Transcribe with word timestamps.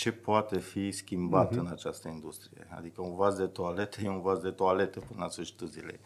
ce 0.00 0.12
poate 0.12 0.58
fi 0.58 0.90
schimbat 0.90 1.54
uh-huh. 1.54 1.58
în 1.58 1.66
această 1.70 2.08
industrie. 2.08 2.66
Adică 2.76 3.02
un 3.02 3.14
vas 3.14 3.34
de 3.36 3.46
toaletă 3.46 4.00
e 4.00 4.08
un 4.08 4.20
vas 4.20 4.38
de 4.38 4.50
toaletă 4.50 5.00
până 5.00 5.22
la 5.22 5.28
sfârșitul 5.28 5.66
zilei. 5.66 6.00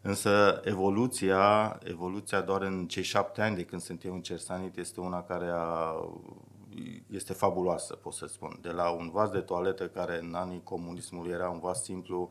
Însă 0.00 0.60
evoluția, 0.64 1.78
evoluția 1.84 2.40
doar 2.40 2.62
în 2.62 2.86
cei 2.86 3.02
șapte 3.02 3.42
ani 3.42 3.56
de 3.56 3.64
când 3.64 3.80
sunt 3.80 4.04
eu 4.04 4.14
în 4.14 4.20
Cersanit 4.20 4.76
este 4.76 5.00
una 5.00 5.22
care 5.22 5.48
a, 5.52 5.94
este 7.10 7.32
fabuloasă, 7.32 7.94
pot 7.94 8.12
să 8.12 8.26
spun. 8.26 8.58
De 8.60 8.70
la 8.70 8.90
un 8.90 9.10
vas 9.12 9.30
de 9.30 9.40
toaletă 9.40 9.86
care 9.86 10.18
în 10.22 10.34
anii 10.34 10.60
comunismului 10.64 11.32
era 11.32 11.48
un 11.48 11.58
vas 11.58 11.82
simplu, 11.82 12.30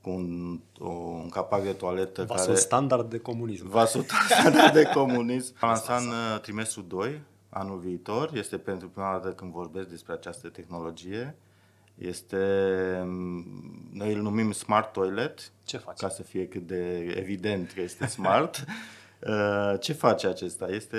cu 0.00 0.10
un, 0.10 0.60
o, 0.78 0.88
un 0.88 1.28
capac 1.28 1.62
de 1.62 1.72
toaletă 1.72 2.24
Vasul 2.24 2.46
care... 2.46 2.58
standard 2.58 3.10
de 3.10 3.18
comunism. 3.18 3.68
Vasul 3.68 4.04
standard 4.28 4.72
de 4.72 4.90
comunism. 4.94 5.54
Am 5.60 5.68
lansat 5.68 6.00
în 6.00 6.08
uh, 6.08 6.40
trimestrul 6.40 6.84
2, 6.88 7.22
anul 7.54 7.78
viitor. 7.78 8.30
Este 8.34 8.58
pentru 8.58 8.88
prima 8.88 9.12
dată 9.12 9.32
când 9.32 9.52
vorbesc 9.52 9.88
despre 9.88 10.12
această 10.12 10.48
tehnologie. 10.48 11.36
Este, 11.98 12.36
mm, 13.04 13.88
noi 13.92 14.12
îl 14.14 14.22
numim 14.22 14.52
Smart 14.52 14.92
Toilet, 14.92 15.52
Ce 15.64 15.76
faci? 15.76 15.98
ca 15.98 16.08
să 16.08 16.22
fie 16.22 16.48
cât 16.48 16.66
de 16.66 16.98
evident 17.16 17.70
că 17.72 17.80
este 17.80 18.06
smart. 18.06 18.64
Uh, 19.28 19.74
Ce 19.80 19.92
face 19.92 20.26
acesta? 20.26 20.66
Este, 20.68 20.98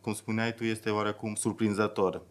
cum 0.00 0.14
spuneai 0.14 0.54
tu, 0.54 0.64
este 0.64 0.90
oarecum 0.90 1.34
surprinzător. 1.34 2.22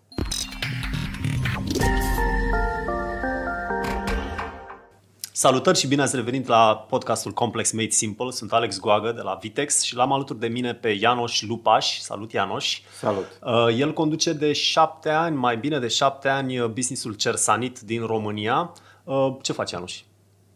Salutări 5.37 5.77
și 5.77 5.87
bine 5.87 6.01
ați 6.01 6.15
revenit 6.15 6.47
la 6.47 6.85
podcastul 6.89 7.31
Complex 7.31 7.71
Made 7.71 7.89
Simple. 7.89 8.31
Sunt 8.31 8.51
Alex 8.51 8.79
Goagă 8.79 9.11
de 9.11 9.21
la 9.21 9.37
Vitex 9.41 9.81
și 9.81 9.95
l-am 9.95 10.11
alături 10.11 10.39
de 10.39 10.47
mine 10.47 10.73
pe 10.73 10.89
Ianoș 10.89 11.41
Lupaș. 11.41 11.99
Salut, 11.99 12.31
Ianoș! 12.31 12.81
Salut! 12.99 13.39
Uh, 13.43 13.79
El 13.79 13.93
conduce 13.93 14.33
de 14.33 14.53
șapte 14.53 15.09
ani, 15.09 15.35
mai 15.35 15.57
bine 15.57 15.79
de 15.79 15.87
șapte 15.87 16.27
ani, 16.27 16.59
uh, 16.59 16.69
businessul 16.69 17.13
Cersanit 17.13 17.79
din 17.79 18.05
România. 18.05 18.71
Uh, 19.03 19.35
Ce 19.41 19.53
faci, 19.53 19.71
Ianoș? 19.71 20.01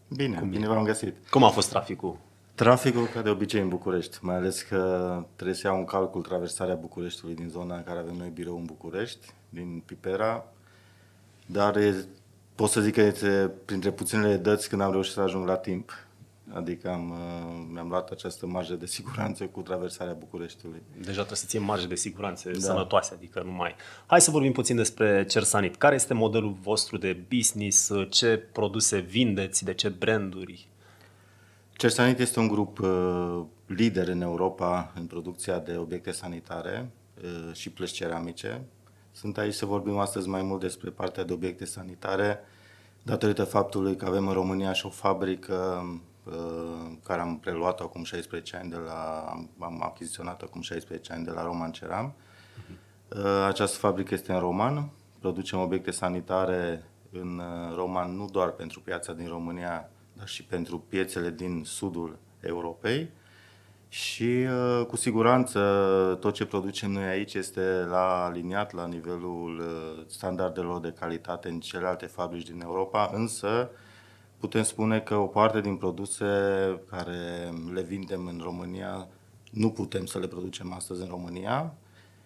Bine, 0.08 0.46
bine 0.50 0.66
v-am 0.66 0.84
găsit. 0.84 1.14
Cum 1.30 1.44
a 1.44 1.48
fost 1.48 1.68
traficul? 1.68 2.16
Traficul, 2.54 3.06
ca 3.06 3.22
de 3.22 3.30
obicei, 3.30 3.60
în 3.60 3.68
București, 3.68 4.18
mai 4.20 4.36
ales 4.36 4.62
că 4.62 5.12
trebuie 5.34 5.56
să 5.56 5.66
iau 5.66 5.76
un 5.76 5.84
calcul 5.84 6.22
traversarea 6.22 6.74
Bucureștiului 6.74 7.36
din 7.36 7.48
zona 7.48 7.76
în 7.76 7.82
care 7.82 7.98
avem 7.98 8.14
noi 8.18 8.30
birou 8.34 8.56
în 8.56 8.64
București, 8.64 9.26
din 9.48 9.82
Pipera, 9.86 10.44
dar 11.46 11.76
e, 11.76 12.06
pot 12.60 12.70
să 12.70 12.80
zic 12.80 12.94
că 12.94 13.00
este 13.00 13.50
printre 13.64 13.90
puținele 13.90 14.36
dăți 14.36 14.68
când 14.68 14.80
am 14.80 14.90
reușit 14.90 15.12
să 15.12 15.20
ajung 15.20 15.46
la 15.46 15.56
timp. 15.56 15.92
Adică 16.52 16.90
am, 16.90 17.10
uh, 17.10 17.66
mi-am 17.72 17.88
luat 17.88 18.10
această 18.10 18.46
marjă 18.46 18.74
de 18.74 18.86
siguranță 18.86 19.44
cu 19.44 19.60
traversarea 19.60 20.12
Bucureștiului. 20.12 20.82
Deja 20.96 21.12
trebuie 21.12 21.36
să 21.36 21.46
ții 21.46 21.58
marge 21.58 21.86
de 21.86 21.94
siguranță 21.94 22.50
da. 22.50 22.58
sănătoase, 22.58 23.14
adică 23.14 23.42
nu 23.44 23.50
mai... 23.50 23.74
Hai 24.06 24.20
să 24.20 24.30
vorbim 24.30 24.52
puțin 24.52 24.76
despre 24.76 25.24
Cersanit. 25.24 25.76
Care 25.76 25.94
este 25.94 26.14
modelul 26.14 26.56
vostru 26.62 26.98
de 26.98 27.24
business? 27.28 27.90
Ce 28.08 28.36
produse 28.36 28.98
vindeți? 28.98 29.64
De 29.64 29.74
ce 29.74 29.88
branduri? 29.88 30.68
Cersanit 31.72 32.18
este 32.18 32.38
un 32.38 32.48
grup 32.48 32.78
uh, 32.78 33.42
lider 33.66 34.08
în 34.08 34.20
Europa 34.20 34.92
în 34.94 35.06
producția 35.06 35.58
de 35.58 35.76
obiecte 35.76 36.10
sanitare 36.10 36.90
uh, 37.22 37.54
și 37.54 37.70
plăci 37.70 37.90
ceramice. 37.90 38.60
Sunt 39.20 39.38
aici 39.38 39.54
să 39.54 39.66
vorbim 39.66 39.98
astăzi 39.98 40.28
mai 40.28 40.42
mult 40.42 40.60
despre 40.60 40.90
partea 40.90 41.24
de 41.24 41.32
obiecte 41.32 41.64
sanitare, 41.64 42.40
datorită 43.02 43.44
faptului 43.44 43.96
că 43.96 44.06
avem 44.06 44.26
în 44.28 44.32
România 44.32 44.72
și 44.72 44.86
o 44.86 44.88
fabrică 44.88 45.84
uh, 46.24 46.92
care 47.02 47.20
am 47.20 47.38
preluat 47.38 47.80
acum 47.80 48.04
16 48.04 48.56
ani 48.56 48.70
de 48.70 48.76
la, 48.76 49.24
am, 49.30 49.48
am 49.58 49.82
achiziționat 49.82 50.42
acum 50.42 50.60
16 50.60 51.12
ani 51.12 51.24
de 51.24 51.30
la 51.30 51.42
Roman 51.42 51.72
Ceram. 51.72 52.14
Uh, 53.08 53.44
Această 53.46 53.76
fabrică 53.76 54.14
este 54.14 54.32
în 54.32 54.38
Roman, 54.38 54.90
producem 55.18 55.60
obiecte 55.60 55.90
sanitare 55.90 56.84
în 57.12 57.38
uh, 57.38 57.76
Roman 57.76 58.16
nu 58.16 58.28
doar 58.32 58.50
pentru 58.50 58.80
piața 58.80 59.12
din 59.12 59.26
România, 59.28 59.90
dar 60.12 60.28
și 60.28 60.44
pentru 60.44 60.78
piețele 60.78 61.30
din 61.30 61.62
sudul 61.64 62.18
Europei. 62.40 63.10
Și 63.92 64.22
uh, 64.22 64.86
cu 64.86 64.96
siguranță 64.96 65.60
tot 66.20 66.34
ce 66.34 66.44
producem 66.46 66.90
noi 66.90 67.04
aici 67.04 67.34
este 67.34 67.60
la 67.88 68.24
aliniat 68.24 68.72
la 68.72 68.86
nivelul 68.86 69.58
uh, 69.58 70.04
standardelor 70.06 70.80
de 70.80 70.94
calitate 70.98 71.48
în 71.48 71.60
celelalte 71.60 72.06
fabrici 72.06 72.48
din 72.50 72.60
Europa, 72.60 73.10
însă 73.14 73.70
putem 74.38 74.62
spune 74.62 75.00
că 75.00 75.14
o 75.14 75.26
parte 75.26 75.60
din 75.60 75.76
produse 75.76 76.26
care 76.90 77.52
le 77.72 77.82
vindem 77.82 78.26
în 78.26 78.40
România 78.42 79.08
nu 79.50 79.70
putem 79.70 80.06
să 80.06 80.18
le 80.18 80.26
producem 80.26 80.72
astăzi 80.72 81.02
în 81.02 81.08
România 81.08 81.74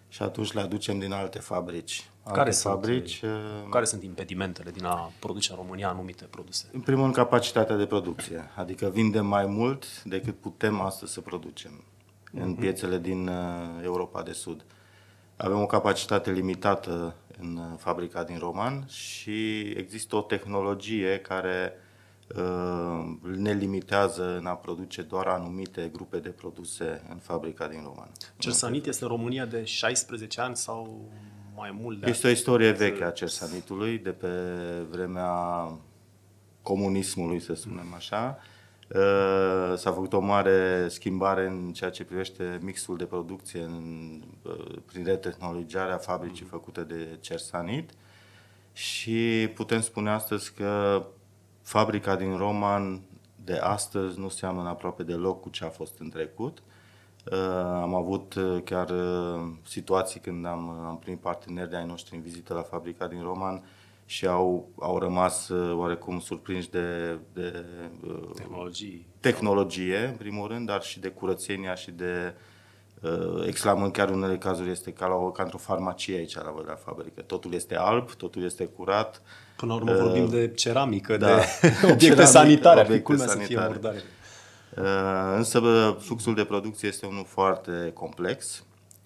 și 0.07 0.21
atunci 0.21 0.51
le 0.51 0.61
aducem 0.61 0.99
din 0.99 1.11
alte 1.11 1.39
fabrici. 1.39 2.09
Alte 2.23 2.37
Care 2.37 2.51
sunt, 2.51 2.73
fabrici, 2.73 3.21
uh, 3.21 3.29
Care 3.69 3.85
sunt 3.85 4.03
impedimentele 4.03 4.71
din 4.71 4.85
a 4.85 5.11
produce 5.19 5.51
în 5.51 5.57
România 5.57 5.89
anumite 5.89 6.25
produse? 6.25 6.69
În 6.73 6.79
primul 6.79 7.01
rând, 7.01 7.15
capacitatea 7.15 7.75
de 7.75 7.85
producție. 7.85 8.51
Adică 8.55 8.89
vindem 8.89 9.25
mai 9.25 9.45
mult 9.45 10.03
decât 10.03 10.39
putem 10.39 10.81
astăzi 10.81 11.13
să 11.13 11.21
producem 11.21 11.83
în 12.33 12.55
piețele 12.55 12.99
din 12.99 13.27
uh, 13.27 13.35
Europa 13.83 14.21
de 14.21 14.31
Sud. 14.31 14.65
Avem 15.37 15.61
o 15.61 15.65
capacitate 15.65 16.31
limitată 16.31 17.15
în 17.39 17.57
uh, 17.57 17.77
fabrica 17.77 18.23
din 18.23 18.37
Roman 18.37 18.85
și 18.87 19.59
există 19.59 20.15
o 20.15 20.21
tehnologie 20.21 21.19
care 21.19 21.73
uh, 21.73 21.84
ne 23.35 23.53
limitează 23.53 24.37
în 24.37 24.45
a 24.45 24.55
produce 24.55 25.01
doar 25.01 25.27
anumite 25.27 25.89
grupe 25.93 26.17
de 26.17 26.29
produse 26.29 27.05
în 27.09 27.17
fabrica 27.17 27.67
din 27.67 27.81
Roman. 27.83 28.11
Cersanit 28.37 28.85
este 28.85 29.03
în 29.03 29.09
România 29.09 29.45
de 29.45 29.63
16 29.63 30.41
ani 30.41 30.55
sau 30.55 31.09
mai 31.55 31.77
mult 31.81 31.99
de 31.99 32.09
Este 32.09 32.27
o 32.27 32.29
istorie 32.29 32.71
veche 32.71 33.03
a 33.03 33.11
cersanitului, 33.11 33.97
de 33.97 34.09
pe 34.09 34.27
vremea 34.89 35.31
comunismului, 36.61 37.39
să 37.39 37.53
spunem 37.53 37.93
așa. 37.95 38.37
Uh, 38.89 39.77
S-a 39.77 39.91
făcut 39.91 40.13
o 40.13 40.19
mare 40.19 40.87
schimbare 40.87 41.45
în 41.45 41.71
ceea 41.73 41.89
ce 41.89 42.03
privește 42.03 42.59
mixul 42.61 42.97
de 42.97 43.05
producție 43.05 43.61
în, 43.61 44.21
uh, 44.41 44.75
prin 44.85 45.03
retehnologizarea 45.03 45.97
fabricii 45.97 46.45
făcute 46.45 46.81
de 46.81 47.17
Cersanit 47.19 47.89
și 48.73 49.49
putem 49.55 49.81
spune 49.81 50.09
astăzi 50.09 50.53
că 50.53 51.05
fabrica 51.65 52.15
din 52.15 52.37
Roman 52.37 53.01
de 53.43 53.53
astăzi 53.53 54.19
nu 54.19 54.29
seamănă 54.29 54.69
aproape 54.69 55.03
deloc 55.03 55.41
cu 55.41 55.49
ce 55.49 55.65
a 55.65 55.69
fost 55.69 55.99
în 55.99 56.09
trecut. 56.09 56.63
Uh, 57.31 57.39
Am 57.81 57.93
avut 57.93 58.33
uh, 58.33 58.61
chiar 58.63 58.89
uh, 58.89 59.41
situații 59.67 60.19
când 60.19 60.45
am, 60.45 60.69
am 60.69 60.97
primit 60.99 61.19
parteneri 61.19 61.69
de 61.69 61.75
ai 61.75 61.85
noștri 61.85 62.15
în 62.15 62.21
vizită 62.21 62.53
la 62.53 62.61
fabrica 62.61 63.07
din 63.07 63.21
Roman 63.21 63.63
și 64.05 64.27
au, 64.27 64.69
au 64.79 64.99
rămas 64.99 65.49
uh, 65.49 65.75
oarecum 65.77 66.19
surprinși 66.19 66.69
de, 66.69 67.19
de 67.33 67.65
uh, 68.07 68.29
tehnologii. 68.35 69.07
tehnologie, 69.19 70.05
în 70.05 70.15
primul 70.15 70.47
rând, 70.47 70.67
dar 70.67 70.81
și 70.81 70.99
de 70.99 71.07
curățenia 71.07 71.75
și 71.75 71.91
de 71.91 72.33
uh, 72.35 72.54
exclamând 73.45 73.91
chiar 73.91 74.09
în 74.09 74.15
unele 74.15 74.37
cazuri 74.37 74.69
este 74.69 74.91
ca, 74.91 75.07
la 75.07 75.15
o, 75.15 75.31
ca 75.31 75.43
într-o 75.43 75.57
farmacie 75.57 76.17
aici 76.17 76.35
la 76.35 76.51
voi 76.51 76.63
la 76.67 76.75
fabrică. 76.75 77.21
Totul 77.21 77.53
este 77.53 77.75
alb, 77.75 78.11
totul 78.11 78.43
este 78.43 78.65
curat. 78.65 79.21
Până 79.57 79.73
la 79.73 79.77
urmă 79.77 80.03
vorbim 80.03 80.29
de 80.29 80.51
ceramică, 80.53 81.17
da. 81.17 81.27
de 81.27 81.41
obiecte 81.83 81.97
Ceramică, 81.97 82.25
sanitare, 82.25 82.79
ar 82.79 82.85
fi 82.85 82.91
obiecte 82.91 83.13
culmea 83.13 83.27
să 83.27 83.37
fie 83.37 83.45
sanitare. 83.45 83.67
murdare. 83.67 84.03
Uh, 84.77 85.35
Însă 85.37 85.59
bă, 85.59 85.95
fluxul 85.99 86.35
de 86.35 86.43
producție 86.43 86.87
este 86.87 87.05
unul 87.05 87.25
foarte 87.27 87.91
complex. 87.93 88.63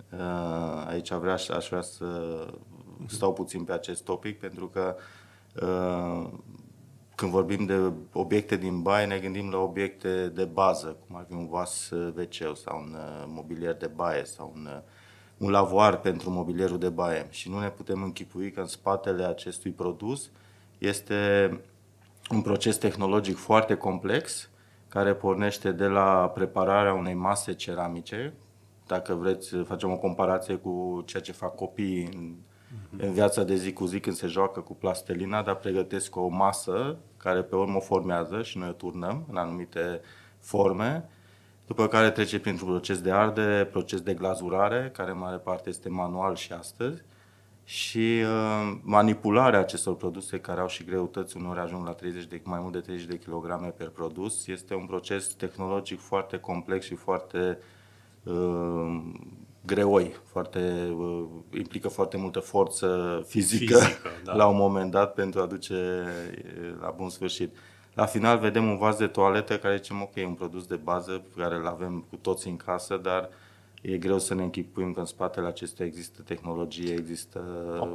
Uh, 0.10 0.88
Aici 0.88 1.12
vrea, 1.12 1.34
aș 1.34 1.68
vrea 1.68 1.82
să 1.82 2.06
stau 3.08 3.34
puțin 3.34 3.64
pe 3.64 3.72
acest 3.72 4.04
topic 4.04 4.40
pentru 4.40 4.68
că 4.68 4.96
uh, 5.62 6.30
când 7.20 7.32
vorbim 7.32 7.66
de 7.66 7.92
obiecte 8.14 8.56
din 8.58 8.82
baie, 8.82 9.06
ne 9.06 9.20
gândim 9.20 9.50
la 9.50 9.58
obiecte 9.58 10.28
de 10.28 10.46
bază, 10.46 10.98
cum 11.08 11.16
ar 11.16 11.26
fi 11.28 11.34
un 11.34 11.48
vas 11.48 11.90
wc 11.90 12.58
sau 12.58 12.80
un 12.80 12.94
uh, 12.94 13.24
mobilier 13.28 13.74
de 13.74 13.88
baie 13.88 14.24
sau 14.24 14.52
un, 14.56 14.66
uh, 14.66 14.82
un 15.38 15.50
lavoar 15.50 16.00
pentru 16.00 16.30
mobilierul 16.30 16.78
de 16.78 16.90
baie. 16.90 17.28
Și 17.30 17.50
nu 17.50 17.60
ne 17.60 17.70
putem 17.70 18.04
închipui 18.04 18.52
că 18.52 18.60
în 18.60 18.66
spatele 18.66 19.24
acestui 19.24 19.72
produs 19.72 20.30
este 20.78 21.50
un 22.32 22.42
proces 22.42 22.78
tehnologic 22.78 23.38
foarte 23.38 23.76
complex 23.76 24.50
care 24.88 25.14
pornește 25.14 25.72
de 25.72 25.86
la 25.86 26.32
prepararea 26.34 26.94
unei 26.94 27.14
mase 27.14 27.54
ceramice. 27.54 28.34
Dacă 28.88 29.14
vreți, 29.14 29.56
facem 29.56 29.92
o 29.92 29.98
comparație 29.98 30.56
cu 30.56 31.04
ceea 31.06 31.22
ce 31.22 31.32
fac 31.32 31.56
copiii 31.56 32.10
în, 32.14 32.36
în 32.98 33.14
viața 33.14 33.44
de 33.44 33.56
zi 33.56 33.74
cu 33.74 33.86
zi 33.86 34.00
când 34.00 34.16
se 34.16 34.28
joacă 34.28 34.60
cu 34.60 34.74
plastelina, 34.74 35.42
dar 35.42 35.56
pregătesc 35.56 36.16
o 36.16 36.28
masă 36.28 36.98
care 37.20 37.42
pe 37.42 37.56
urmă 37.56 37.76
o 37.78 37.80
formează 37.80 38.42
și 38.42 38.58
noi 38.58 38.70
o 38.70 38.72
turnăm 38.72 39.26
în 39.30 39.38
anumite 39.38 40.02
forme, 40.40 41.10
după 41.68 41.88
care 41.88 42.12
trece 42.12 42.40
printr-un 42.40 42.68
proces 42.68 43.02
de 43.02 43.12
ardere, 43.12 43.66
proces 43.66 44.02
de 44.02 44.14
glazurare, 44.14 44.90
care 44.94 45.12
în 45.12 45.18
mare 45.18 45.38
parte 45.38 45.70
este 45.70 45.90
manual 45.90 46.36
și 46.36 46.54
astăzi, 46.54 47.04
și 47.64 48.22
uh, 48.24 48.78
manipularea 48.82 49.60
acestor 49.60 49.96
produse 49.96 50.40
care 50.40 50.60
au 50.60 50.68
și 50.68 50.84
greutăți, 50.84 51.38
uneori 51.38 51.60
ajung 51.60 51.86
la 51.86 51.92
30 51.92 52.26
de, 52.26 52.42
mai 52.44 52.60
mult 52.60 52.74
de 52.74 52.80
30 52.80 53.06
de 53.06 53.18
kilograme 53.18 53.68
per 53.68 53.90
produs, 53.90 54.48
este 54.48 54.76
un 54.76 54.86
proces 54.86 55.28
tehnologic 55.28 56.00
foarte 56.00 56.38
complex 56.38 56.86
și 56.86 56.96
foarte 56.96 57.58
uh, 58.24 59.02
greoi, 59.74 60.16
foarte, 60.26 60.94
uh, 60.98 61.26
implică 61.58 61.88
foarte 61.88 62.18
multă 62.18 62.40
forță 62.40 63.22
fizică, 63.28 63.78
Fizică, 63.78 64.08
da. 64.26 64.34
la 64.34 64.48
un 64.48 64.56
moment 64.56 64.92
dat 64.92 65.14
pentru 65.14 65.42
a 65.42 65.46
duce 65.46 65.74
uh, 65.74 66.78
la 66.82 66.94
bun 66.98 67.10
sfârșit. 67.10 67.56
La 67.94 68.06
final 68.06 68.38
vedem 68.40 68.70
un 68.70 68.78
vas 68.78 68.98
de 68.98 69.08
toaletă 69.08 69.58
care 69.58 69.76
zicem, 69.76 70.02
ok, 70.02 70.14
un 70.26 70.34
produs 70.34 70.66
de 70.66 70.76
bază 70.76 71.12
pe 71.12 71.42
care 71.42 71.56
îl 71.56 71.68
avem 71.68 72.06
cu 72.10 72.16
toți 72.16 72.48
în 72.48 72.58
casă, 72.58 72.98
dar 72.98 73.30
e 73.82 73.98
greu 73.98 74.20
să 74.20 74.34
ne 74.34 74.44
închipuim 74.44 74.94
că 74.94 75.00
în 75.00 75.06
spatele 75.06 75.48
acestea 75.48 75.86
există 75.86 76.22
tehnologie, 76.22 76.94
există 76.94 77.44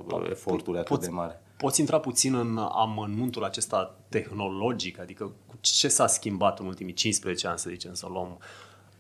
uh, 0.09 0.27
eforturi 0.31 0.79
atât 0.79 0.89
Poți- 0.89 1.09
de 1.09 1.15
mari. 1.15 1.39
Poți 1.57 1.81
intra 1.81 2.01
puțin 2.01 2.35
în 2.35 2.59
amănuntul 2.59 3.45
acesta 3.45 3.97
tehnologic, 4.09 4.99
adică 5.01 5.25
cu 5.47 5.55
ce 5.61 5.89
s-a 5.89 6.07
schimbat 6.07 6.59
în 6.59 6.67
ultimii 6.67 6.93
15 6.93 7.47
ani, 7.47 7.59
să 7.59 7.71
zicem, 7.71 7.95
să 7.95 8.07
luăm. 8.11 8.39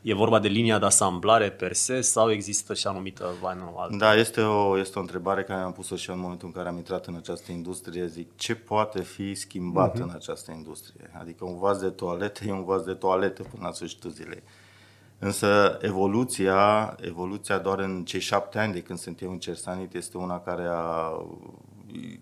E 0.07 0.15
vorba 0.15 0.39
de 0.39 0.49
linia 0.49 0.79
de 0.79 0.85
asamblare 0.85 1.51
per 1.51 1.73
se 1.73 2.01
sau 2.01 2.31
există 2.31 2.75
și 2.75 2.87
anumită, 2.87 3.27
vai, 3.41 3.57
nu, 3.59 3.77
altă? 3.79 3.97
Da, 3.97 4.15
este 4.15 4.41
o, 4.41 4.79
este 4.79 4.99
o 4.99 5.01
întrebare 5.01 5.43
care 5.43 5.59
mi-am 5.59 5.73
pus-o 5.73 5.97
și 5.97 6.09
eu 6.09 6.15
în 6.15 6.21
momentul 6.21 6.47
în 6.47 6.53
care 6.53 6.69
am 6.69 6.77
intrat 6.77 7.07
în 7.07 7.15
această 7.15 7.53
industrie. 7.53 8.07
Zic, 8.07 8.37
ce 8.37 8.55
poate 8.55 9.03
fi 9.03 9.35
schimbat 9.35 9.97
uh-huh. 9.97 10.03
în 10.03 10.11
această 10.15 10.53
industrie? 10.53 11.11
Adică 11.21 11.45
un 11.45 11.59
vas 11.59 11.79
de 11.79 11.89
toaletă 11.89 12.45
e 12.45 12.53
un 12.53 12.65
vas 12.65 12.83
de 12.83 12.95
toaletă 12.95 13.43
până 13.43 13.67
la 13.67 13.73
sfârșitul 13.73 14.11
zilei. 14.11 14.43
Însă 15.19 15.79
evoluția, 15.81 16.97
evoluția 17.01 17.59
doar 17.59 17.79
în 17.79 18.05
cei 18.05 18.21
șapte 18.21 18.59
ani 18.59 18.73
de 18.73 18.83
când 18.83 18.99
sunt 18.99 19.23
eu 19.23 19.31
în 19.31 19.39
Cersanit 19.39 19.95
este 19.95 20.19
una 20.19 20.41
care 20.41 20.67
a, 20.71 21.11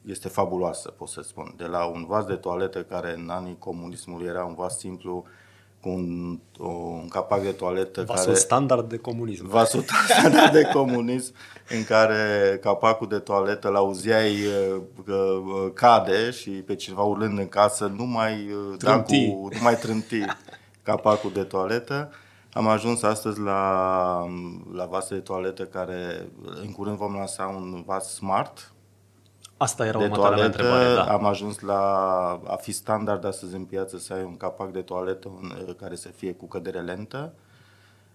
este 0.06 0.28
fabuloasă, 0.28 0.90
pot 0.90 1.08
să 1.08 1.20
spun. 1.22 1.54
De 1.56 1.64
la 1.64 1.84
un 1.84 2.04
vas 2.08 2.24
de 2.24 2.34
toaletă 2.34 2.82
care 2.82 3.14
în 3.14 3.28
anii 3.28 3.58
comunismului 3.58 4.26
era 4.26 4.44
un 4.44 4.54
vas 4.54 4.78
simplu 4.78 5.24
cu 5.82 5.88
un, 5.88 6.38
o, 6.58 6.68
un 6.68 7.08
capac 7.08 7.42
de 7.42 7.52
toaletă 7.52 8.02
Vasul 8.06 8.24
care... 8.24 8.38
standard 8.38 8.88
de 8.88 8.96
comunism. 8.96 9.48
vasul 9.48 9.84
standard 10.18 10.52
de 10.52 10.62
comunism 10.72 11.34
în 11.68 11.84
care 11.84 12.58
capacul 12.60 13.08
de 13.08 13.18
toaletă 13.18 13.68
l-auzeai 13.68 14.30
uh, 14.30 14.80
că 15.04 15.14
uh, 15.14 15.70
cade 15.74 16.30
și 16.30 16.50
pe 16.50 16.74
cineva 16.74 17.02
urlând 17.02 17.38
în 17.38 17.48
casă 17.48 17.92
nu 17.96 18.04
mai 18.04 18.32
uh, 18.32 18.76
da 18.78 19.00
cu, 19.00 19.02
Trânti. 19.02 19.26
nu 19.28 19.62
mai 19.62 19.76
trânti 19.76 20.24
capacul 20.82 21.32
de 21.32 21.42
toaletă. 21.42 22.12
Am 22.52 22.66
ajuns 22.66 23.02
astăzi 23.02 23.40
la, 23.40 24.26
la 24.72 24.84
vase 24.84 25.14
de 25.14 25.20
toaletă 25.20 25.62
care 25.62 26.28
în 26.62 26.72
curând 26.72 26.96
vom 26.96 27.14
lansa 27.14 27.46
un 27.56 27.82
vas 27.86 28.14
smart 28.14 28.72
Asta 29.62 29.86
era 29.86 29.98
de 29.98 30.04
următoarea 30.04 30.36
mea 30.36 30.50
toaletă. 30.50 30.76
întrebare, 30.78 31.08
da. 31.08 31.12
Am 31.16 31.24
ajuns 31.24 31.60
la 31.60 31.80
a 32.46 32.56
fi 32.56 32.72
standard 32.72 33.24
astăzi 33.24 33.54
în 33.54 33.64
piață 33.64 33.98
să 33.98 34.12
ai 34.12 34.22
un 34.22 34.36
capac 34.36 34.70
de 34.72 34.80
toaletă 34.80 35.28
un- 35.28 35.76
care 35.80 35.94
să 35.96 36.08
fie 36.08 36.32
cu 36.32 36.46
cădere 36.46 36.80
lentă. 36.80 37.32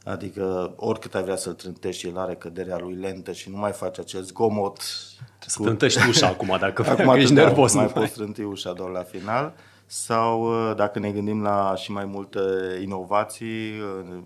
Adică 0.06 0.74
oricât 0.76 1.16
ai 1.16 1.24
vrea 1.24 1.36
să-l 1.36 1.54
trântești, 1.54 2.08
el 2.08 2.18
are 2.18 2.36
căderea 2.36 2.78
lui 2.78 2.94
lentă 2.94 3.32
și 3.32 3.50
nu 3.50 3.58
mai 3.58 3.72
face 3.72 4.02
acel 4.02 4.22
zgomot. 4.22 4.78
Trebuie 5.26 5.48
să 5.48 5.62
trântești 5.62 6.08
ușa 6.08 6.28
acum, 6.28 6.58
dacă, 6.60 6.82
Acum 6.90 7.06
dacă 7.06 7.18
ești 7.18 7.32
atât, 7.32 7.36
da, 7.36 7.44
nervos. 7.48 7.74
mai 7.74 7.86
nu 7.86 7.92
poți 7.92 8.14
trânti 8.14 8.42
ușa 8.42 8.74
doar 8.74 8.90
la 8.90 9.04
final. 9.04 9.54
Sau 9.86 10.42
uh, 10.70 10.76
dacă 10.76 11.00
ne 11.00 11.12
gândim 11.12 11.42
la 11.42 11.74
și 11.76 11.92
mai 11.92 12.06
multe 12.06 12.40
inovații, 12.82 13.70
uh, 13.80 14.18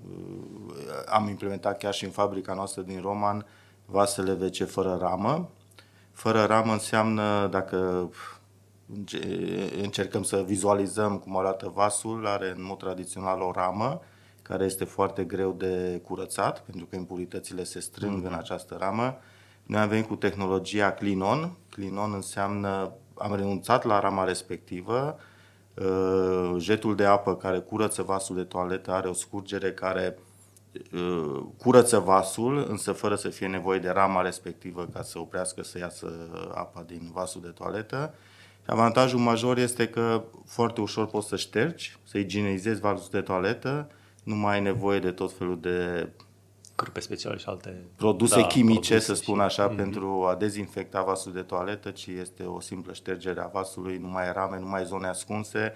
am 1.05 1.27
implementat 1.27 1.77
chiar 1.77 1.93
și 1.93 2.03
în 2.03 2.09
fabrica 2.11 2.53
noastră 2.53 2.81
din 2.81 2.99
Roman 3.01 3.45
vasele 3.85 4.31
WC 4.31 4.69
fără 4.69 4.97
ramă. 5.01 5.49
Fără 6.21 6.43
ramă 6.43 6.71
înseamnă, 6.71 7.47
dacă 7.51 8.09
înce- 8.95 9.69
încercăm 9.81 10.23
să 10.23 10.43
vizualizăm 10.45 11.17
cum 11.17 11.37
arată 11.37 11.71
vasul, 11.75 12.27
are 12.27 12.53
în 12.55 12.63
mod 12.63 12.77
tradițional 12.77 13.41
o 13.41 13.51
ramă 13.51 14.01
care 14.41 14.65
este 14.65 14.83
foarte 14.83 15.23
greu 15.23 15.51
de 15.51 16.01
curățat, 16.03 16.59
pentru 16.59 16.85
că 16.85 16.95
impuritățile 16.95 17.63
se 17.63 17.79
strâng 17.79 18.25
în 18.25 18.33
această 18.33 18.75
ramă. 18.79 19.17
Noi 19.63 19.81
am 19.81 19.87
venit 19.87 20.07
cu 20.07 20.15
tehnologia 20.15 20.91
Clinon. 20.91 21.57
Clinon 21.69 22.13
înseamnă, 22.13 22.91
am 23.13 23.35
renunțat 23.35 23.83
la 23.83 23.99
rama 23.99 24.23
respectivă, 24.23 25.17
Uh, 25.75 26.55
jetul 26.57 26.95
de 26.95 27.05
apă 27.05 27.35
care 27.35 27.59
curăță 27.59 28.01
vasul 28.03 28.35
de 28.35 28.43
toaletă 28.43 28.91
are 28.91 29.07
o 29.07 29.13
scurgere 29.13 29.73
care 29.73 30.15
uh, 30.17 30.30
curăță 31.57 31.99
vasul, 31.99 32.65
însă 32.69 32.91
fără 32.91 33.15
să 33.15 33.29
fie 33.29 33.47
nevoie 33.47 33.79
de 33.79 33.89
rama 33.89 34.21
respectivă 34.21 34.87
ca 34.93 35.01
să 35.01 35.19
oprească 35.19 35.63
să 35.63 35.77
iasă 35.77 36.07
apa 36.53 36.83
din 36.87 37.09
vasul 37.13 37.41
de 37.41 37.47
toaletă. 37.47 38.13
Avantajul 38.65 39.19
major 39.19 39.57
este 39.57 39.87
că 39.87 40.23
foarte 40.45 40.81
ușor 40.81 41.07
poți 41.07 41.27
să 41.27 41.35
ștergi, 41.35 41.97
să 42.03 42.17
igienizezi 42.17 42.81
vasul 42.81 43.07
de 43.11 43.21
toaletă, 43.21 43.89
nu 44.23 44.35
mai 44.35 44.53
ai 44.53 44.61
nevoie 44.61 44.99
de 44.99 45.11
tot 45.11 45.33
felul 45.33 45.59
de 45.59 46.09
Cârpe 46.75 46.99
speciale 46.99 47.37
și 47.37 47.45
alte... 47.47 47.83
produse 47.95 48.39
da, 48.39 48.47
chimice, 48.47 48.93
produse 48.93 48.99
să 48.99 49.13
spun 49.13 49.35
și- 49.35 49.41
așa, 49.41 49.67
pentru 49.67 50.25
a 50.29 50.35
dezinfecta 50.35 51.03
vasul 51.03 51.31
de 51.31 51.41
toaletă, 51.41 51.89
ci 51.89 52.07
este 52.07 52.43
o 52.43 52.59
simplă 52.59 52.93
ștergere 52.93 53.41
a 53.41 53.47
vasului, 53.47 53.97
nu 53.97 54.07
mai 54.07 54.25
ai 54.25 54.33
rame, 54.33 54.59
nu 54.59 54.67
mai 54.67 54.79
ai 54.79 54.85
zone 54.85 55.07
ascunse, 55.07 55.73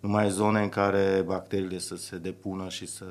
nu 0.00 0.08
mai 0.08 0.22
ai 0.22 0.30
zone 0.30 0.62
în 0.62 0.68
care 0.68 1.22
bacteriile 1.26 1.78
să 1.78 1.96
se 1.96 2.16
depună 2.16 2.68
și 2.68 2.86
să 2.86 3.04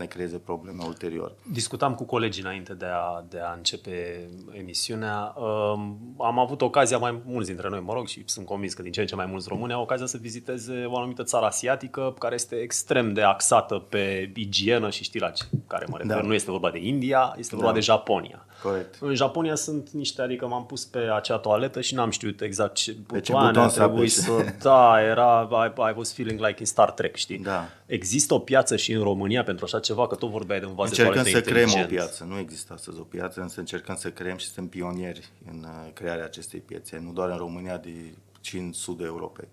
ne 0.00 0.06
creeze 0.06 0.38
probleme 0.38 0.82
ulterior. 0.86 1.32
Discutam 1.52 1.94
cu 1.94 2.04
colegii 2.04 2.42
înainte 2.42 2.74
de 2.74 2.86
a, 2.86 3.24
de 3.28 3.38
a 3.40 3.52
începe 3.56 4.26
emisiunea. 4.52 5.34
Um, 5.36 6.14
am 6.18 6.38
avut 6.38 6.60
ocazia, 6.62 6.98
mai 6.98 7.20
mulți 7.26 7.48
dintre 7.48 7.68
noi, 7.68 7.80
mă 7.80 7.92
rog, 7.92 8.06
și 8.06 8.22
sunt 8.26 8.46
convins 8.46 8.74
că 8.74 8.82
din 8.82 8.92
ce 8.92 9.00
în 9.00 9.06
ce 9.06 9.14
mai 9.14 9.26
mulți 9.26 9.48
români 9.48 9.72
au 9.72 9.82
ocazia 9.82 10.06
să 10.06 10.18
viziteze 10.20 10.84
o 10.86 10.96
anumită 10.96 11.22
țară 11.22 11.46
asiatică 11.46 12.14
care 12.18 12.34
este 12.34 12.56
extrem 12.56 13.12
de 13.12 13.22
axată 13.22 13.74
pe 13.74 14.32
igienă 14.34 14.90
și 14.90 15.02
știi 15.02 15.20
la 15.20 15.30
ce, 15.30 15.44
care 15.66 15.86
mă 15.88 15.96
refer. 15.96 16.16
Da. 16.16 16.22
Nu 16.22 16.34
este 16.34 16.50
vorba 16.50 16.70
de 16.70 16.78
India, 16.78 17.34
este 17.38 17.54
vorba 17.54 17.70
Da. 17.70 17.74
de 17.74 17.80
Japonia. 17.80 18.44
Corect. 18.62 18.96
În 19.00 19.14
Japonia 19.14 19.54
sunt 19.54 19.90
niște, 19.90 20.22
adică 20.22 20.46
m-am 20.46 20.66
pus 20.66 20.84
pe 20.84 20.98
acea 20.98 21.38
toaletă 21.38 21.80
și 21.80 21.94
n-am 21.94 22.10
știut 22.10 22.40
exact 22.40 22.74
ce 22.74 22.92
ce 22.92 22.98
butoane 23.06 23.46
buton 23.46 23.62
a 23.62 23.68
să 23.68 23.78
trebuit 23.78 23.98
apeși. 23.98 24.14
să... 24.14 24.54
Da, 24.62 25.02
era, 25.02 25.48
I, 25.66 25.80
I 25.90 25.94
was 25.96 26.12
feeling 26.12 26.40
like 26.40 26.56
in 26.58 26.66
Star 26.66 26.90
Trek, 26.90 27.16
știi? 27.16 27.38
Da. 27.38 27.68
Există 27.86 28.34
o 28.34 28.38
piață 28.38 28.76
și 28.76 28.92
în 28.92 29.02
România 29.02 29.42
pentru 29.42 29.64
așa 29.64 29.78
ceva, 29.80 30.06
că 30.06 30.14
tot 30.14 30.30
vorbeai 30.30 30.60
de 30.60 30.66
un 30.66 30.74
vas 30.74 30.90
de 30.90 31.02
Încercăm 31.02 31.22
toaletă 31.22 31.44
să 31.44 31.50
creăm 31.50 31.68
o 31.68 31.70
inteligent. 31.70 31.98
piață. 32.00 32.24
Nu 32.24 32.38
există 32.38 32.72
astăzi 32.72 32.98
o 32.98 33.02
piață, 33.02 33.40
însă 33.40 33.60
încercăm 33.60 33.96
să 33.96 34.10
creăm 34.10 34.36
și 34.36 34.44
suntem 34.46 34.66
pionieri 34.66 35.28
în 35.50 35.58
uh, 35.64 35.92
crearea 35.92 36.24
acestei 36.24 36.60
piețe, 36.60 37.02
nu 37.04 37.12
doar 37.12 37.30
în 37.30 37.36
România, 37.36 37.76
de- 37.76 38.14
ci 38.40 38.52
în 38.52 38.72
sudul 38.72 39.06
Europei. 39.06 39.48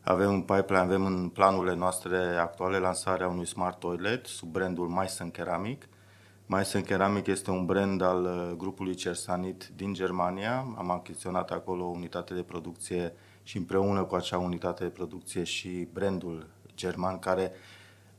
Avem 0.00 0.28
în 0.28 0.40
pipeline, 0.40 0.78
avem 0.78 1.04
în 1.06 1.28
planurile 1.28 1.74
noastre 1.74 2.16
actuale 2.40 2.78
lansarea 2.78 3.28
unui 3.28 3.46
smart 3.46 3.78
toilet 3.78 4.26
sub 4.26 4.48
brandul 4.48 4.88
Meissen 4.88 5.28
Ceramic. 5.30 5.88
Meissen 6.52 6.82
Ceramic 6.82 7.26
este 7.26 7.50
un 7.50 7.64
brand 7.64 8.02
al 8.02 8.24
uh, 8.24 8.56
grupului 8.56 8.94
Cersanit 8.94 9.70
din 9.76 9.94
Germania. 9.94 10.74
Am 10.78 10.90
achiziționat 10.90 11.50
acolo 11.50 11.84
o 11.84 11.88
unitate 11.88 12.34
de 12.34 12.42
producție 12.42 13.12
și 13.42 13.56
împreună 13.56 14.04
cu 14.04 14.14
acea 14.14 14.38
unitate 14.38 14.84
de 14.84 14.90
producție 14.90 15.44
și 15.44 15.88
brandul 15.92 16.46
german 16.74 17.18
care 17.18 17.52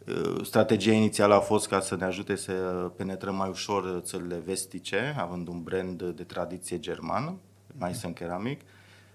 Uh, 0.08 0.46
Strategia 0.46 0.92
inițială 0.92 1.34
a 1.34 1.40
fost 1.40 1.68
ca 1.68 1.80
să 1.80 1.96
ne 1.96 2.06
ajute 2.06 2.36
să 2.36 2.52
penetrăm 2.96 3.36
mai 3.36 3.50
ușor 3.50 4.00
țările 4.04 4.42
vestice, 4.46 5.16
având 5.18 5.48
un 5.48 5.64
brand 5.64 6.04
de 6.04 6.24
tradiție 6.24 6.80
german, 6.80 7.38
Meissen 7.80 8.14
Ceramic. 8.14 8.62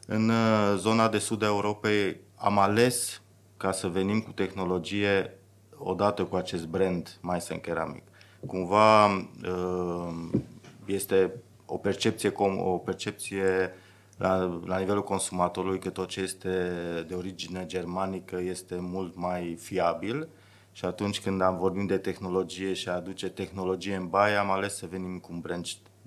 În 0.07 0.28
uh, 0.28 0.75
zona 0.76 1.09
de 1.09 1.19
sud 1.19 1.42
a 1.42 1.47
Europei 1.47 2.21
am 2.35 2.59
ales 2.59 3.23
ca 3.57 3.73
să 3.73 3.87
venim 3.87 4.21
cu 4.21 4.31
tehnologie 4.31 5.38
odată 5.76 6.25
cu 6.25 6.37
acest 6.37 6.66
brand 6.66 7.19
Meissen 7.23 7.59
Ceramic. 7.59 8.08
Cumva 8.47 9.07
uh, 9.07 10.14
este 10.87 11.33
o 11.66 11.76
percepție, 11.76 12.30
com- 12.30 12.59
o 12.59 12.78
percepție 12.78 13.73
la, 14.16 14.61
la 14.64 14.78
nivelul 14.78 15.02
consumatorului 15.04 15.78
că 15.78 15.90
tot 15.90 16.09
ce 16.09 16.21
este 16.21 16.71
de 17.09 17.14
origine 17.14 17.66
germanică 17.66 18.40
este 18.40 18.76
mult 18.80 19.16
mai 19.16 19.57
fiabil 19.61 20.28
și 20.73 20.85
atunci 20.85 21.21
când 21.21 21.40
am 21.40 21.57
vorbit 21.57 21.88
de 21.88 21.99
tehnologie 21.99 22.73
și 22.73 22.88
a 22.88 22.95
aduce 22.95 23.28
tehnologie 23.28 23.95
în 23.95 24.09
baie, 24.09 24.35
am 24.35 24.50
ales 24.50 24.76
să 24.76 24.87
venim 24.87 25.18
cu 25.18 25.33
un 25.33 25.40
brand 25.40 25.66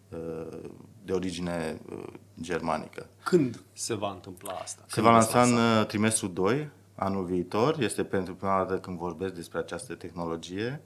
uh, 0.09 0.59
de 1.03 1.13
origine 1.13 1.81
uh, 1.91 2.03
germanică. 2.41 3.07
Când 3.23 3.61
se 3.73 3.93
va 3.93 4.11
întâmpla 4.11 4.51
asta? 4.51 4.83
Se 4.87 4.93
Când 4.93 5.05
va 5.05 5.17
veți 5.17 5.33
lansa 5.33 5.51
în 5.51 5.57
lansa? 5.57 5.79
uh, 5.79 5.87
trimestrul 5.87 6.33
2, 6.33 6.69
anul 6.95 7.25
viitor. 7.25 7.79
Este 7.79 8.03
pentru 8.03 8.35
prima 8.35 8.57
dată 8.57 8.79
când 8.79 8.97
vorbesc 8.97 9.33
despre 9.33 9.59
această 9.59 9.93
tehnologie. 9.95 10.81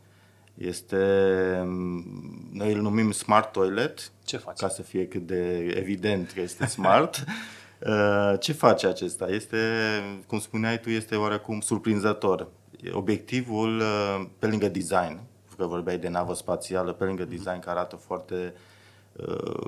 Este, 0.56 0.98
mm, 1.66 2.50
noi 2.52 2.74
îl 2.74 2.82
numim 2.82 3.12
Smart 3.12 3.52
Toilet, 3.52 4.12
Ce 4.26 4.38
faci? 4.38 4.60
ca 4.60 4.68
să 4.70 4.82
fie 4.82 5.08
cât 5.08 5.26
de 5.28 5.74
evident 5.78 6.32
că 6.32 6.42
este 6.42 6.66
smart. 6.66 7.24
Uh, 7.88 8.34
Ce 8.40 8.54
face 8.54 8.88
acesta? 8.88 9.28
Este, 9.28 9.58
cum 10.28 10.40
spuneai 10.40 10.80
tu, 10.80 10.90
este 10.90 11.16
oarecum 11.16 11.60
surprinzător. 11.60 12.48
Obiectivul, 12.92 13.80
uh, 13.80 14.26
pe 14.40 14.48
lângă 14.48 14.68
design, 14.68 15.20
că 15.58 15.66
vorbeai 15.66 15.98
de 15.98 16.08
navă 16.08 16.34
spațială, 16.34 16.94
pe 16.94 17.04
lângă 17.04 17.26
design 17.26 17.60
care 17.60 17.70
arată 17.80 17.96
foarte 17.96 18.54
uh, 19.16 19.68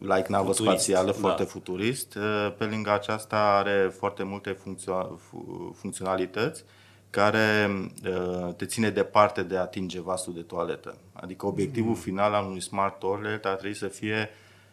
like 0.00 0.26
navă 0.28 0.52
Futurist, 0.52 0.62
spațială, 0.82 1.10
da. 1.10 1.18
foarte 1.18 1.42
futurist, 1.44 2.14
uh, 2.14 2.54
pe 2.58 2.64
lângă 2.64 2.90
aceasta 2.92 3.36
are 3.36 3.92
foarte 3.98 4.22
multe 4.22 4.50
funcțio- 4.52 5.16
fu- 5.18 5.76
funcționalități 5.78 6.64
care 7.12 7.70
uh, 8.06 8.54
te 8.54 8.64
ține 8.64 8.90
departe 8.90 9.42
de 9.42 9.56
a 9.56 9.60
atinge 9.60 10.00
vasul 10.00 10.34
de 10.34 10.40
toaletă. 10.40 10.96
Adică 11.12 11.46
obiectivul 11.46 11.88
mm. 11.88 11.96
final 11.96 12.34
al 12.34 12.46
unui 12.46 12.60
smart 12.60 12.98
toilet 12.98 13.44
ar 13.44 13.54
trebui 13.54 13.76
să 13.76 13.86
fie 13.86 14.30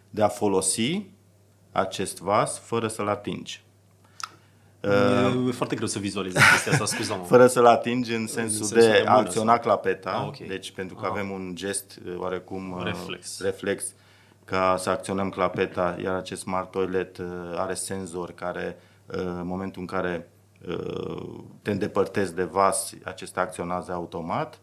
de 0.10 0.24
a 0.24 0.28
folosi 0.28 1.06
acest 1.72 2.20
vas 2.20 2.60
fără 2.60 2.88
să-l 2.88 3.08
atingi. 3.08 3.64
Uh, 4.82 5.48
e 5.48 5.52
foarte 5.52 5.76
greu 5.76 5.88
să 5.88 6.00
vizualizez 6.00 6.42
chestia 6.52 6.72
asta, 6.72 6.86
scuză 6.86 7.16
mă 7.18 7.24
Fără 7.36 7.48
să-l 7.48 7.66
atingi 7.66 8.14
în 8.14 8.28
sensul, 8.28 8.62
în 8.62 8.68
sensul 8.68 8.92
de, 8.92 9.02
de 9.02 9.08
a 9.08 9.18
acționa 9.18 9.54
sau? 9.54 9.62
clapeta, 9.62 10.12
ah, 10.12 10.28
okay. 10.28 10.48
deci 10.48 10.72
pentru 10.72 10.96
că 10.96 11.06
ah. 11.06 11.12
avem 11.12 11.32
un 11.32 11.52
gest 11.56 12.00
uh, 12.06 12.16
oarecum 12.18 12.72
uh, 12.72 12.84
reflex. 12.84 13.42
reflex 13.42 13.84
ca 14.46 14.76
să 14.78 14.90
acționăm 14.90 15.30
clapeta, 15.30 15.98
iar 16.04 16.16
acest 16.16 16.42
smart 16.42 16.72
toilet 16.72 17.22
are 17.56 17.74
senzor 17.74 18.32
care 18.32 18.78
în 19.06 19.48
momentul 19.48 19.82
în 19.82 19.88
care 19.88 20.28
te 21.62 21.72
îndepărtezi 21.72 22.36
de 22.36 22.44
vas, 22.44 22.94
acesta 23.04 23.42
acționează 23.42 23.92
automat. 23.92 24.60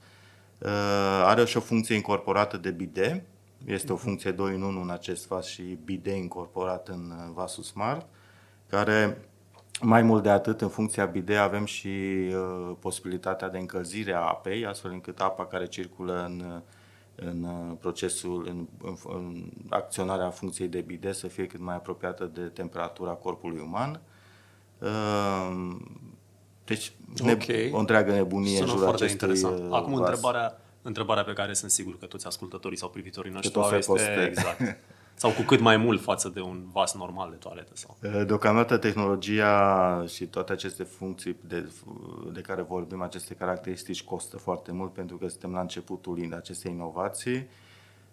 Are 1.25 1.45
și 1.45 1.57
o 1.57 1.61
funcție 1.61 1.95
incorporată 1.95 2.57
de 2.57 2.71
bide, 2.71 3.26
este 3.65 3.93
o 3.93 3.97
funcție 3.97 4.31
2 4.31 4.55
în 4.55 4.62
1 4.62 4.81
în 4.81 4.91
acest 4.91 5.26
vas 5.26 5.47
și 5.47 5.79
bide 5.85 6.17
incorporat 6.17 6.88
în 6.88 7.12
vasul 7.35 7.62
smart, 7.62 8.07
care 8.67 9.29
mai 9.81 10.03
mult 10.03 10.23
de 10.23 10.31
atât, 10.31 10.61
în 10.61 10.69
funcția 10.69 11.05
bide 11.05 11.37
avem 11.37 11.65
și 11.65 11.88
uh, 11.88 12.76
posibilitatea 12.79 13.49
de 13.49 13.59
încălzire 13.59 14.12
a 14.12 14.21
apei, 14.21 14.67
astfel 14.67 14.91
încât 14.91 15.21
apa 15.21 15.47
care 15.47 15.67
circulă 15.67 16.25
în, 16.25 16.62
în 17.15 17.47
procesul, 17.81 18.47
în, 18.49 18.67
în, 18.83 18.97
în 19.05 19.50
acționarea 19.69 20.31
funcției 20.31 20.69
de 20.69 20.81
bide 20.81 21.12
să 21.12 21.26
fie 21.26 21.47
cât 21.47 21.61
mai 21.61 21.75
apropiată 21.75 22.25
de 22.25 22.41
temperatura 22.41 23.11
corpului 23.11 23.61
uman. 23.61 24.00
Uh, 24.79 25.56
deci, 26.66 26.92
okay. 27.20 27.37
ne, 27.46 27.70
o 27.73 27.78
întreagă 27.78 28.12
nebunie 28.12 28.56
Sună 28.56 28.73
în 28.73 28.76
jurul 28.76 28.88
acestui 28.88 29.11
interesant. 29.11 29.58
Uh, 29.58 29.66
Acum, 29.70 29.92
vas. 29.92 30.08
întrebarea, 30.08 30.61
întrebarea 30.82 31.25
pe 31.25 31.32
care 31.32 31.52
sunt 31.52 31.70
sigur 31.70 31.99
că 31.99 32.06
toți 32.06 32.26
ascultătorii 32.26 32.78
sau 32.78 32.88
privitorii 32.88 33.32
noștri 33.32 33.61
au 33.61 33.75
este... 33.75 34.26
Exact. 34.28 34.61
Sau 35.18 35.30
cu 35.30 35.42
cât 35.42 35.61
mai 35.61 35.76
mult 35.76 36.02
față 36.02 36.28
de 36.28 36.40
un 36.40 36.64
vas 36.73 36.94
normal 36.94 37.30
de 37.30 37.37
toaletă? 37.37 37.73
Sau? 37.75 37.96
Eh, 38.00 38.26
deocamdată 38.26 38.76
tehnologia 38.76 40.04
și 40.08 40.26
toate 40.26 40.52
aceste 40.52 40.82
funcții 40.82 41.37
de, 41.40 41.70
de 42.32 42.40
care 42.40 42.62
vorbim, 42.62 43.02
aceste 43.02 43.35
caracteristici 43.35 44.02
costă 44.02 44.37
foarte 44.37 44.73
mult 44.73 44.92
pentru 44.92 45.16
că 45.16 45.28
suntem 45.28 45.52
la 45.52 45.61
începutul 45.61 46.35
acestei 46.37 46.73
inovații. 46.73 47.49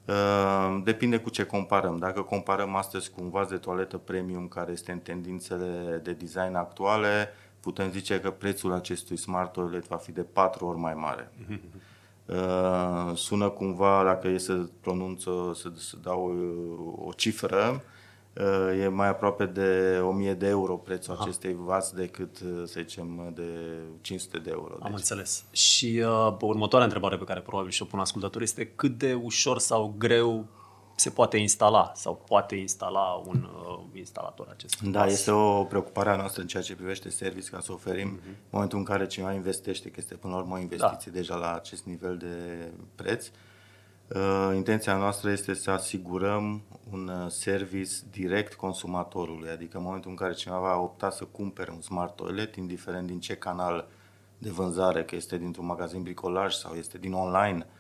Eh, 0.06 0.82
depinde 0.84 1.18
cu 1.18 1.30
ce 1.30 1.44
comparăm. 1.44 1.98
Dacă 1.98 2.22
comparăm 2.22 2.76
astăzi 2.76 3.10
cu 3.10 3.22
un 3.22 3.30
vas 3.30 3.48
de 3.48 3.58
toaletă 3.58 3.98
premium 3.98 4.48
care 4.48 4.72
este 4.72 4.92
în 4.92 5.00
tendințele 5.00 6.00
de 6.04 6.12
design 6.12 6.56
actuale, 6.56 7.30
putem 7.64 7.92
zice 7.92 8.20
că 8.20 8.32
prețul 8.32 8.74
acestui 8.74 9.18
smart 9.18 9.52
toilet 9.52 9.88
va 9.88 9.96
fi 9.96 10.12
de 10.12 10.22
patru 10.22 10.66
ori 10.66 10.78
mai 10.78 10.94
mare. 10.94 11.32
Uh, 12.26 13.16
sună 13.16 13.50
cumva, 13.50 14.04
dacă 14.04 14.28
e 14.28 14.38
să 14.38 14.54
pronunț, 14.80 15.22
să, 15.22 15.72
să 15.78 15.98
dau 16.02 16.26
uh, 16.26 17.08
o 17.08 17.12
cifră, 17.12 17.84
uh, 18.34 18.82
e 18.82 18.88
mai 18.88 19.08
aproape 19.08 19.46
de 19.46 20.00
1000 20.02 20.34
de 20.34 20.48
euro 20.48 20.76
prețul 20.76 21.14
Aha. 21.14 21.24
acestei 21.24 21.56
vas 21.60 21.92
decât, 21.92 22.36
să 22.66 22.80
zicem, 22.80 23.32
de 23.36 23.80
500 24.02 24.38
de 24.38 24.50
euro. 24.54 24.74
Am 24.74 24.80
deci. 24.82 24.92
înțeles. 24.92 25.46
Și 25.52 26.04
uh, 26.06 26.36
următoarea 26.42 26.86
întrebare 26.86 27.18
pe 27.18 27.24
care 27.24 27.40
probabil 27.40 27.72
și-o 27.72 27.86
pun 27.86 28.00
ascultătorii 28.00 28.48
este 28.48 28.66
cât 28.66 28.98
de 28.98 29.14
ușor 29.14 29.60
sau 29.60 29.96
greu 29.98 30.46
se 30.96 31.10
poate 31.10 31.38
instala 31.38 31.92
sau 31.96 32.24
poate 32.28 32.56
instala 32.56 33.22
un 33.26 33.50
uh, 33.68 33.80
instalator 33.94 34.48
acest 34.50 34.82
Da, 34.82 35.00
pas. 35.00 35.12
este 35.12 35.32
o 35.32 35.64
preocupare 35.64 36.10
a 36.10 36.16
noastră 36.16 36.42
în 36.42 36.48
ceea 36.48 36.64
ce 36.64 36.76
privește 36.76 37.10
service 37.10 37.50
ca 37.50 37.60
să 37.60 37.72
oferim 37.72 38.20
uh-huh. 38.20 38.28
în 38.28 38.36
momentul 38.50 38.78
în 38.78 38.84
care 38.84 39.08
cineva 39.08 39.34
investește, 39.34 39.90
că 39.90 39.96
este 39.98 40.16
până 40.16 40.34
la 40.34 40.40
urmă 40.40 40.56
o 40.56 40.60
investiție 40.60 41.12
da. 41.12 41.18
deja 41.18 41.36
la 41.36 41.54
acest 41.54 41.84
nivel 41.84 42.18
de 42.18 42.68
preț. 42.96 43.28
Uh, 44.08 44.52
intenția 44.56 44.96
noastră 44.96 45.32
este 45.32 45.54
să 45.54 45.72
asigurăm 45.72 46.62
un 46.92 47.08
uh, 47.08 47.32
service 47.32 47.92
direct 48.12 48.54
consumatorului, 48.54 49.50
adică 49.50 49.78
în 49.78 49.84
momentul 49.84 50.10
în 50.10 50.16
care 50.16 50.34
cineva 50.34 50.60
va 50.60 50.78
opta 50.78 51.10
să 51.10 51.24
cumpere 51.24 51.72
un 51.72 51.82
smart 51.82 52.16
toilet, 52.16 52.56
indiferent 52.56 53.08
din 53.08 53.20
ce 53.20 53.36
canal 53.36 53.88
de 54.38 54.50
vânzare, 54.50 55.04
că 55.04 55.16
este 55.16 55.38
dintr-un 55.38 55.66
magazin 55.66 56.02
bricolaj 56.02 56.54
sau 56.54 56.74
este 56.74 56.98
din 56.98 57.14
online, 57.14 57.58
uh, 57.58 57.73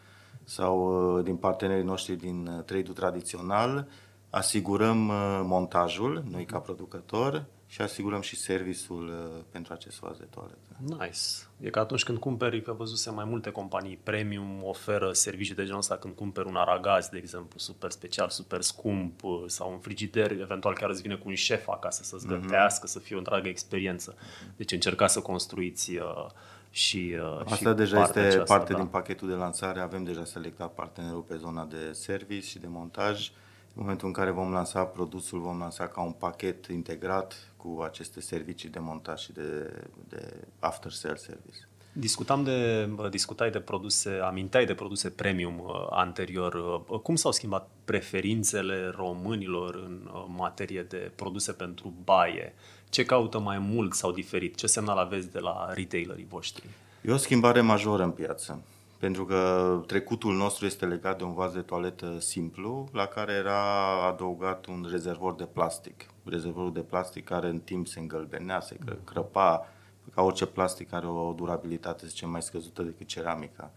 sau 0.43 1.15
uh, 1.17 1.23
din 1.23 1.35
partenerii 1.35 1.83
noștri 1.83 2.15
din 2.15 2.47
uh, 2.47 2.63
trade-ul 2.63 2.93
tradițional, 2.93 3.87
asigurăm 4.29 5.07
uh, 5.07 5.41
montajul, 5.43 6.23
noi 6.31 6.45
ca 6.45 6.57
producător, 6.57 7.45
și 7.67 7.81
asigurăm 7.81 8.21
și 8.21 8.35
serviciul 8.35 9.13
pentru 9.51 9.73
acest 9.73 9.99
vas 9.99 10.17
de 10.17 10.27
toaletă. 10.29 10.57
Nice. 10.77 11.19
E 11.59 11.69
că 11.69 11.79
atunci 11.79 12.03
când 12.03 12.17
cumperi, 12.17 12.61
că 12.61 12.71
văzuse 12.71 13.11
mai 13.11 13.25
multe 13.25 13.49
companii 13.49 13.99
premium 14.03 14.63
oferă 14.63 15.11
servicii 15.11 15.55
de 15.55 15.63
genul 15.63 15.77
ăsta 15.77 15.97
când 15.97 16.15
cumperi 16.15 16.47
un 16.47 16.55
aragaz, 16.55 17.07
de 17.07 17.17
exemplu, 17.17 17.59
super 17.59 17.91
special, 17.91 18.29
super 18.29 18.61
scump 18.61 19.21
sau 19.45 19.71
un 19.71 19.79
frigider, 19.79 20.31
eventual 20.31 20.73
chiar 20.73 20.89
îți 20.89 21.01
vine 21.01 21.15
cu 21.15 21.27
un 21.27 21.35
șef 21.35 21.67
acasă 21.67 22.03
să-ți 22.03 22.25
mhm. 22.27 22.41
gătească, 22.41 22.87
mm-hmm. 22.87 22.91
să 22.91 22.99
fie 22.99 23.15
o 23.15 23.19
întreagă 23.19 23.47
experiență. 23.47 24.15
Deci 24.55 24.71
încercați 24.71 25.13
să 25.13 25.19
construiți 25.19 25.95
uh, 25.95 26.25
și 26.75 27.15
uh, 27.19 27.39
Asta 27.43 27.69
și 27.69 27.75
deja 27.75 28.01
este 28.01 28.19
aceasta, 28.19 28.43
parte 28.43 28.71
da. 28.71 28.77
din 28.77 28.87
pachetul 28.87 29.27
de 29.27 29.33
lansare. 29.33 29.79
Avem 29.79 30.03
deja 30.03 30.25
selectat 30.25 30.73
partenerul 30.73 31.21
pe 31.21 31.35
zona 31.35 31.65
de 31.65 31.91
service 31.91 32.47
și 32.47 32.59
de 32.59 32.67
montaj. 32.67 33.31
În 33.75 33.81
momentul 33.81 34.07
în 34.07 34.13
care 34.13 34.31
vom 34.31 34.51
lansa 34.51 34.83
produsul, 34.83 35.39
vom 35.39 35.59
lansa 35.59 35.87
ca 35.87 36.01
un 36.01 36.11
pachet 36.11 36.65
integrat 36.65 37.53
cu 37.57 37.81
aceste 37.83 38.21
servicii 38.21 38.69
de 38.69 38.79
montaj 38.79 39.21
și 39.21 39.31
de, 39.31 39.73
de 40.09 40.33
after 40.59 40.91
sale 40.91 41.15
service. 41.15 41.67
Discutam 41.91 42.43
de, 42.43 42.89
discutai 43.09 43.51
de 43.51 43.59
produse, 43.59 44.19
aminteai 44.23 44.65
de 44.65 44.73
produse 44.73 45.09
premium 45.09 45.59
uh, 45.59 45.87
anterior. 45.89 46.53
Uh, 46.87 46.99
cum 46.99 47.15
s-au 47.15 47.31
schimbat 47.31 47.69
preferințele 47.85 48.93
românilor 48.95 49.75
în 49.75 50.09
uh, 50.13 50.25
materie 50.27 50.83
de 50.83 51.11
produse 51.15 51.51
pentru 51.51 51.93
baie? 52.03 52.53
Ce 52.93 53.05
caută 53.05 53.39
mai 53.39 53.57
mult 53.57 53.93
sau 53.93 54.11
diferit? 54.11 54.55
Ce 54.55 54.67
semnal 54.67 54.97
aveți 54.97 55.31
de 55.31 55.39
la 55.39 55.73
retailerii 55.73 56.27
voștri? 56.29 56.67
E 57.01 57.11
o 57.11 57.17
schimbare 57.17 57.61
majoră 57.61 58.03
în 58.03 58.11
piață. 58.11 58.61
Pentru 58.99 59.25
că 59.25 59.81
trecutul 59.87 60.35
nostru 60.35 60.65
este 60.65 60.85
legat 60.85 61.17
de 61.17 61.23
un 61.23 61.33
vas 61.33 61.53
de 61.53 61.59
toaletă 61.59 62.19
simplu, 62.19 62.89
la 62.91 63.05
care 63.05 63.33
era 63.33 63.61
adăugat 64.07 64.65
un 64.65 64.87
rezervor 64.91 65.35
de 65.35 65.43
plastic. 65.43 66.05
Rezervorul 66.23 66.73
de 66.73 66.79
plastic 66.79 67.23
care 67.23 67.47
în 67.47 67.59
timp 67.59 67.87
se 67.87 67.99
îngălbenea, 67.99 68.59
se 68.59 68.77
crăpa, 69.03 69.67
ca 70.13 70.21
orice 70.21 70.45
plastic 70.45 70.93
are 70.93 71.07
o 71.07 71.33
durabilitate, 71.35 71.99
să 71.99 72.07
zicem, 72.07 72.29
mai 72.29 72.41
scăzută 72.41 72.81
decât 72.81 73.07
ceramica. 73.07 73.71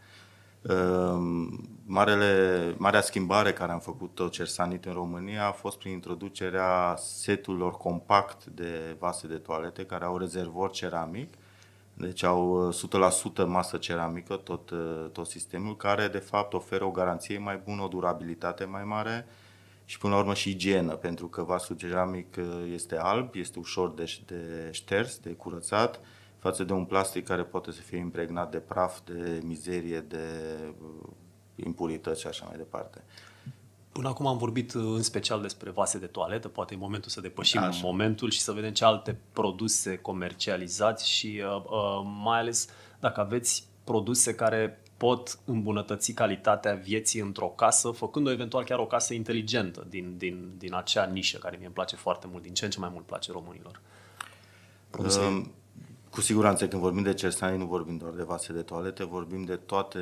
Ehm, 0.69 1.69
marele, 1.87 2.75
marea 2.79 3.01
schimbare 3.01 3.53
care 3.53 3.73
am 3.73 3.79
făcut-o 3.79 4.29
Cersanit 4.29 4.85
în 4.85 4.93
România 4.93 5.47
a 5.47 5.53
fost 5.53 5.79
prin 5.79 5.93
introducerea 5.93 6.95
seturilor 6.99 7.77
compact 7.77 8.45
de 8.45 8.97
vase 8.99 9.27
de 9.27 9.37
toalete 9.37 9.85
care 9.85 10.05
au 10.05 10.19
rezervor 10.19 10.71
ceramic, 10.71 11.35
deci 11.95 12.23
au 12.23 12.73
100% 13.43 13.47
masă 13.47 13.77
ceramică 13.77 14.37
tot, 14.37 14.73
tot 15.13 15.27
sistemul, 15.27 15.77
care 15.77 16.09
de 16.09 16.19
fapt 16.19 16.53
oferă 16.53 16.85
o 16.85 16.91
garanție 16.91 17.39
mai 17.39 17.61
bună, 17.65 17.83
o 17.83 17.89
durabilitate 17.89 18.65
mai 18.65 18.85
mare 18.85 19.27
și 19.85 19.99
până 19.99 20.15
la 20.15 20.21
urmă 20.21 20.35
și 20.35 20.51
igienă, 20.51 20.95
pentru 20.95 21.27
că 21.27 21.43
vasul 21.43 21.77
ceramic 21.77 22.37
este 22.73 22.97
alb, 22.97 23.35
este 23.35 23.59
ușor 23.59 23.95
de, 23.95 24.19
de 24.27 24.69
șters, 24.71 25.19
de 25.19 25.31
curățat, 25.31 26.01
față 26.39 26.65
de 26.65 26.73
un 26.73 26.85
plastic 26.85 27.27
care 27.27 27.43
poate 27.43 27.73
să 27.73 27.81
fie 27.81 27.99
impregnat 27.99 28.51
de 28.51 28.59
praf, 28.59 28.99
de 29.05 29.41
mizerie, 29.45 30.01
de 30.01 30.27
uh, 30.83 31.09
impurități 31.55 32.21
și 32.21 32.27
așa 32.27 32.45
mai 32.47 32.57
departe. 32.57 33.03
Până 33.93 34.09
acum 34.09 34.27
am 34.27 34.37
vorbit 34.37 34.75
uh, 34.75 34.83
în 34.83 35.03
special 35.03 35.41
despre 35.41 35.71
vase 35.71 35.99
de 35.99 36.07
toaletă, 36.07 36.49
poate 36.49 36.75
e 36.75 36.77
momentul 36.77 37.11
să 37.11 37.21
depășim 37.21 37.61
Așa. 37.61 37.81
momentul 37.83 38.31
și 38.31 38.41
să 38.41 38.53
vedem 38.53 38.73
ce 38.73 38.85
alte 38.85 39.19
produse 39.33 39.97
comercializați 39.99 41.11
și 41.11 41.43
uh, 41.45 41.65
uh, 41.65 42.07
mai 42.23 42.39
ales 42.39 42.69
dacă 43.01 43.21
aveți 43.21 43.67
produse 43.85 44.35
care 44.35 44.81
pot 44.97 45.39
îmbunătăți 45.45 46.13
calitatea 46.13 46.75
vieții 46.75 47.21
într-o 47.21 47.47
casă, 47.47 47.91
făcând-o 47.91 48.31
eventual 48.31 48.65
chiar 48.65 48.79
o 48.79 48.87
casă 48.87 49.15
inteligentă 49.15 49.87
din, 49.89 50.15
din, 50.17 50.53
din 50.59 50.75
acea 50.75 51.05
nișă 51.05 51.39
care 51.39 51.57
mie 51.57 51.67
îmi 51.67 51.75
place 51.75 51.97
foarte 51.97 52.27
mult, 52.31 52.43
din 52.43 52.55
ce 52.55 52.65
în 52.65 52.71
ce 52.71 52.79
mai 52.79 52.91
mult 52.93 53.07
place 53.07 53.33
românilor. 53.33 53.81
Produse... 54.91 55.21
Um 55.21 55.53
cu 56.17 56.23
siguranță, 56.23 56.69
când 56.69 56.83
vorbim 56.83 57.03
de 57.03 57.15
Cersani, 57.15 57.59
nu 57.59 57.65
vorbim 57.65 57.97
doar 57.97 58.13
de 58.13 58.23
vase 58.23 58.53
de 58.53 58.63
toalete, 58.63 59.05
vorbim 59.05 59.45
de 59.45 59.57
toate 59.57 59.99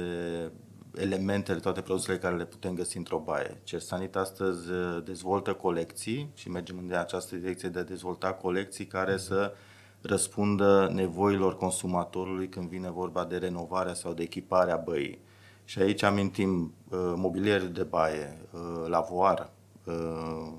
elementele, 0.96 1.58
toate 1.58 1.80
produsele 1.80 2.18
care 2.18 2.36
le 2.36 2.44
putem 2.44 2.74
găsi 2.74 2.96
într-o 2.96 3.18
baie. 3.18 3.60
Cersanit 3.64 4.16
astăzi 4.16 4.70
uh, 4.70 5.02
dezvoltă 5.04 5.52
colecții 5.52 6.30
și 6.34 6.50
mergem 6.50 6.78
în 6.78 6.96
această 6.96 7.36
direcție 7.36 7.68
de 7.68 7.78
a 7.78 7.82
dezvolta 7.84 8.32
colecții 8.32 8.86
care 8.86 9.16
să 9.16 9.52
răspundă 10.00 10.90
nevoilor 10.92 11.56
consumatorului 11.56 12.48
când 12.48 12.68
vine 12.68 12.90
vorba 12.90 13.24
de 13.24 13.36
renovarea 13.36 13.94
sau 13.94 14.12
de 14.12 14.22
echiparea 14.22 14.76
băii. 14.76 15.18
Și 15.64 15.78
aici 15.78 16.02
amintim 16.02 16.74
uh, 16.88 16.98
mobilier 17.16 17.62
de 17.62 17.82
baie, 17.82 18.40
uh, 18.50 18.86
lavoar, 18.86 19.50
uh, 19.84 20.52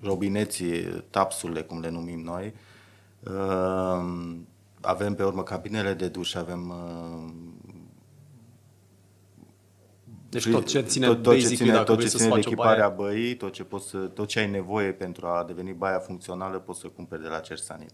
robineții, 0.00 1.04
tapsurile, 1.10 1.62
cum 1.62 1.80
le 1.80 1.90
numim 1.90 2.20
noi, 2.20 2.44
Ehm, 2.44 2.70
avem 4.80 5.14
pe 5.14 5.24
urmă 5.24 5.42
cabinele 5.42 5.94
de 5.94 6.08
duș, 6.08 6.34
avem 6.34 6.68
uh, 6.68 7.32
deci 10.28 10.48
tot 10.48 10.66
ce 10.66 10.80
ține 10.80 11.06
tot, 11.06 11.22
tot 11.22 11.34
ce 11.34 11.40
basic 11.40 11.56
ține, 11.56 11.72
dacă 11.72 11.84
tot 11.84 11.96
vrei 11.96 12.08
ce 12.08 12.16
să 12.16 12.16
ține 12.16 12.28
de 12.28 12.34
faci 12.34 12.46
o 12.46 12.48
echiparea 12.48 12.88
baie. 12.88 13.10
băii, 13.10 13.36
tot 13.36 13.52
ce, 13.52 13.64
poți 13.64 13.88
să, 13.88 13.98
tot 13.98 14.28
ce 14.28 14.38
ai 14.38 14.50
nevoie 14.50 14.92
pentru 14.92 15.26
a 15.26 15.44
deveni 15.46 15.72
baia 15.72 15.98
funcțională, 15.98 16.58
poți 16.58 16.80
să 16.80 16.86
cumperi 16.86 17.22
de 17.22 17.28
la 17.28 17.38
Cersanit. 17.38 17.92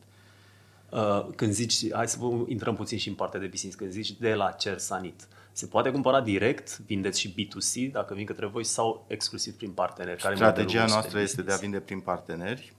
Uh, 0.91 1.27
când 1.37 1.53
zici, 1.53 1.93
hai 1.93 2.09
să 2.09 2.17
vă 2.21 2.45
intrăm 2.47 2.75
puțin 2.75 2.99
și 2.99 3.09
în 3.09 3.15
partea 3.15 3.41
de 3.41 3.47
business, 3.47 3.79
când 3.79 3.91
zici 3.91 4.13
de 4.13 4.35
la 4.35 4.51
Cer 4.51 4.79
Sanit, 4.79 5.29
se 5.53 5.67
poate 5.67 5.91
cumpăra 5.91 6.21
direct, 6.21 6.79
vindeți 6.79 7.21
și 7.21 7.35
B2C 7.35 7.93
dacă 7.93 8.15
vin 8.15 8.27
către 8.27 8.47
voi 8.47 8.65
sau 8.65 9.05
exclusiv 9.09 9.55
prin 9.55 9.71
parteneri? 9.71 10.23
Care 10.23 10.33
e 10.33 10.37
Strategia 10.37 10.79
modelul 10.79 10.89
noastră 10.89 11.21
este 11.21 11.43
de 11.43 11.53
a 11.53 11.55
business? 11.55 11.61
vinde 11.61 11.79
prin 11.79 12.01
parteneri. 12.01 12.73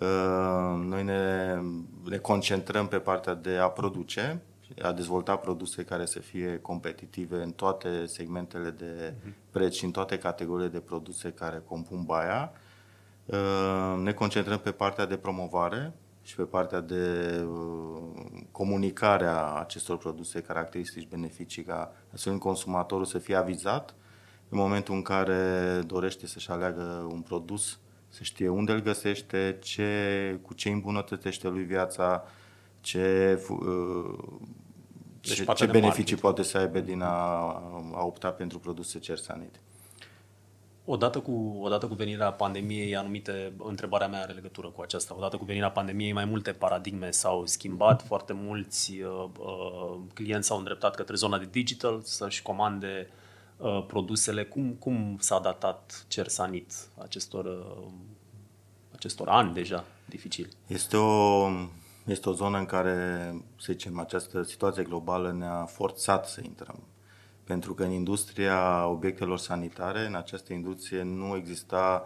Uh, 0.00 0.84
Noi 0.84 1.02
ne, 1.04 1.54
ne 2.04 2.16
concentrăm 2.16 2.86
pe 2.86 2.98
partea 2.98 3.34
de 3.34 3.56
a 3.56 3.68
produce, 3.68 4.42
a 4.82 4.92
dezvolta 4.92 5.36
produse 5.36 5.84
care 5.84 6.04
să 6.04 6.18
fie 6.18 6.58
competitive 6.62 7.42
în 7.42 7.50
toate 7.50 8.06
segmentele 8.06 8.70
de 8.70 9.14
preț 9.50 9.74
și 9.74 9.84
în 9.84 9.90
toate 9.90 10.18
categoriile 10.18 10.70
de 10.70 10.78
produse 10.80 11.32
care 11.32 11.62
compun 11.66 12.02
baia. 12.04 12.52
Uh, 13.24 14.00
Ne 14.02 14.12
concentrăm 14.12 14.58
pe 14.58 14.70
partea 14.70 15.06
de 15.06 15.16
promovare 15.16 15.92
și 16.22 16.34
pe 16.34 16.42
partea 16.42 16.80
de 16.80 17.30
uh, 17.48 18.32
comunicare 18.52 19.26
a 19.26 19.54
acestor 19.58 19.98
produse, 19.98 20.40
caracteristici, 20.40 21.08
beneficii, 21.08 21.62
ca 21.62 21.92
astfel 22.12 22.32
încât 22.32 22.46
consumatorul 22.46 23.04
să 23.04 23.18
fie 23.18 23.34
avizat 23.34 23.94
în 24.48 24.58
momentul 24.58 24.94
în 24.94 25.02
care 25.02 25.80
dorește 25.86 26.26
să-și 26.26 26.50
aleagă 26.50 27.08
un 27.10 27.20
produs, 27.20 27.78
să 28.16 28.22
știe 28.22 28.48
unde 28.48 28.72
îl 28.72 28.80
găsește, 28.80 29.58
ce, 29.62 30.38
cu 30.42 30.54
ce 30.54 30.68
îmbunătățește 30.68 31.48
lui 31.48 31.62
viața, 31.62 32.24
ce, 32.80 33.38
fu- 33.42 33.54
uh, 33.54 34.38
Deci 35.20 35.34
ce, 35.34 35.44
partea 35.44 35.66
ce 35.66 35.72
de 35.72 35.78
beneficii 35.78 36.14
marketing. 36.14 36.20
poate 36.20 36.42
să 36.42 36.58
aibă 36.58 36.78
din 36.78 37.00
a, 37.00 37.14
a 37.94 38.04
opta 38.04 38.30
pentru 38.30 38.58
produse 38.58 38.98
cersanite. 38.98 39.58
Odată 40.84 41.20
cu, 41.20 41.58
odată 41.62 41.86
cu 41.86 41.94
venirea 41.94 42.32
pandemiei, 42.32 42.96
anumite, 42.96 43.52
întrebarea 43.58 44.08
mea 44.08 44.22
are 44.22 44.32
legătură 44.32 44.68
cu 44.68 44.82
aceasta, 44.82 45.14
odată 45.16 45.36
cu 45.36 45.44
venirea 45.44 45.70
pandemiei, 45.70 46.12
mai 46.12 46.24
multe 46.24 46.52
paradigme 46.52 47.10
s-au 47.10 47.46
schimbat, 47.46 48.02
foarte 48.02 48.32
mulți 48.32 48.92
uh, 49.00 49.28
uh, 49.38 49.98
clienți 50.14 50.46
s-au 50.46 50.58
îndreptat 50.58 50.94
către 50.94 51.14
zona 51.14 51.38
de 51.38 51.48
digital 51.50 52.00
să-și 52.02 52.42
comande 52.42 53.08
uh, 53.10 53.24
produsele. 53.86 54.44
Cum, 54.44 54.70
cum 54.72 55.16
s-a 55.20 55.38
datat 55.38 56.04
Cersanit 56.08 56.72
acestor, 56.98 57.44
uh, 57.44 57.92
acestor 58.94 59.28
ani 59.28 59.52
deja 59.52 59.84
dificili? 60.04 60.48
Este 60.66 60.96
o, 60.96 61.48
este 62.04 62.28
o 62.28 62.32
zonă 62.32 62.58
în 62.58 62.66
care, 62.66 62.94
să 63.60 63.72
zicem, 63.72 63.98
această 63.98 64.42
situație 64.42 64.82
globală 64.82 65.32
ne-a 65.32 65.64
forțat 65.64 66.28
să 66.28 66.40
intrăm. 66.44 66.78
Pentru 67.44 67.74
că 67.74 67.84
în 67.84 67.90
industria 67.90 68.86
obiectelor 68.86 69.38
sanitare, 69.38 70.06
în 70.06 70.14
această 70.14 70.52
industrie, 70.52 71.02
nu 71.02 71.36
exista 71.36 72.04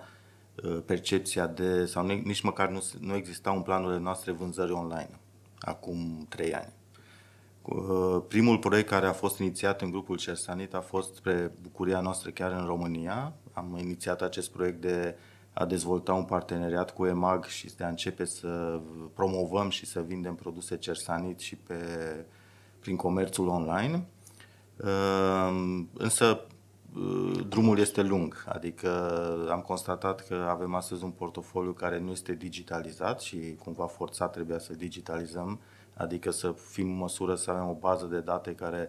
uh, 0.65 0.79
percepția 0.87 1.47
de, 1.47 1.87
sau 1.87 2.07
nu- 2.07 2.23
nici 2.25 2.41
măcar 2.41 2.69
nu, 2.69 2.85
nu 3.01 3.15
exista 3.15 3.51
un 3.51 3.63
planurile 3.63 4.01
noastre 4.01 4.33
vânzări 4.33 4.73
online, 4.73 5.19
acum 5.59 6.27
trei 6.29 6.55
ani. 6.55 6.73
Uh, 7.63 8.23
Primul 8.29 8.59
proiect 8.59 8.89
care 8.89 9.07
a 9.07 9.13
fost 9.13 9.39
inițiat 9.39 9.81
în 9.83 9.91
grupul 9.91 10.17
Cersanit 10.17 10.75
a 10.75 10.81
fost 10.81 11.15
spre 11.15 11.53
bucuria 11.63 12.01
noastră 12.01 12.31
chiar 12.31 12.53
în 12.53 12.67
România. 12.67 13.33
Am 13.53 13.77
inițiat 13.81 14.23
acest 14.23 14.51
proiect 14.51 14.81
de 14.81 15.17
a 15.53 15.65
dezvolta 15.65 16.13
un 16.13 16.25
parteneriat 16.25 16.95
cu 16.95 17.07
EMAG 17.07 17.45
și 17.45 17.75
de 17.77 17.85
a 17.85 17.89
începe 17.89 18.25
să 18.25 18.81
promovăm 19.15 19.69
și 19.69 19.87
să 19.87 20.01
vindem 20.01 20.35
produse 20.35 20.77
Cersanit 20.77 21.39
și 21.39 21.57
pe, 21.57 21.75
prin 22.81 22.97
comerțul 22.97 23.49
online. 23.49 24.07
Uh, 24.77 25.85
Însă 25.93 26.47
uh, 26.97 27.47
drumul 27.49 27.79
este 27.79 28.03
lung, 28.03 28.45
adică 28.49 28.89
am 29.51 29.61
constatat 29.61 30.27
că 30.27 30.47
avem 30.49 30.75
astăzi 30.75 31.05
un 31.05 31.11
portofoliu 31.11 31.73
care 31.73 31.99
nu 31.99 32.11
este 32.11 32.35
digitalizat 32.35 33.21
și 33.21 33.57
cumva 33.65 33.87
forțat 33.87 34.33
trebuia 34.33 34.59
să 34.59 34.73
digitalizăm, 34.75 35.61
adică 36.01 36.31
să 36.31 36.55
fim 36.71 36.89
în 36.91 36.97
măsură 36.97 37.35
să 37.35 37.51
avem 37.51 37.69
o 37.69 37.77
bază 37.81 38.07
de 38.07 38.21
date 38.21 38.55
care 38.55 38.89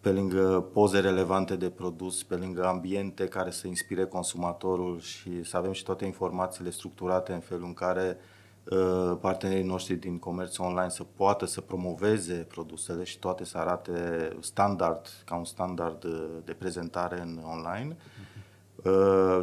pe 0.00 0.10
lângă 0.10 0.68
poze 0.72 1.00
relevante 1.00 1.56
de 1.56 1.70
produs, 1.70 2.22
pe 2.22 2.34
lângă 2.34 2.66
ambiente 2.66 3.28
care 3.28 3.50
să 3.50 3.66
inspire 3.66 4.04
consumatorul 4.04 5.00
și 5.00 5.42
să 5.44 5.56
avem 5.56 5.72
și 5.72 5.84
toate 5.84 6.04
informațiile 6.04 6.70
structurate 6.70 7.32
în 7.32 7.40
felul 7.40 7.64
în 7.64 7.74
care 7.74 8.16
uh, 8.64 9.16
partenerii 9.20 9.64
noștri 9.64 9.94
din 9.94 10.18
comerț 10.18 10.58
online 10.58 10.88
să 10.88 11.04
poată 11.16 11.46
să 11.46 11.60
promoveze 11.60 12.34
produsele 12.34 13.04
și 13.04 13.18
toate 13.18 13.44
să 13.44 13.58
arate 13.58 14.28
standard, 14.40 15.06
ca 15.24 15.36
un 15.36 15.44
standard 15.44 16.04
uh, 16.04 16.28
de 16.44 16.52
prezentare 16.52 17.20
în 17.20 17.40
online. 17.44 17.96
Uh, 17.96 18.27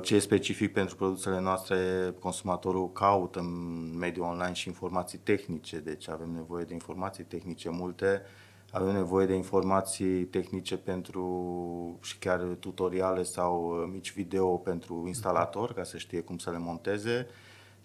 Ce 0.01 0.15
e 0.15 0.19
specific 0.19 0.73
pentru 0.73 0.95
produsele 0.95 1.39
noastre, 1.39 1.77
consumatorul 2.19 2.91
caută 2.91 3.39
în 3.39 3.97
mediul 3.97 4.25
online 4.25 4.53
și 4.53 4.67
informații 4.67 5.17
tehnice, 5.17 5.79
deci 5.79 6.09
avem 6.09 6.31
nevoie 6.31 6.63
de 6.63 6.73
informații 6.73 7.23
tehnice 7.23 7.69
multe, 7.69 8.21
avem 8.71 8.93
nevoie 8.93 9.25
de 9.25 9.33
informații 9.33 10.23
tehnice 10.23 10.77
pentru 10.77 11.99
și 12.01 12.17
chiar 12.17 12.39
tutoriale 12.59 13.23
sau 13.23 13.81
uh, 13.81 13.89
mici 13.93 14.13
video 14.13 14.57
pentru 14.57 15.03
instalator, 15.07 15.73
ca 15.73 15.83
să 15.83 15.97
știe 15.97 16.21
cum 16.21 16.37
să 16.37 16.49
le 16.49 16.57
monteze. 16.57 17.27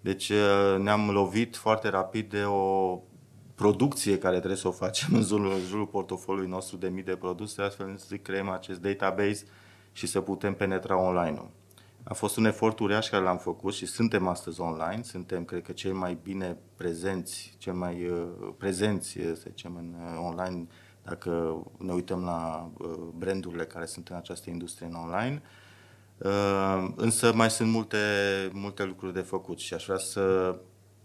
Deci 0.00 0.28
uh, 0.28 0.78
ne-am 0.78 1.10
lovit 1.10 1.56
foarte 1.56 1.88
rapid 1.88 2.30
de 2.30 2.44
o 2.44 2.98
producție 3.54 4.18
care 4.18 4.36
trebuie 4.36 4.58
să 4.58 4.68
o 4.68 4.70
facem 4.70 5.14
în 5.14 5.22
jurul, 5.22 5.52
în 5.52 5.64
jurul 5.68 5.86
portofoliului 5.86 6.50
nostru 6.50 6.76
de 6.76 6.88
mii 6.88 7.02
de 7.02 7.16
produse, 7.16 7.62
astfel 7.62 7.86
încât 7.86 8.00
să 8.00 8.16
creăm 8.16 8.48
acest 8.48 8.80
database 8.80 9.44
și 9.92 10.06
să 10.06 10.20
putem 10.20 10.54
penetra 10.54 10.98
online-ul. 10.98 11.50
A 12.02 12.14
fost 12.14 12.36
un 12.36 12.44
efort 12.44 12.78
uriaș 12.78 13.08
care 13.08 13.22
l-am 13.22 13.38
făcut 13.38 13.74
și 13.74 13.86
suntem 13.86 14.28
astăzi 14.28 14.60
online, 14.60 15.02
suntem, 15.02 15.44
cred 15.44 15.62
că, 15.62 15.72
cel 15.72 15.92
mai 15.92 16.18
bine 16.22 16.56
prezenți, 16.76 17.54
cel 17.58 17.72
mai 17.72 18.06
uh, 18.06 18.26
prezenți, 18.58 19.18
uh, 19.18 19.32
să 19.34 19.44
zicem, 19.48 19.76
în 19.76 19.94
uh, 19.98 20.20
online, 20.24 20.66
dacă 21.02 21.62
ne 21.78 21.92
uităm 21.92 22.24
la 22.24 22.70
uh, 22.78 22.90
brandurile 23.18 23.64
care 23.64 23.86
sunt 23.86 24.08
în 24.08 24.16
această 24.16 24.50
industrie 24.50 24.86
în 24.86 24.94
online. 24.94 25.42
Uh, 26.18 26.92
însă 26.96 27.32
mai 27.34 27.50
sunt 27.50 27.70
multe, 27.70 27.98
multe 28.52 28.84
lucruri 28.84 29.12
de 29.12 29.20
făcut 29.20 29.58
și 29.58 29.74
aș 29.74 29.84
vrea 29.84 29.98
să 29.98 30.56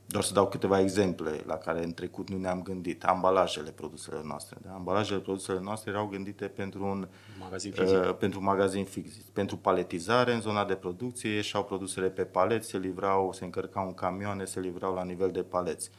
doar 0.08 0.24
să 0.24 0.34
dau 0.34 0.48
câteva 0.48 0.80
exemple 0.80 1.44
la 1.46 1.58
care 1.58 1.84
în 1.84 1.94
trecut 1.94 2.30
nu 2.30 2.38
ne-am 2.38 2.62
gândit. 2.62 3.04
Ambalajele 3.04 3.70
produselor 3.70 4.24
noastre. 4.24 4.58
Da? 4.62 4.74
Ambalajele 4.74 5.20
produselor 5.20 5.62
noastre 5.62 5.92
erau 5.92 6.08
gândite 6.08 6.46
pentru 6.46 6.84
un 6.84 7.08
Magazin 7.40 7.72
fizic. 7.72 7.98
uh, 7.98 8.16
pentru 8.20 8.44
magazin 8.44 8.84
fizic. 8.84 9.24
Pentru 9.24 9.58
paletizare, 9.58 10.34
în 10.34 10.42
zona 10.42 10.66
de 10.66 10.74
producție, 10.74 11.30
ieșeau 11.30 11.64
produsele 11.64 12.08
pe 12.10 12.24
paleți, 12.24 12.68
se 12.70 12.78
livrau, 12.78 13.34
se 13.34 13.44
încărcau 13.44 13.88
în 13.88 13.94
camioane, 13.94 14.46
se 14.46 14.60
livrau 14.60 14.94
la 14.94 15.04
nivel 15.04 15.32
de 15.32 15.42
paleți. 15.44 15.90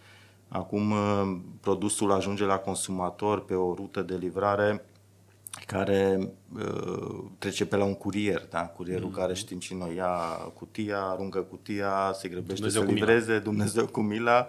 Acum 0.48 0.90
uh, 0.90 1.36
produsul 1.60 2.12
ajunge 2.12 2.44
la 2.44 2.58
consumator 2.58 3.44
pe 3.44 3.54
o 3.54 3.74
rută 3.74 4.02
de 4.02 4.16
livrare 4.16 4.84
care 5.66 6.32
uh, 6.56 7.24
trece 7.38 7.66
pe 7.66 7.76
la 7.76 7.84
un 7.84 7.94
curier, 7.94 8.46
da? 8.50 8.66
curierul 8.66 9.10
mm-hmm. 9.10 9.16
care 9.16 9.34
știm 9.34 9.60
și 9.60 9.74
noi, 9.74 9.94
ia 9.94 10.08
cutia, 10.54 11.00
aruncă 11.02 11.40
cutia, 11.40 12.12
se 12.14 12.28
grăbește 12.28 12.54
Dumnezeu 12.54 12.80
să 12.80 12.86
cu 12.86 12.92
mila. 12.92 13.06
livreze, 13.06 13.38
Dumnezeu 13.38 13.86
cu 13.86 14.00
mila. 14.00 14.46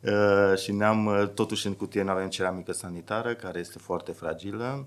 Uh, 0.00 0.58
și 0.58 0.72
ne-am, 0.72 1.06
uh, 1.06 1.28
totuși 1.34 1.66
în 1.66 1.74
cutie 1.74 2.02
nu 2.02 2.10
avem 2.10 2.28
ceramică 2.28 2.72
sanitară, 2.72 3.34
care 3.34 3.58
este 3.58 3.78
foarte 3.78 4.12
fragilă. 4.12 4.86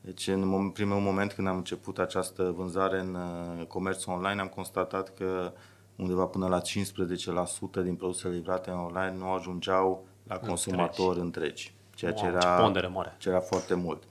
Deci 0.00 0.26
în 0.26 0.42
mom- 0.42 0.72
primul 0.72 1.00
moment 1.00 1.32
când 1.32 1.48
am 1.48 1.56
început 1.56 1.98
această 1.98 2.54
vânzare 2.56 3.00
în 3.00 3.14
uh, 3.14 3.66
comerțul 3.66 4.12
online, 4.12 4.40
am 4.40 4.46
constatat 4.46 5.14
că 5.14 5.52
undeva 5.96 6.24
până 6.24 6.48
la 6.48 6.60
15% 6.60 7.82
din 7.82 7.94
produsele 7.94 8.34
livrate 8.34 8.70
în 8.70 8.76
online 8.76 9.14
nu 9.18 9.30
ajungeau 9.32 10.06
la 10.26 10.36
consumator 10.38 11.16
întregi, 11.16 11.74
ceea 11.94 12.12
ce 12.12 12.22
Wow, 12.22 12.30
ce 12.32 12.36
era, 12.36 12.54
pondere 12.54 12.86
mare. 12.86 13.14
ce 13.18 13.28
era 13.28 13.40
foarte 13.40 13.74
mult. 13.74 14.02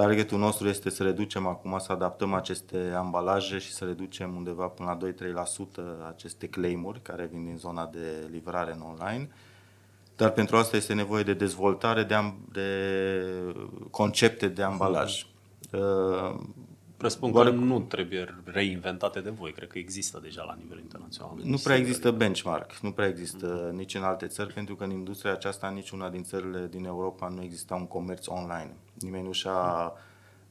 Targetul 0.00 0.38
nostru 0.38 0.68
este 0.68 0.90
să 0.90 1.02
reducem 1.02 1.46
acum, 1.46 1.78
să 1.78 1.92
adaptăm 1.92 2.34
aceste 2.34 2.92
ambalaje 2.96 3.58
și 3.58 3.72
să 3.72 3.84
reducem 3.84 4.36
undeva 4.36 4.66
până 4.66 4.98
la 5.00 5.44
2-3% 5.44 6.08
aceste 6.08 6.46
claimuri 6.48 7.02
care 7.02 7.28
vin 7.32 7.44
din 7.44 7.56
zona 7.56 7.86
de 7.86 8.28
livrare 8.30 8.72
în 8.72 8.80
online. 8.80 9.28
Dar 10.16 10.30
pentru 10.30 10.56
asta 10.56 10.76
este 10.76 10.94
nevoie 10.94 11.22
de 11.22 11.34
dezvoltare 11.34 12.02
de, 12.02 12.14
am, 12.14 12.34
de 12.52 12.68
concepte 13.90 14.48
de 14.48 14.62
ambalaj. 14.62 15.26
Uh, 15.72 16.40
Presupun 17.00 17.32
Doar- 17.32 17.44
că 17.44 17.50
nu 17.50 17.80
trebuie 17.80 18.42
reinventate 18.44 19.20
de 19.20 19.30
voi, 19.30 19.52
cred 19.52 19.68
că 19.68 19.78
există 19.78 20.20
deja 20.22 20.42
la 20.42 20.56
nivel 20.62 20.78
internațional. 20.78 21.34
Nu 21.42 21.56
prea 21.56 21.76
există 21.76 22.10
benchmark, 22.10 22.78
nu 22.82 22.92
prea 22.92 23.08
există 23.08 23.72
nici 23.74 23.94
în 23.94 24.02
alte 24.02 24.26
țări, 24.26 24.52
pentru 24.52 24.76
că 24.76 24.84
în 24.84 24.90
industria 24.90 25.32
aceasta, 25.32 25.66
în 25.66 25.74
niciuna 25.74 26.08
din 26.08 26.22
țările 26.22 26.66
din 26.70 26.84
Europa, 26.84 27.28
nu 27.28 27.42
exista 27.42 27.74
un 27.74 27.86
comerț 27.86 28.26
online. 28.26 28.72
Nimeni 29.00 29.24
nu 29.24 29.32
și-a 29.32 29.92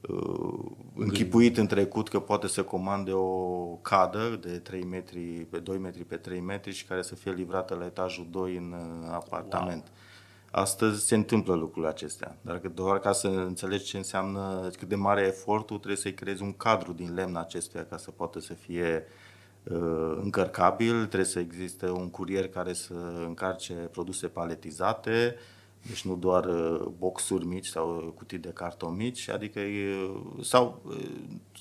uh, 0.00 0.70
închipuit 0.96 1.56
în 1.56 1.66
trecut 1.66 2.08
că 2.08 2.20
poate 2.20 2.48
să 2.48 2.62
comande 2.62 3.12
o 3.12 3.64
cadă 3.82 4.38
de 4.40 4.58
3 4.58 4.84
metri 4.84 5.46
pe 5.50 5.58
2 5.58 5.78
metri 5.78 6.04
pe 6.04 6.16
3 6.16 6.40
metri 6.40 6.72
și 6.72 6.84
care 6.84 7.02
să 7.02 7.14
fie 7.14 7.32
livrată 7.32 7.74
la 7.74 7.84
etajul 7.84 8.26
2 8.30 8.56
în 8.56 8.72
uh, 8.72 9.08
apartament. 9.12 9.90
Astăzi 10.50 11.06
se 11.06 11.14
întâmplă 11.14 11.54
lucrurile 11.54 11.88
acestea, 11.88 12.36
dar 12.40 12.58
că 12.58 12.68
doar 12.68 12.98
ca 12.98 13.12
să 13.12 13.28
înțelegi 13.28 13.84
ce 13.84 13.96
înseamnă, 13.96 14.70
cât 14.78 14.88
de 14.88 14.94
mare 14.94 15.22
e 15.22 15.26
efortul, 15.26 15.76
trebuie 15.76 15.96
să-i 15.96 16.14
creezi 16.14 16.42
un 16.42 16.52
cadru 16.52 16.92
din 16.92 17.14
lemn 17.14 17.36
acestuia 17.36 17.84
ca 17.84 17.96
să 17.96 18.10
poată 18.10 18.40
să 18.40 18.54
fie 18.54 19.04
uh, 19.62 20.18
încărcabil, 20.22 20.98
trebuie 21.06 21.24
să 21.24 21.38
existe 21.38 21.90
un 21.90 22.10
curier 22.10 22.48
care 22.48 22.72
să 22.72 22.94
încarce 23.26 23.72
produse 23.72 24.26
paletizate, 24.26 25.36
deci 25.86 26.04
nu 26.04 26.16
doar 26.16 26.44
uh, 26.44 26.86
boxuri 26.98 27.46
mici 27.46 27.66
sau 27.66 28.14
cutii 28.16 28.38
de 28.38 28.48
carton 28.48 28.96
mici, 28.96 29.28
adică 29.28 29.58
e, 29.58 30.10
sau 30.40 30.82
uh, 30.86 30.96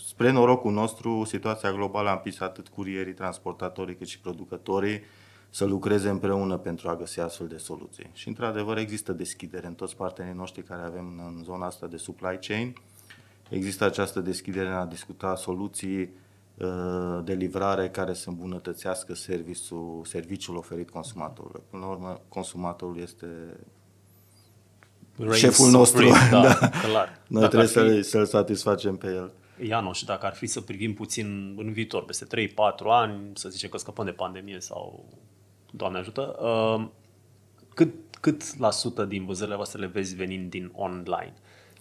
spre 0.08 0.32
norocul 0.32 0.72
nostru, 0.72 1.24
situația 1.24 1.72
globală 1.72 2.10
a 2.10 2.14
împins 2.14 2.40
atât 2.40 2.68
curierii, 2.68 3.14
transportatorii 3.14 3.96
cât 3.96 4.08
și 4.08 4.20
producătorii 4.20 5.02
să 5.50 5.66
lucreze 5.66 6.10
împreună 6.10 6.58
pentru 6.58 6.90
a 6.90 6.96
găsi 6.96 7.20
astfel 7.20 7.48
de 7.48 7.58
soluții. 7.58 8.10
Și 8.14 8.28
într-adevăr 8.28 8.78
există 8.78 9.14
deschidere 9.14 9.68
în 9.68 9.74
toți 9.74 9.96
partenerii 9.96 10.38
noștri 10.38 10.64
care 10.64 10.82
avem 10.82 11.22
în 11.28 11.44
zona 11.44 11.66
asta 11.66 11.88
de 11.88 11.98
supply 11.98 12.38
chain. 12.42 12.74
Există 13.50 13.86
această 13.86 14.20
deschidere 14.20 14.68
în 14.68 14.74
a 14.74 14.86
discuta 14.86 15.36
soluții 15.36 16.02
uh, 16.58 17.20
de 17.24 17.34
livrare 17.34 17.90
care 17.90 18.14
să 18.14 18.30
îmbunătățească 18.30 19.14
serviciul, 19.14 20.02
serviciul 20.06 20.56
oferit 20.56 20.90
consumatorului. 20.90 21.62
Până 21.70 21.86
la 21.86 21.92
urmă, 21.92 22.22
consumatorul 22.28 22.98
este 22.98 23.28
Reigns 25.20 25.38
șeful 25.38 25.70
nostru. 25.70 26.08
supreme, 26.08 26.30
da, 26.32 26.42
da. 26.60 26.70
clar. 26.70 27.22
Noi 27.28 27.42
Dacă 27.42 27.56
trebuie 27.58 27.62
ar 27.62 27.68
fi- 27.68 27.74
să-l, 27.74 28.04
să-l 28.04 28.26
satisfacem 28.26 28.96
pe 28.96 29.08
el. 29.08 29.32
Ianoș, 29.68 30.02
dacă 30.02 30.26
ar 30.26 30.34
fi 30.36 30.48
să 30.48 30.62
privim 30.62 30.94
puțin 30.94 31.56
în 31.58 31.72
viitor, 31.72 32.04
peste 32.06 32.26
3-4 32.26 32.56
ani, 32.86 33.20
să 33.34 33.50
zicem 33.50 33.70
că 33.70 33.78
scăpăm 33.78 34.06
de 34.06 34.12
pandemie 34.12 34.60
sau, 34.60 35.06
Doamne 35.72 35.98
ajută, 35.98 36.36
uh, 36.42 36.88
cât, 37.74 37.94
cât 38.22 38.58
la 38.60 38.72
sută 38.72 39.06
din 39.06 39.26
vânzările 39.26 39.56
voastre 39.56 39.80
le 39.80 39.86
vezi 39.88 40.16
venind 40.16 40.50
din 40.50 40.72
online? 40.76 41.34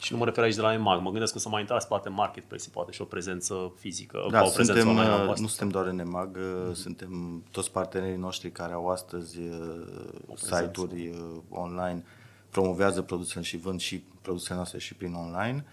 Și 0.03 0.13
nu 0.13 0.19
mă 0.19 0.25
refer 0.25 0.45
aici 0.45 0.55
de 0.55 0.61
la 0.61 0.73
EMAG, 0.73 1.03
mă 1.03 1.11
gândesc 1.11 1.33
că 1.33 1.39
să 1.39 1.49
mai 1.49 1.61
intrați 1.61 1.89
poate 1.89 2.09
în 2.09 2.15
marketplace, 2.15 2.71
poate 2.71 2.93
și 2.93 3.01
o 3.01 3.05
prezență 3.05 3.73
fizică, 3.79 4.27
Da, 4.31 4.43
o 4.43 4.49
prezență 4.55 4.73
suntem, 4.73 4.89
online 4.89 5.09
a 5.11 5.17
uh, 5.19 5.25
voastră. 5.25 5.43
nu 5.43 5.49
suntem 5.49 5.69
doar 5.69 5.87
în 5.87 5.99
EMAG, 5.99 6.37
uh, 6.37 6.75
suntem 6.75 7.43
toți 7.51 7.71
partenerii 7.71 8.17
noștri 8.17 8.51
care 8.51 8.73
au 8.73 8.89
astăzi 8.89 9.39
uh, 9.39 10.37
site-uri 10.37 11.09
uh, 11.09 11.41
online, 11.49 12.05
promovează 12.51 13.03
produsele 13.03 13.45
și 13.45 13.57
vând 13.57 13.81
și 13.81 14.05
produsele 14.23 14.55
noastre 14.57 14.79
și 14.79 14.95
prin 14.95 15.15
online. 15.15 15.65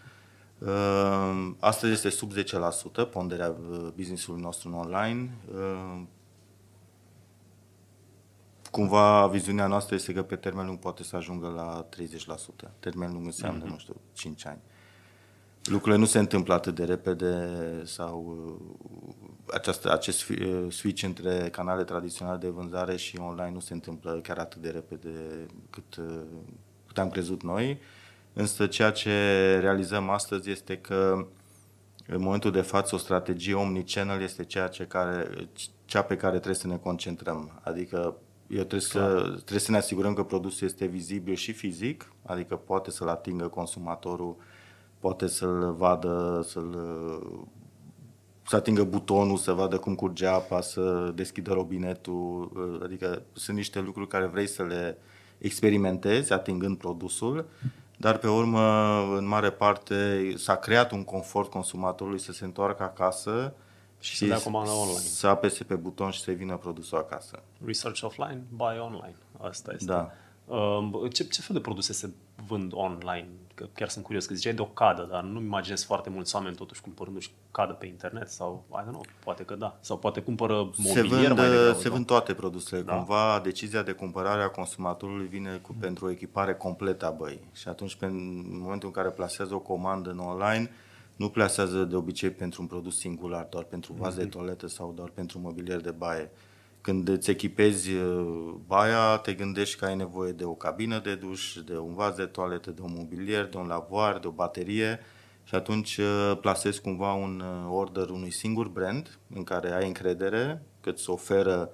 Uh, 0.59 1.51
Astăzi 1.59 1.93
este 1.93 2.09
sub 2.09 2.31
10% 2.33 3.09
ponderea 3.11 3.49
uh, 3.49 3.87
business-ului 3.95 4.41
nostru 4.41 4.69
în 4.69 4.73
online. 4.73 5.37
Uh, 5.53 6.01
Cumva 8.71 9.27
viziunea 9.27 9.67
noastră 9.67 9.95
este 9.95 10.13
că 10.13 10.23
pe 10.23 10.35
termen 10.35 10.65
lung 10.65 10.79
poate 10.79 11.03
să 11.03 11.15
ajungă 11.15 11.47
la 11.47 11.87
30%. 12.65 12.69
Termen 12.79 13.11
lung 13.11 13.25
înseamnă, 13.25 13.63
nu 13.63 13.77
știu, 13.77 13.95
5 14.13 14.45
ani 14.45 14.59
lucrurile 15.65 15.99
nu 15.99 16.05
se 16.05 16.19
întâmplă 16.19 16.53
atât 16.53 16.75
de 16.75 16.83
repede 16.83 17.49
sau 17.83 18.37
uh, 18.49 19.53
această, 19.53 19.91
acest 19.91 20.21
fi- 20.21 20.41
uh, 20.41 20.71
switch 20.71 21.03
între 21.03 21.49
canale 21.51 21.83
tradiționale 21.83 22.37
de 22.37 22.47
vânzare 22.47 22.95
și 22.95 23.17
online 23.19 23.51
nu 23.51 23.59
se 23.59 23.73
întâmplă 23.73 24.19
chiar 24.23 24.37
atât 24.37 24.61
de 24.61 24.69
repede 24.69 25.09
cât, 25.69 25.95
uh, 25.95 26.21
cât 26.87 26.97
am 26.97 27.09
crezut 27.09 27.43
noi. 27.43 27.79
Însă 28.33 28.67
ceea 28.67 28.91
ce 28.91 29.11
realizăm 29.59 30.09
astăzi 30.09 30.49
este 30.49 30.77
că 30.77 31.27
în 32.07 32.21
momentul 32.21 32.51
de 32.51 32.61
față 32.61 32.95
o 32.95 32.97
strategie 32.97 33.53
omnichannel 33.53 34.21
este 34.21 34.43
ceea 34.43 34.67
ce 34.67 34.83
care, 34.83 35.29
cea 35.85 36.01
pe 36.01 36.15
care 36.15 36.33
trebuie 36.33 36.55
să 36.55 36.67
ne 36.67 36.77
concentrăm. 36.77 37.59
Adică 37.63 38.15
eu 38.47 38.57
trebuie 38.57 38.79
să, 38.79 39.21
trebuie 39.35 39.59
să 39.59 39.71
ne 39.71 39.77
asigurăm 39.77 40.13
că 40.13 40.23
produsul 40.23 40.67
este 40.67 40.85
vizibil 40.85 41.35
și 41.35 41.51
fizic, 41.51 42.13
adică 42.25 42.55
poate 42.55 42.91
să-l 42.91 43.07
atingă 43.07 43.47
consumatorul 43.47 44.35
poate 45.05 45.27
să-l 45.27 45.73
vadă, 45.77 46.45
să-l 46.47 46.75
să 48.47 48.55
atingă 48.55 48.83
butonul, 48.83 49.37
să 49.37 49.51
vadă 49.51 49.77
cum 49.77 49.95
curge 49.95 50.25
apa, 50.25 50.61
să 50.61 51.11
deschidă 51.15 51.53
robinetul, 51.53 52.51
adică 52.83 53.21
sunt 53.33 53.55
niște 53.57 53.79
lucruri 53.79 54.07
care 54.07 54.25
vrei 54.25 54.47
să 54.47 54.63
le 54.63 54.97
experimentezi 55.37 56.33
atingând 56.33 56.77
produsul, 56.77 57.45
dar 57.97 58.17
pe 58.17 58.27
urmă, 58.27 58.61
în 59.17 59.27
mare 59.27 59.51
parte, 59.51 60.33
s-a 60.37 60.55
creat 60.55 60.91
un 60.91 61.03
confort 61.03 61.49
consumatorului 61.49 62.19
să 62.19 62.31
se 62.31 62.45
întoarcă 62.45 62.83
acasă 62.83 63.53
și 63.99 64.17
să 64.17 64.25
dea 64.25 64.39
comandă 64.39 64.71
online. 64.71 64.97
să 64.97 65.27
apese 65.27 65.63
pe 65.63 65.75
buton 65.75 66.11
și 66.11 66.19
să 66.21 66.31
vină 66.31 66.57
produsul 66.57 66.97
acasă. 66.97 67.43
Research 67.65 68.01
offline, 68.03 68.43
buy 68.55 68.79
online. 68.79 69.15
Asta 69.41 69.71
este. 69.73 69.85
Da. 69.85 70.11
Um, 70.55 71.07
Ce, 71.07 71.23
ce 71.23 71.41
fel 71.41 71.55
de 71.55 71.61
produse 71.61 71.93
se 71.93 72.09
vând 72.47 72.71
online? 72.75 73.27
Că 73.53 73.67
chiar 73.73 73.89
sunt 73.89 74.03
curios, 74.03 74.25
că 74.25 74.33
ziceai 74.33 74.53
de 74.53 74.61
o 74.61 74.65
cadă, 74.65 75.07
dar 75.11 75.23
nu-mi 75.23 75.45
imaginez 75.45 75.83
foarte 75.83 76.09
mulți 76.09 76.35
oameni 76.35 76.55
totuși 76.55 76.81
cumpărându-și 76.81 77.31
cadă 77.51 77.73
pe 77.73 77.85
internet 77.85 78.29
sau, 78.29 78.65
I 78.71 78.83
don't 78.83 78.89
know, 78.89 79.05
poate 79.23 79.43
că 79.43 79.55
da. 79.55 79.77
Sau 79.79 79.97
poate 79.97 80.21
cumpără 80.21 80.69
Se 80.73 80.81
mobilier 80.81 81.25
vând, 81.25 81.39
mai 81.39 81.49
degrabă. 81.49 81.77
se 81.77 81.87
da? 81.87 81.93
vând 81.93 82.05
toate 82.05 82.33
produsele. 82.33 82.81
Da. 82.81 82.95
Cumva 82.95 83.39
decizia 83.43 83.83
de 83.83 83.91
cumpărare 83.91 84.41
a 84.41 84.47
consumatorului 84.47 85.27
vine 85.27 85.59
cu, 85.61 85.75
pentru 85.79 86.05
o 86.05 86.09
echipare 86.09 86.53
completă 86.53 87.05
a 87.05 87.09
băii. 87.09 87.49
Și 87.53 87.67
atunci, 87.67 87.95
pe, 87.95 88.05
în 88.05 88.59
momentul 88.61 88.87
în 88.87 88.93
care 88.93 89.09
plasează 89.09 89.53
o 89.53 89.59
comandă 89.59 90.09
în 90.09 90.19
online, 90.19 90.71
nu 91.15 91.29
plasează 91.29 91.83
de 91.83 91.95
obicei 91.95 92.29
pentru 92.29 92.61
un 92.61 92.67
produs 92.67 92.97
singular, 92.97 93.47
doar 93.49 93.63
pentru 93.63 93.93
vas 93.93 94.15
de 94.15 94.25
toaletă 94.25 94.67
sau 94.67 94.93
doar 94.95 95.09
pentru 95.13 95.39
mobilier 95.39 95.81
de 95.81 95.91
baie. 95.91 96.31
Când 96.85 97.07
îți 97.07 97.29
echipezi 97.29 97.93
uh, 97.93 98.53
baia, 98.65 99.17
te 99.17 99.33
gândești 99.33 99.77
că 99.77 99.85
ai 99.85 99.95
nevoie 99.95 100.31
de 100.31 100.43
o 100.43 100.53
cabină 100.53 100.99
de 100.99 101.15
duș, 101.15 101.53
de 101.65 101.77
un 101.77 101.93
vas 101.93 102.15
de 102.15 102.25
toaletă, 102.25 102.71
de 102.71 102.81
un 102.81 102.93
mobilier, 102.97 103.45
de 103.45 103.57
un 103.57 103.67
lavoar, 103.67 104.19
de 104.19 104.27
o 104.27 104.31
baterie 104.31 104.99
și 105.43 105.55
atunci 105.55 105.97
uh, 105.97 106.37
plasezi 106.41 106.81
cumva 106.81 107.13
un 107.13 107.43
uh, 107.45 107.71
order 107.71 108.09
unui 108.09 108.31
singur 108.31 108.67
brand 108.67 109.19
în 109.35 109.43
care 109.43 109.71
ai 109.71 109.87
încredere 109.87 110.63
că 110.81 110.89
îți 110.89 111.09
oferă 111.09 111.69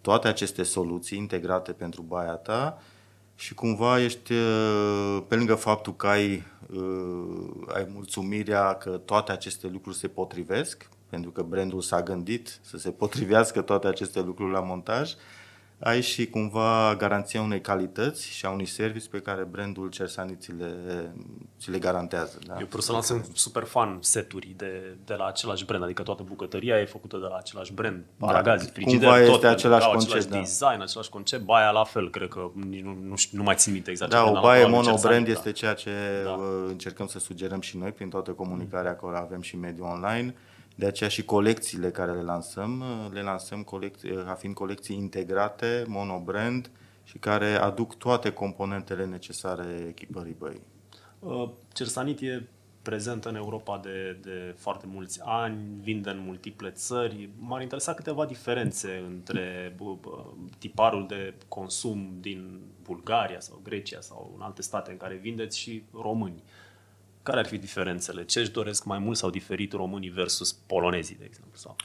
toate 0.00 0.28
aceste 0.28 0.62
soluții 0.62 1.18
integrate 1.18 1.72
pentru 1.72 2.02
baia 2.02 2.34
ta 2.34 2.82
și 3.34 3.54
cumva 3.54 4.00
ești, 4.00 4.32
uh, 4.32 5.22
pe 5.28 5.34
lângă 5.36 5.54
faptul 5.54 5.96
că 5.96 6.06
ai, 6.06 6.42
uh, 6.72 7.74
ai 7.74 7.86
mulțumirea 7.92 8.74
că 8.74 8.90
toate 8.90 9.32
aceste 9.32 9.68
lucruri 9.68 9.96
se 9.96 10.08
potrivesc, 10.08 10.88
pentru 11.08 11.30
că 11.30 11.42
brandul 11.42 11.80
s-a 11.80 12.02
gândit 12.02 12.58
să 12.60 12.78
se 12.78 12.90
potrivească 12.90 13.60
toate 13.60 13.86
aceste 13.86 14.20
lucruri 14.20 14.52
la 14.52 14.60
montaj, 14.60 15.14
ai 15.78 16.00
și 16.00 16.26
cumva 16.26 16.94
garanția 16.98 17.42
unei 17.42 17.60
calități 17.60 18.28
și 18.28 18.46
a 18.46 18.50
unui 18.50 18.66
service 18.66 19.08
pe 19.08 19.18
care 19.18 19.42
brandul 19.42 19.88
Cersani 19.88 20.36
ți 20.40 20.52
le, 20.52 20.74
ți 21.60 21.70
le 21.70 21.78
garantează. 21.78 22.38
Da? 22.46 22.56
Eu 22.60 22.66
personal 22.66 23.02
sunt 23.02 23.28
super 23.32 23.62
fan 23.62 23.98
seturi 24.00 24.54
de, 24.56 24.96
de 25.04 25.14
la 25.14 25.26
același 25.26 25.64
brand, 25.64 25.82
adică 25.82 26.02
toată 26.02 26.22
bucătăria 26.22 26.80
e 26.80 26.84
făcută 26.84 27.16
de 27.16 27.26
la 27.26 27.36
același 27.36 27.72
brand, 27.72 28.04
paragazi, 28.18 28.64
Da, 28.64 28.72
frigider, 28.72 29.08
cumva 29.08 29.24
tot, 29.24 29.34
este 29.34 29.46
același 29.46 29.84
au 29.84 29.90
concept, 29.90 30.10
același 30.12 30.28
da. 30.28 30.38
design, 30.38 30.80
același 30.80 31.08
concept, 31.08 31.42
baia 31.42 31.70
la 31.70 31.84
fel, 31.84 32.10
cred 32.10 32.28
că 32.28 32.50
nici 32.68 32.82
nu, 32.82 32.98
nu, 33.02 33.16
știu, 33.16 33.38
nu 33.38 33.44
mai 33.44 33.54
țin 33.54 33.72
minte 33.72 33.90
exact. 33.90 34.10
ce 34.10 34.16
Da, 34.16 34.22
brand 34.22 34.36
o 34.36 34.38
am 34.38 34.44
baie 34.44 34.62
acolo, 34.62 34.76
monobrand 34.76 35.26
Cersani, 35.26 35.30
este 35.30 35.52
ceea 35.52 35.74
ce 35.74 35.90
Da. 36.24 36.30
uh, 36.30 36.64
încercăm 36.68 37.06
să 37.06 37.18
sugerăm 37.18 37.60
și 37.60 37.76
noi 37.76 37.92
prin 37.92 38.08
toată 38.08 38.30
comunicarea 38.30 38.96
care 38.96 39.16
avem 39.16 39.40
și 39.40 39.56
mediul 39.56 39.86
online. 39.86 40.34
De 40.78 40.86
aceea 40.86 41.08
și 41.08 41.24
colecțiile 41.24 41.90
care 41.90 42.12
le 42.12 42.22
lansăm, 42.22 42.80
uh, 42.80 43.12
le 43.12 43.22
lansăm 43.22 43.62
colecții, 43.62 44.10
uh, 44.10 44.24
ca 44.24 44.34
fiind 44.34 44.54
colecții 44.54 44.96
integrate, 44.96 45.84
monobrand 45.86 46.70
și 47.04 47.18
care 47.18 47.54
aduc 47.54 47.94
toate 47.94 48.32
componentele 48.32 49.04
necesare 49.04 49.84
echipării 49.88 50.36
băii. 50.38 50.62
Uh, 51.18 51.48
Cersanit 51.72 52.20
e 52.20 52.42
prezent 52.82 53.24
în 53.24 53.34
Europa 53.34 53.80
de, 53.82 54.18
de 54.22 54.54
foarte 54.56 54.86
mulți 54.88 55.20
ani, 55.24 55.58
vinde 55.82 56.10
în 56.10 56.18
multiple 56.18 56.70
țări. 56.70 57.28
M-ar 57.38 57.62
interesa 57.62 57.94
câteva 57.94 58.26
diferențe 58.26 59.02
între 59.06 59.74
bă, 59.76 59.94
bă, 60.00 60.24
tiparul 60.58 61.06
de 61.08 61.34
consum 61.48 62.16
din 62.20 62.60
Bulgaria 62.82 63.40
sau 63.40 63.60
Grecia 63.62 64.00
sau 64.00 64.32
în 64.36 64.42
alte 64.42 64.62
state 64.62 64.90
în 64.90 64.96
care 64.96 65.14
vindeți 65.14 65.58
și 65.58 65.82
români. 65.92 66.42
Care 67.26 67.38
ar 67.38 67.46
fi 67.46 67.58
diferențele? 67.58 68.24
Ce 68.24 68.40
își 68.40 68.50
doresc 68.50 68.84
mai 68.84 68.98
mult 68.98 69.16
sau 69.16 69.30
diferit 69.30 69.72
românii 69.72 70.08
versus 70.08 70.52
polonezii, 70.52 71.16
de 71.18 71.24
exemplu? 71.24 71.56
Sau... 71.56 71.76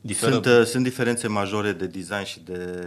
Diferă... 0.00 0.32
Sunt, 0.32 0.46
uh, 0.46 0.64
sunt 0.64 0.84
diferențe 0.84 1.28
majore 1.28 1.72
de 1.72 1.86
design 1.86 2.24
și 2.24 2.40
de 2.40 2.84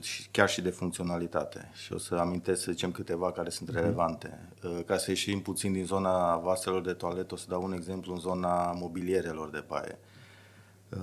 și 0.00 0.28
chiar 0.30 0.48
și 0.48 0.60
de 0.60 0.70
funcționalitate. 0.70 1.70
Și 1.84 1.92
o 1.92 1.98
să 1.98 2.14
amintesc, 2.14 2.62
să 2.62 2.70
zicem, 2.70 2.90
câteva 2.90 3.32
care 3.32 3.50
sunt 3.50 3.68
relevante. 3.68 4.48
Uh, 4.62 4.78
Ca 4.86 4.96
să 4.96 5.10
ieșim 5.10 5.40
puțin 5.40 5.72
din 5.72 5.84
zona 5.84 6.36
vaselor 6.36 6.82
de 6.82 6.92
toaletă, 6.92 7.34
o 7.34 7.36
să 7.36 7.46
dau 7.48 7.62
un 7.62 7.72
exemplu 7.72 8.12
în 8.12 8.18
zona 8.18 8.72
mobilierelor 8.72 9.50
de 9.50 9.64
baie. 9.66 9.98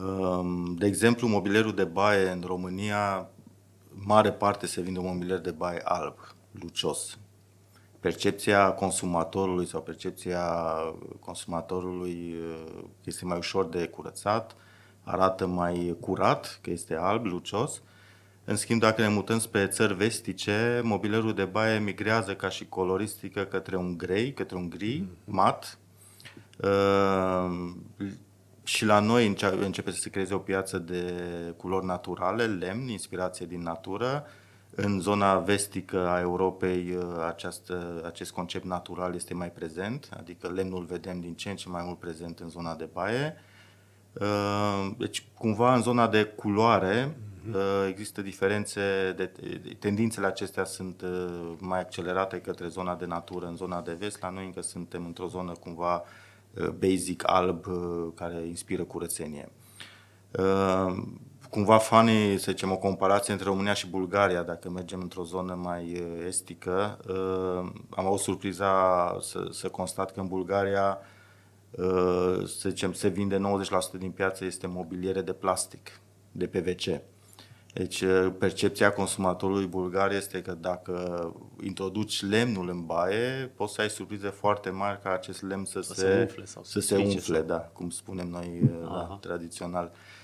Um, 0.02 0.76
De 0.76 0.86
exemplu, 0.86 1.28
mobilierul 1.28 1.76
de 1.76 1.86
baie 1.86 2.30
în 2.30 2.44
România, 2.46 3.30
mare 3.90 4.32
parte 4.32 4.66
se 4.66 4.82
vinde 4.82 5.00
un 5.00 5.06
mobilier 5.06 5.40
de 5.40 5.52
baie 5.52 5.82
alb, 5.84 6.16
lucios. 6.52 7.18
Percepția 8.08 8.72
consumatorului 8.72 9.66
sau 9.66 9.82
percepția 9.82 10.44
consumatorului 11.20 12.36
uh, 12.40 12.84
este 13.04 13.26
mai 13.26 13.38
ușor 13.38 13.66
de 13.66 13.88
curățat, 13.88 14.56
arată 15.04 15.46
mai 15.46 15.96
curat, 16.00 16.60
că 16.62 16.70
este 16.70 16.96
alb, 16.96 17.26
lucios. 17.26 17.82
În 18.44 18.56
schimb, 18.56 18.80
dacă 18.80 19.02
ne 19.02 19.08
mutăm 19.08 19.40
spre 19.40 19.68
țări 19.68 19.94
vestice, 19.94 20.82
mobilierul 20.84 21.34
de 21.34 21.46
baie 21.46 21.80
migrează 21.80 22.36
ca 22.36 22.50
și 22.50 22.66
coloristică 22.66 23.44
către 23.44 23.76
un 23.76 23.98
grey, 23.98 24.34
către 24.34 24.56
un 24.56 24.70
gri, 24.70 25.04
mat. 25.26 25.78
Uh, 26.58 27.72
și 28.64 28.86
la 28.86 29.00
noi 29.00 29.36
începe 29.62 29.92
să 29.92 30.00
se 30.00 30.10
creeze 30.10 30.34
o 30.34 30.40
piață 30.40 30.78
de 30.78 31.14
culori 31.58 31.86
naturale, 31.86 32.46
lemn, 32.46 32.88
inspirație 32.88 33.46
din 33.46 33.62
natură. 33.62 34.26
În 34.80 35.00
zona 35.00 35.38
vestică 35.38 36.08
a 36.08 36.20
Europei 36.20 36.96
uh, 36.96 37.04
această, 37.28 38.02
acest 38.06 38.32
concept 38.32 38.66
natural 38.66 39.16
este 39.16 39.34
mai 39.34 39.52
prezent, 39.52 40.10
adică 40.18 40.48
lemnul 40.48 40.84
vedem 40.84 41.20
din 41.20 41.34
ce 41.34 41.50
în 41.50 41.56
ce 41.56 41.70
mai 41.70 41.84
mult 41.86 42.00
prezent 42.00 42.40
în 42.40 42.50
zona 42.50 42.76
de 42.76 42.90
baie. 42.94 43.36
Uh, 44.14 44.92
deci, 44.98 45.26
cumva, 45.34 45.76
în 45.76 45.82
zona 45.82 46.08
de 46.08 46.24
culoare 46.24 47.18
mhm. 47.44 47.56
uh, 47.56 47.88
există 47.90 48.22
diferențe, 48.22 48.82
de, 49.16 49.32
tendințele 49.80 50.26
acestea 50.26 50.64
sunt 50.64 51.04
mai 51.60 51.80
accelerate 51.80 52.42
către 52.42 52.68
zona 52.68 52.96
de 52.96 53.06
natură, 53.06 53.46
în 53.46 53.56
zona 53.56 53.82
de 53.82 53.94
vest. 54.00 54.22
La 54.22 54.30
noi 54.30 54.46
încă 54.46 54.62
suntem 54.62 55.06
într-o 55.06 55.28
zonă 55.28 55.52
cumva 55.52 56.04
basic, 56.80 57.24
alb, 57.26 57.66
care 58.16 58.46
inspiră 58.48 58.84
curățenie 58.84 59.50
cumva 61.50 61.78
fanii, 61.78 62.38
să 62.38 62.52
zicem, 62.52 62.72
o 62.72 62.78
comparație 62.78 63.34
între 63.34 63.48
România 63.50 63.74
și 63.74 63.88
Bulgaria, 63.88 64.44
dacă 64.44 64.70
mergem 64.70 65.00
într-o 65.00 65.24
zonă 65.24 65.54
mai 65.54 65.84
uh, 65.84 66.26
estică. 66.28 66.98
Uh, 67.08 67.72
am 67.90 68.06
avut 68.06 68.20
surpriza 68.20 69.18
să, 69.22 69.48
să 69.52 69.70
constat 69.70 70.12
că 70.12 70.20
în 70.20 70.28
Bulgaria, 70.28 70.98
uh, 71.72 72.46
să 72.46 72.70
zicem, 72.70 72.94
se 72.94 73.08
vinde 73.08 73.42
90% 73.96 73.98
din 73.98 74.12
piață 74.12 74.46
este 74.46 74.68
mobiliere 74.68 75.22
de 75.22 75.34
plastic, 75.34 76.00
de 76.32 76.48
PVC. 76.48 77.02
Deci 77.74 78.04
percepția 78.38 78.94
consumatorului 78.94 79.66
bulgar 79.66 80.12
este 80.12 80.42
că 80.42 80.54
dacă 80.54 81.34
introduci 81.64 82.22
lemnul 82.22 82.70
în 82.70 82.86
baie, 82.86 83.52
poți 83.56 83.74
să 83.74 83.82
ai 83.82 83.90
surprize 83.90 84.28
foarte 84.28 84.70
mari 84.70 85.02
ca 85.02 85.12
acest 85.12 85.42
lemn 85.42 85.66
să, 85.66 85.82
să 85.82 85.94
se, 85.94 86.02
se 86.02 86.20
umfle, 86.20 86.46
sau 86.46 86.64
să 86.64 86.80
se 86.80 86.96
umfle 86.96 87.38
sau... 87.38 87.46
da, 87.46 87.58
cum 87.58 87.90
spunem 87.90 88.28
noi 88.28 88.62
da, 88.82 89.18
tradițional. 89.22 89.92
Uh, 89.94 89.98
Ehm, 90.00 90.17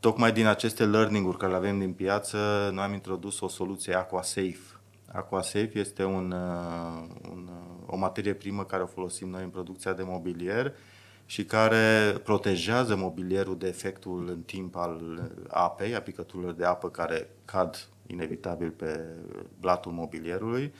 tocmai 0.00 0.32
din 0.32 0.46
aceste 0.46 0.86
learning-uri 0.86 1.36
care 1.36 1.50
le 1.50 1.56
avem 1.56 1.78
din 1.78 1.92
piață, 1.92 2.70
noi 2.72 2.84
am 2.84 2.92
introdus 2.92 3.40
o 3.40 3.48
soluție 3.48 3.94
AquaSafe. 3.94 4.80
AquaSafe 5.12 5.70
este 5.72 6.04
un, 6.04 6.30
uh, 6.30 7.30
un, 7.30 7.48
uh, 7.48 7.82
o 7.86 7.96
materie 7.96 8.34
primă 8.34 8.64
care 8.64 8.82
o 8.82 8.86
folosim 8.86 9.28
noi 9.28 9.42
în 9.42 9.48
producția 9.48 9.92
de 9.92 10.02
mobilier 10.02 10.72
și 11.26 11.44
care 11.44 12.14
protejează 12.24 12.96
mobilierul 12.96 13.58
de 13.58 13.66
efectul 13.66 14.28
în 14.28 14.42
timp 14.42 14.76
al 14.76 15.30
apei, 15.48 15.94
a 15.94 16.00
picăturilor 16.00 16.52
de 16.52 16.64
apă 16.64 16.88
care 16.88 17.28
cad 17.44 17.88
inevitabil 18.06 18.70
pe 18.70 19.04
blatul 19.60 19.92
mobilierului 19.92 20.72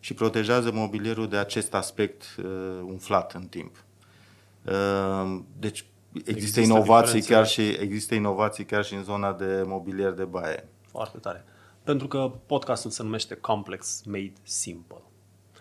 și 0.00 0.14
protejează 0.14 0.72
mobilierul 0.72 1.28
de 1.28 1.36
acest 1.36 1.74
aspect 1.74 2.22
uh, 2.38 2.44
umflat 2.82 3.32
în 3.32 3.46
timp. 3.46 3.84
Uh, 4.64 5.40
deci 5.58 5.84
există, 6.14 6.30
există 6.30 6.60
inovații 6.60 7.22
chiar 7.22 7.46
și 7.46 7.60
există 7.62 8.14
inovații 8.14 8.64
chiar 8.64 8.84
și 8.84 8.94
în 8.94 9.02
zona 9.02 9.32
de 9.32 9.62
mobilier 9.66 10.12
de 10.12 10.24
baie. 10.24 10.68
Foarte 10.90 11.18
tare. 11.18 11.44
Pentru 11.82 12.08
că 12.08 12.32
podcastul 12.46 12.90
se 12.90 13.02
numește 13.02 13.34
Complex 13.34 14.02
Made 14.06 14.32
Simple. 14.42 15.02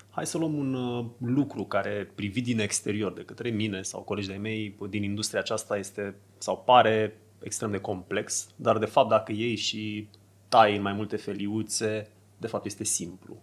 Hai 0.09 0.25
să 0.25 0.37
luăm 0.37 0.53
un 0.53 0.73
uh, 0.73 1.05
lucru 1.17 1.63
care 1.63 2.11
privit 2.15 2.43
din 2.43 2.59
exterior 2.59 3.13
de 3.13 3.21
către 3.21 3.49
mine 3.49 3.81
sau 3.81 4.01
colegi 4.01 4.27
de 4.27 4.33
mei 4.33 4.75
din 4.89 5.03
industria 5.03 5.39
aceasta 5.39 5.77
este 5.77 6.15
sau 6.37 6.63
pare 6.65 7.17
extrem 7.39 7.71
de 7.71 7.77
complex, 7.77 8.47
dar 8.55 8.77
de 8.77 8.85
fapt 8.85 9.09
dacă 9.09 9.31
iei 9.31 9.55
și 9.55 10.07
tai 10.49 10.75
în 10.75 10.81
mai 10.81 10.93
multe 10.93 11.15
feliuțe, 11.15 12.09
de 12.37 12.47
fapt 12.47 12.65
este 12.65 12.83
simplu. 12.83 13.37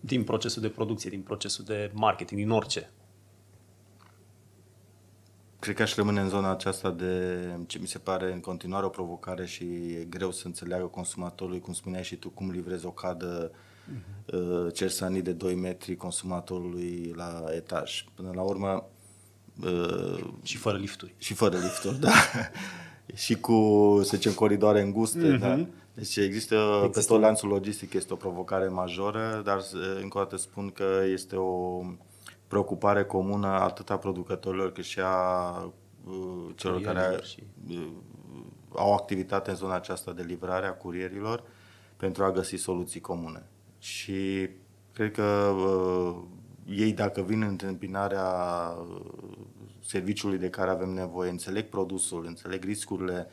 Din 0.00 0.24
procesul 0.24 0.62
de 0.62 0.68
producție, 0.68 1.10
din 1.10 1.20
procesul 1.20 1.64
de 1.64 1.90
marketing, 1.94 2.40
din 2.40 2.50
orice 2.50 2.90
cred 5.60 5.74
că 5.74 5.82
aș 5.82 5.94
rămâne 5.94 6.20
în 6.20 6.28
zona 6.28 6.50
aceasta 6.50 6.90
de 6.90 7.36
ce 7.66 7.78
mi 7.78 7.86
se 7.86 7.98
pare 7.98 8.32
în 8.32 8.40
continuare 8.40 8.86
o 8.86 8.88
provocare 8.88 9.46
și 9.46 9.64
e 9.64 10.06
greu 10.08 10.30
să 10.30 10.46
înțeleagă 10.46 10.84
consumatorului, 10.84 11.60
cum 11.60 11.72
spuneai 11.72 12.04
și 12.04 12.16
tu, 12.16 12.28
cum 12.28 12.50
livrezi 12.50 12.86
o 12.86 12.90
cadă 12.90 13.50
uh-huh. 13.50 14.34
uh, 14.34 14.72
cersanii 14.74 15.22
de 15.22 15.32
2 15.32 15.54
metri 15.54 15.96
consumatorului 15.96 17.12
la 17.16 17.44
etaj. 17.54 18.04
Până 18.14 18.30
la 18.34 18.42
urmă... 18.42 18.84
Uh, 19.64 20.24
și 20.42 20.56
fără 20.56 20.78
lifturi. 20.78 21.14
Și 21.18 21.34
fără 21.34 21.56
lifturi, 21.56 22.00
da. 22.00 22.12
și 23.24 23.34
cu, 23.34 24.00
să 24.02 24.16
zicem, 24.16 24.32
coridoare 24.32 24.80
înguste, 24.80 25.36
uh-huh. 25.36 25.40
da. 25.40 25.66
Deci 25.94 26.16
există, 26.16 26.24
există, 26.24 26.90
pe 26.92 27.00
tot 27.00 27.20
lanțul 27.20 27.48
logistic 27.48 27.92
este 27.94 28.12
o 28.12 28.16
provocare 28.16 28.68
majoră, 28.68 29.42
dar 29.44 29.60
încă 30.02 30.18
o 30.18 30.20
dată 30.20 30.36
spun 30.36 30.70
că 30.70 30.84
este 31.12 31.36
o 31.36 31.82
preocupare 32.50 33.04
comună 33.04 33.46
atât 33.46 33.90
a 33.90 33.98
producătorilor 33.98 34.72
cât 34.72 34.84
și 34.84 35.00
a 35.02 35.72
uh, 36.04 36.54
celor 36.54 36.80
care 36.80 37.20
și... 37.22 37.42
Uh, 37.70 37.88
au 38.74 38.92
activitate 38.92 39.50
în 39.50 39.56
zona 39.56 39.74
aceasta 39.74 40.12
de 40.12 40.22
livrare 40.22 40.66
a 40.66 40.72
curierilor 40.72 41.42
pentru 41.96 42.24
a 42.24 42.30
găsi 42.30 42.56
soluții 42.56 43.00
comune. 43.00 43.42
Și 43.78 44.48
cred 44.92 45.12
că 45.12 45.22
uh, 45.22 46.16
ei, 46.66 46.92
dacă 46.92 47.20
vin 47.20 47.42
în 47.42 47.48
întâmpinarea 47.48 48.26
uh, 48.78 49.36
serviciului 49.84 50.38
de 50.38 50.50
care 50.50 50.70
avem 50.70 50.90
nevoie, 50.90 51.30
înțeleg 51.30 51.68
produsul, 51.68 52.24
înțeleg 52.26 52.64
riscurile 52.64 53.30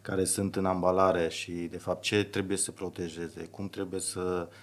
care 0.00 0.24
sunt 0.24 0.56
în 0.56 0.66
ambalare 0.66 1.28
și, 1.28 1.52
de 1.52 1.78
fapt, 1.78 2.02
ce 2.02 2.24
trebuie 2.24 2.56
să 2.56 2.70
protejeze, 2.70 3.44
cum 3.44 3.68
trebuie 3.68 4.00
să 4.00 4.48
uh, 4.48 4.54
Uh, 4.54 4.56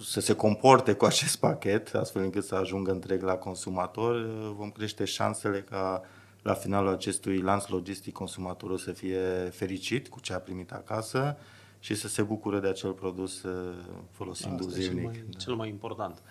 să 0.00 0.20
se 0.20 0.34
comporte 0.34 0.92
cu 0.92 1.04
acest 1.04 1.38
pachet, 1.46 1.94
astfel 1.94 2.22
încât 2.22 2.44
să 2.44 2.54
ajungă 2.54 2.90
întreg 2.90 3.22
la 3.22 3.34
consumator, 3.34 4.14
uh, 4.14 4.52
vom 4.56 4.70
crește 4.70 5.04
șansele 5.04 5.60
ca 5.60 6.02
la 6.42 6.54
finalul 6.54 6.92
acestui 6.92 7.40
lanț 7.40 7.66
logistic 7.66 8.12
consumatorul 8.12 8.78
să 8.78 8.92
fie 8.92 9.20
fericit 9.52 10.08
cu 10.08 10.20
ce 10.20 10.32
a 10.32 10.38
primit 10.38 10.72
acasă 10.72 11.36
și 11.80 11.94
să 11.94 12.08
se 12.08 12.22
bucure 12.22 12.60
de 12.60 12.68
acel 12.68 12.92
produs 12.92 13.42
uh, 13.42 13.74
folosindu-l 14.10 14.68
zilnic. 14.68 14.94
Cel 14.94 15.04
mai, 15.04 15.24
da. 15.30 15.38
cel 15.38 15.54
mai 15.54 15.68
important. 15.68 16.22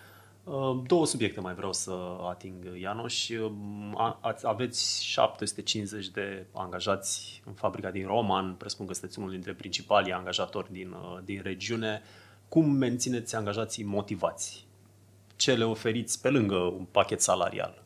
Două 0.86 1.06
subiecte 1.06 1.40
mai 1.40 1.54
vreau 1.54 1.72
să 1.72 1.92
ating, 2.28 2.54
Ianoș. 2.80 3.30
Aveți 4.42 5.04
750 5.04 6.08
de 6.08 6.46
angajați 6.52 7.42
în 7.46 7.52
fabrica 7.52 7.90
din 7.90 8.06
Roman, 8.06 8.54
presupun 8.54 8.86
că 8.86 8.92
sunteți 8.92 9.18
unul 9.18 9.30
dintre 9.30 9.52
principalii 9.52 10.12
angajatori 10.12 10.72
din, 10.72 10.94
din 11.24 11.40
regiune. 11.42 12.02
Cum 12.48 12.70
mențineți 12.70 13.36
angajații 13.36 13.84
motivați? 13.84 14.66
Ce 15.36 15.54
le 15.54 15.64
oferiți 15.64 16.20
pe 16.20 16.30
lângă 16.30 16.56
un 16.56 16.86
pachet 16.90 17.20
salarial? 17.20 17.82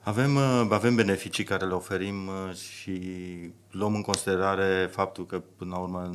Avem, 0.00 0.36
uh, 0.36 0.66
avem 0.70 0.94
beneficii 0.94 1.44
care 1.44 1.66
le 1.66 1.72
oferim 1.72 2.26
uh, 2.26 2.54
și 2.54 3.00
luăm 3.70 3.94
în 3.94 4.02
considerare 4.02 4.86
faptul 4.86 5.26
că, 5.26 5.42
până 5.56 5.70
la 5.70 5.78
urmă, 5.78 6.10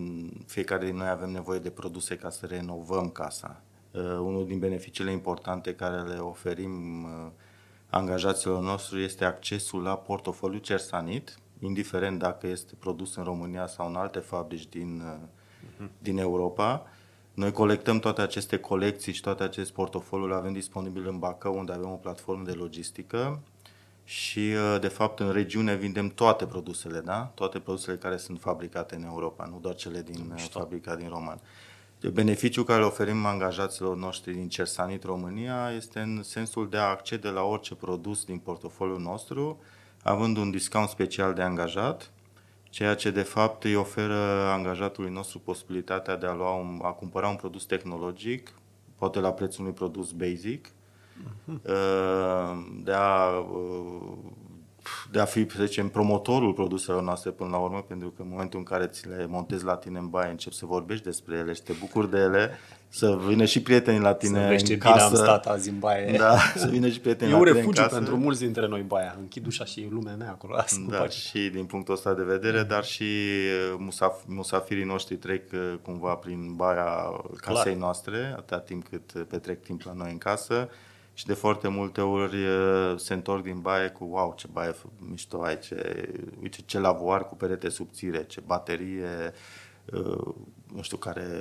fiecare 0.45 0.85
din 0.85 0.95
noi 0.95 1.07
avem 1.07 1.29
nevoie 1.29 1.59
de 1.59 1.69
produse 1.69 2.15
ca 2.15 2.29
să 2.29 2.45
renovăm 2.45 3.09
casa. 3.09 3.61
Uh, 3.91 4.01
unul 4.01 4.45
din 4.47 4.59
beneficiile 4.59 5.11
importante 5.11 5.75
care 5.75 6.01
le 6.01 6.17
oferim 6.17 7.07
angajaților 7.89 8.61
nostru 8.61 8.99
este 8.99 9.25
accesul 9.25 9.81
la 9.81 9.97
portofoliu 9.97 10.59
Cersanit, 10.59 11.39
indiferent 11.59 12.19
dacă 12.19 12.47
este 12.47 12.73
produs 12.79 13.15
în 13.15 13.23
România 13.23 13.67
sau 13.67 13.87
în 13.87 13.95
alte 13.95 14.19
fabrici 14.19 14.69
din 14.69 15.03
din 15.97 16.17
Europa. 16.17 16.85
Noi 17.33 17.51
colectăm 17.51 17.99
toate 17.99 18.21
aceste 18.21 18.57
colecții 18.57 19.13
și 19.13 19.21
toate 19.21 19.43
acest 19.43 19.71
portofoliu 19.71 20.27
le 20.27 20.35
avem 20.35 20.53
disponibil 20.53 21.07
în 21.07 21.19
Bacău, 21.19 21.57
unde 21.57 21.71
avem 21.71 21.89
o 21.89 21.95
platformă 21.95 22.43
de 22.43 22.51
logistică 22.51 23.41
și, 24.03 24.39
uh, 24.39 24.77
de 24.81 24.87
fapt, 24.87 25.19
în 25.19 25.31
regiune 25.31 25.75
vindem 25.75 26.09
toate 26.09 26.45
produsele, 26.45 26.99
da? 26.99 27.31
Toate 27.33 27.59
produsele 27.59 27.97
care 27.97 28.17
sunt 28.17 28.39
fabricate 28.39 28.95
în 28.95 29.03
Europa, 29.03 29.45
nu 29.45 29.59
doar 29.61 29.75
cele 29.75 30.01
din 30.01 30.31
uh, 30.35 30.45
fabrica 30.49 30.95
din 30.95 31.09
Roman. 31.09 31.39
De 31.99 32.09
beneficiul 32.09 32.63
care 32.63 32.81
îl 32.81 32.87
oferim 32.87 33.25
angajaților 33.25 33.95
noștri 33.95 34.33
din 34.33 34.49
Cersanit 34.49 35.03
România 35.03 35.71
este 35.75 35.99
în 35.99 36.23
sensul 36.23 36.69
de 36.69 36.77
a 36.77 36.89
accede 36.89 37.29
la 37.29 37.41
orice 37.41 37.75
produs 37.75 38.25
din 38.25 38.37
portofoliul 38.37 38.99
nostru, 38.99 39.59
având 40.03 40.37
un 40.37 40.51
discount 40.51 40.89
special 40.89 41.33
de 41.33 41.41
angajat, 41.41 42.11
ceea 42.75 42.95
ce 42.95 43.11
de 43.11 43.21
fapt 43.21 43.63
îi 43.63 43.75
oferă 43.75 44.15
angajatului 44.51 45.11
nostru 45.11 45.39
posibilitatea 45.39 46.15
de 46.15 46.25
a, 46.25 46.33
lua 46.33 46.51
un, 46.55 46.79
a 46.83 46.91
cumpăra 46.91 47.27
un 47.27 47.35
produs 47.35 47.65
tehnologic, 47.65 48.53
poate 48.95 49.19
la 49.19 49.33
prețul 49.33 49.61
unui 49.63 49.73
produs 49.73 50.11
basic, 50.11 50.67
uh-huh. 50.67 51.61
de 52.83 52.91
a 52.91 53.29
uh, 53.39 54.17
de 55.11 55.19
a 55.19 55.25
fi, 55.25 55.47
să 55.49 55.63
zicem, 55.65 55.89
promotorul 55.89 56.53
produselor 56.53 57.01
noastre 57.03 57.31
până 57.31 57.49
la 57.49 57.57
urmă, 57.57 57.81
pentru 57.87 58.09
că 58.09 58.21
în 58.21 58.27
momentul 58.31 58.59
în 58.59 58.65
care 58.65 58.87
ți 58.87 59.07
le 59.07 59.25
montezi 59.29 59.63
la 59.65 59.75
tine 59.75 59.99
în 59.99 60.07
baie, 60.09 60.31
începi 60.31 60.55
să 60.55 60.65
vorbești 60.65 61.03
despre 61.03 61.35
ele 61.37 61.53
și 61.53 61.61
te 61.61 61.73
bucuri 61.79 62.09
de 62.11 62.17
ele, 62.17 62.51
să 62.89 63.19
vină 63.27 63.45
și 63.45 63.61
prietenii 63.61 63.99
la 63.99 64.13
tine 64.13 64.41
să 64.41 64.47
vezi 64.47 64.63
ce 64.63 64.73
în 64.73 64.79
bine 64.79 64.91
casă. 64.91 65.05
am 65.05 65.15
stat 65.15 65.45
azi 65.47 65.69
în 65.69 65.79
baie. 65.79 66.17
Da, 66.17 66.37
să 66.55 66.67
vină 66.67 66.87
și 66.89 66.99
prietenii 66.99 67.33
E 67.33 67.37
un 67.37 67.41
la 67.43 67.45
tine 67.47 67.59
în 67.59 67.65
refugiu 67.65 67.81
casă. 67.81 67.95
pentru 67.95 68.17
mulți 68.17 68.39
dintre 68.39 68.67
noi 68.67 68.81
baia. 68.81 69.15
Închid 69.19 69.45
ușa 69.45 69.65
și 69.65 69.79
e 69.81 69.87
lumea 69.91 70.15
mea 70.15 70.29
acolo. 70.29 70.55
Asta 70.63 70.79
nu 70.83 70.89
Da, 70.89 70.97
face. 70.97 71.17
și 71.17 71.49
din 71.53 71.65
punctul 71.65 71.93
ăsta 71.93 72.13
de 72.13 72.23
vedere, 72.23 72.63
dar 72.63 72.83
și 72.83 73.03
uh, 73.03 73.77
musaf- 73.89 74.25
musafirii 74.25 74.83
noștri 74.83 75.15
trec 75.15 75.51
uh, 75.53 75.73
cumva 75.81 76.13
prin 76.13 76.53
baia 76.55 77.11
casei 77.37 77.75
noastre, 77.75 78.33
atâta 78.37 78.59
timp 78.59 78.87
cât 78.89 79.11
uh, 79.15 79.21
petrec 79.29 79.61
timp 79.63 79.81
la 79.81 79.93
noi 79.93 80.11
în 80.11 80.17
casă 80.17 80.69
și 81.17 81.25
de 81.25 81.33
foarte 81.33 81.67
multe 81.67 82.01
ori 82.01 82.35
uh, 82.45 82.93
se 82.97 83.13
întorc 83.13 83.43
din 83.43 83.59
baie 83.59 83.87
cu 83.89 84.03
wow, 84.03 84.33
ce 84.37 84.47
baie 84.51 84.71
f- 84.71 85.09
mișto 85.09 85.41
ai, 85.41 85.59
ce, 85.59 86.09
uite 86.41 86.57
ce 86.65 86.79
lavoar 86.79 87.27
cu 87.27 87.35
perete 87.35 87.69
subțire, 87.69 88.23
ce 88.23 88.41
baterie, 88.45 89.33
uh, 89.93 90.33
nu 90.73 90.81
știu, 90.81 90.97
care 90.97 91.39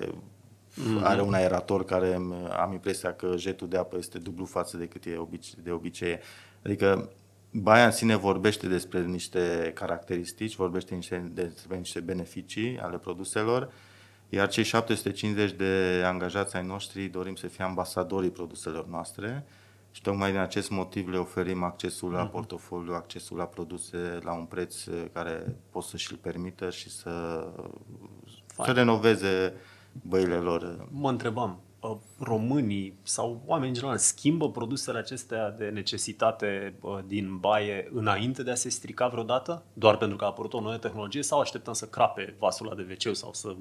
are 1.03 1.23
un 1.23 1.35
aerator 1.35 1.85
care 1.85 2.15
îmi- 2.15 2.49
am 2.51 2.73
impresia 2.73 3.13
că 3.15 3.35
jetul 3.37 3.69
de 3.69 3.77
apă 3.77 3.97
este 3.99 4.19
dublu 4.19 4.45
față 4.45 4.77
de 4.77 4.87
cât 4.87 5.05
e 5.07 5.17
obice- 5.17 5.57
de 5.63 5.71
obicei. 5.71 6.19
Adică 6.65 7.11
baia 7.53 7.85
în 7.85 7.91
sine 7.91 8.17
vorbește 8.17 8.67
despre 8.69 9.03
niște 9.05 9.71
caracteristici, 9.75 10.55
vorbește 10.57 10.95
niște, 10.95 11.31
despre 11.35 11.77
niște 11.77 12.01
beneficii 12.01 12.79
ale 12.79 12.97
produselor, 12.99 13.73
iar 14.29 14.49
cei 14.49 14.65
750 14.65 15.53
de 15.53 16.03
angajați 16.05 16.57
ai 16.57 16.67
noștri 16.67 17.07
dorim 17.07 17.35
să 17.35 17.47
fie 17.47 17.65
ambasadorii 17.65 18.31
produselor 18.31 18.87
noastre 18.87 19.47
și 19.94 20.02
tocmai 20.02 20.30
din 20.30 20.40
acest 20.40 20.70
motiv 20.70 21.09
le 21.09 21.16
oferim 21.16 21.62
accesul 21.62 22.12
la 22.12 22.26
portofoliu, 22.26 22.94
accesul 22.94 23.37
la 23.37 23.44
produse 23.44 24.18
la 24.22 24.33
un 24.33 24.44
preț 24.44 24.87
eh, 24.87 25.04
care 25.12 25.57
pot 25.70 25.83
să 25.83 25.96
și-l 25.96 26.16
permită 26.16 26.70
și 26.70 26.90
să, 26.90 27.46
să 28.64 28.72
renoveze 28.72 29.54
băile 30.02 30.37
lor. 30.37 30.88
Mă 30.90 31.11
întrebam, 31.11 31.61
uh, 31.80 31.96
românii 32.18 32.98
sau 33.02 33.42
oamenii 33.46 33.68
în 33.68 33.74
general 33.74 33.98
schimbă 33.98 34.50
produsele 34.50 34.98
acestea 34.98 35.50
de 35.50 35.68
necesitate 35.68 36.74
uh, 36.80 36.98
din 37.07 37.37
baie 37.37 37.90
înainte 37.92 38.42
de 38.42 38.50
a 38.50 38.54
se 38.54 38.68
strica 38.68 39.09
vreodată? 39.09 39.64
Doar 39.72 39.96
pentru 39.96 40.16
că 40.16 40.24
a 40.24 40.28
apărut 40.28 40.52
o 40.52 40.61
nouă 40.61 40.76
tehnologie 40.76 41.22
sau 41.22 41.40
așteptăm 41.40 41.72
să 41.72 41.87
crape 41.87 42.37
vasul 42.38 42.66
ăla 42.66 42.83
de 42.83 42.87
wc 42.90 43.16
sau 43.16 43.33
să, 43.33 43.57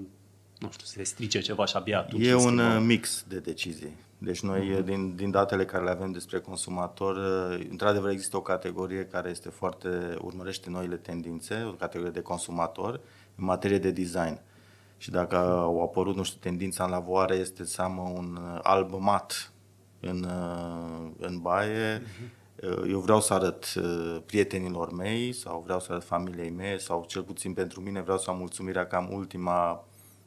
nu 0.59 0.69
știu, 0.71 0.85
să 0.85 0.91
se 0.97 1.03
strice 1.03 1.39
ceva 1.39 1.65
și 1.65 1.75
abia 1.75 1.99
atunci 1.99 2.25
E 2.25 2.29
să 2.29 2.35
un 2.35 2.41
schimbăm? 2.41 2.75
uh, 2.75 2.83
mix 2.85 3.25
de 3.27 3.39
decizii. 3.39 3.95
Deci 4.17 4.41
noi, 4.41 4.71
uh, 4.71 4.83
din, 4.83 5.15
din 5.15 5.31
datele 5.31 5.65
care 5.65 5.83
le 5.83 5.89
avem 5.89 6.11
despre 6.11 6.39
consumator, 6.39 7.15
uh, 7.15 7.65
într-adevăr 7.69 8.09
există 8.09 8.37
o 8.37 8.41
categorie 8.41 9.05
care 9.05 9.29
este 9.29 9.49
foarte, 9.49 10.17
urmărește 10.21 10.69
noile 10.69 10.95
tendințe, 10.95 11.63
o 11.67 11.71
categorie 11.71 12.11
de 12.11 12.21
consumator 12.21 12.99
în 13.35 13.45
materie 13.45 13.77
de 13.77 13.91
design. 13.91 14.39
Și 14.97 15.11
dacă 15.11 15.35
au 15.37 15.81
apărut, 15.81 16.15
nu 16.15 16.23
știu, 16.23 16.39
tendința 16.41 16.83
în 16.83 16.89
lavoare 16.89 17.35
este 17.35 17.65
să 17.65 17.81
am 17.81 18.13
un 18.15 18.39
uh, 18.53 18.59
alb 18.61 18.93
mat 18.99 19.51
în, 19.99 20.23
uh, 20.23 21.11
în 21.17 21.39
baie, 21.39 22.01
uh, 22.63 22.83
eu 22.89 22.99
vreau 22.99 23.21
să 23.21 23.33
arăt 23.33 23.73
uh, 23.77 24.17
prietenilor 24.25 24.91
mei 24.91 25.33
sau 25.33 25.61
vreau 25.63 25.79
să 25.79 25.87
arăt 25.91 26.03
familiei 26.03 26.49
mele 26.49 26.77
sau 26.77 27.05
cel 27.07 27.23
puțin 27.23 27.53
pentru 27.53 27.81
mine 27.81 28.01
vreau 28.01 28.17
să 28.17 28.29
am 28.29 28.37
mulțumirea 28.37 28.87
că 28.87 28.95
am 28.95 29.09
ultima 29.11 29.85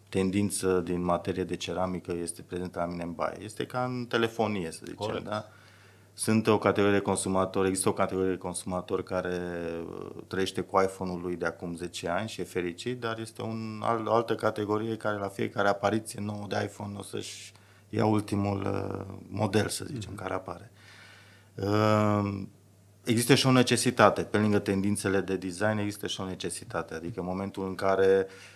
tendință 0.08 0.80
din 0.80 1.02
materie 1.02 1.44
de 1.44 1.56
ceramică 1.56 2.12
este 2.12 2.42
prezentă 2.42 2.78
la 2.78 2.86
mine 2.86 3.02
în 3.02 3.12
baie. 3.12 3.36
Este 3.42 3.66
ca 3.66 3.84
în 3.84 4.06
telefonie, 4.08 4.70
să 4.70 4.80
zicem, 4.84 5.06
Corect. 5.06 5.24
da? 5.24 5.48
Sunt 6.14 6.46
o 6.46 6.58
categorie 6.58 6.96
de 6.96 7.02
consumatori, 7.02 7.68
există 7.68 7.88
o 7.88 7.92
categorie 7.92 8.30
de 8.30 8.36
consumatori 8.36 9.04
care 9.04 9.40
uh, 9.90 10.10
trăiește 10.26 10.60
cu 10.60 10.80
iPhone-ul 10.80 11.20
lui 11.20 11.36
de 11.36 11.46
acum 11.46 11.74
10 11.74 12.08
ani 12.08 12.28
și 12.28 12.40
e 12.40 12.44
fericit, 12.44 13.00
dar 13.00 13.18
este 13.18 13.42
un, 13.42 13.80
al, 13.82 14.06
o 14.06 14.12
altă 14.12 14.34
categorie 14.34 14.96
care 14.96 15.18
la 15.18 15.28
fiecare 15.28 15.68
apariție 15.68 16.20
nouă 16.20 16.46
de 16.48 16.62
iPhone 16.64 16.98
o 16.98 17.02
să-și 17.02 17.52
ia 17.88 18.06
ultimul 18.06 18.60
uh, 18.60 19.14
model, 19.28 19.68
să 19.68 19.84
zicem, 19.84 20.14
care 20.14 20.34
apare. 20.34 20.70
Uh, 21.54 22.42
Există 23.04 23.34
și 23.34 23.46
o 23.46 23.50
necesitate, 23.50 24.22
pe 24.22 24.38
lângă 24.38 24.58
tendințele 24.58 25.20
de 25.20 25.36
design 25.36 25.78
există 25.78 26.06
și 26.06 26.20
o 26.20 26.24
necesitate, 26.24 26.94
adică 26.94 27.20
în 27.20 27.26
momentul 27.26 27.66
în 27.66 27.74
care 27.74 28.26
uh, 28.26 28.55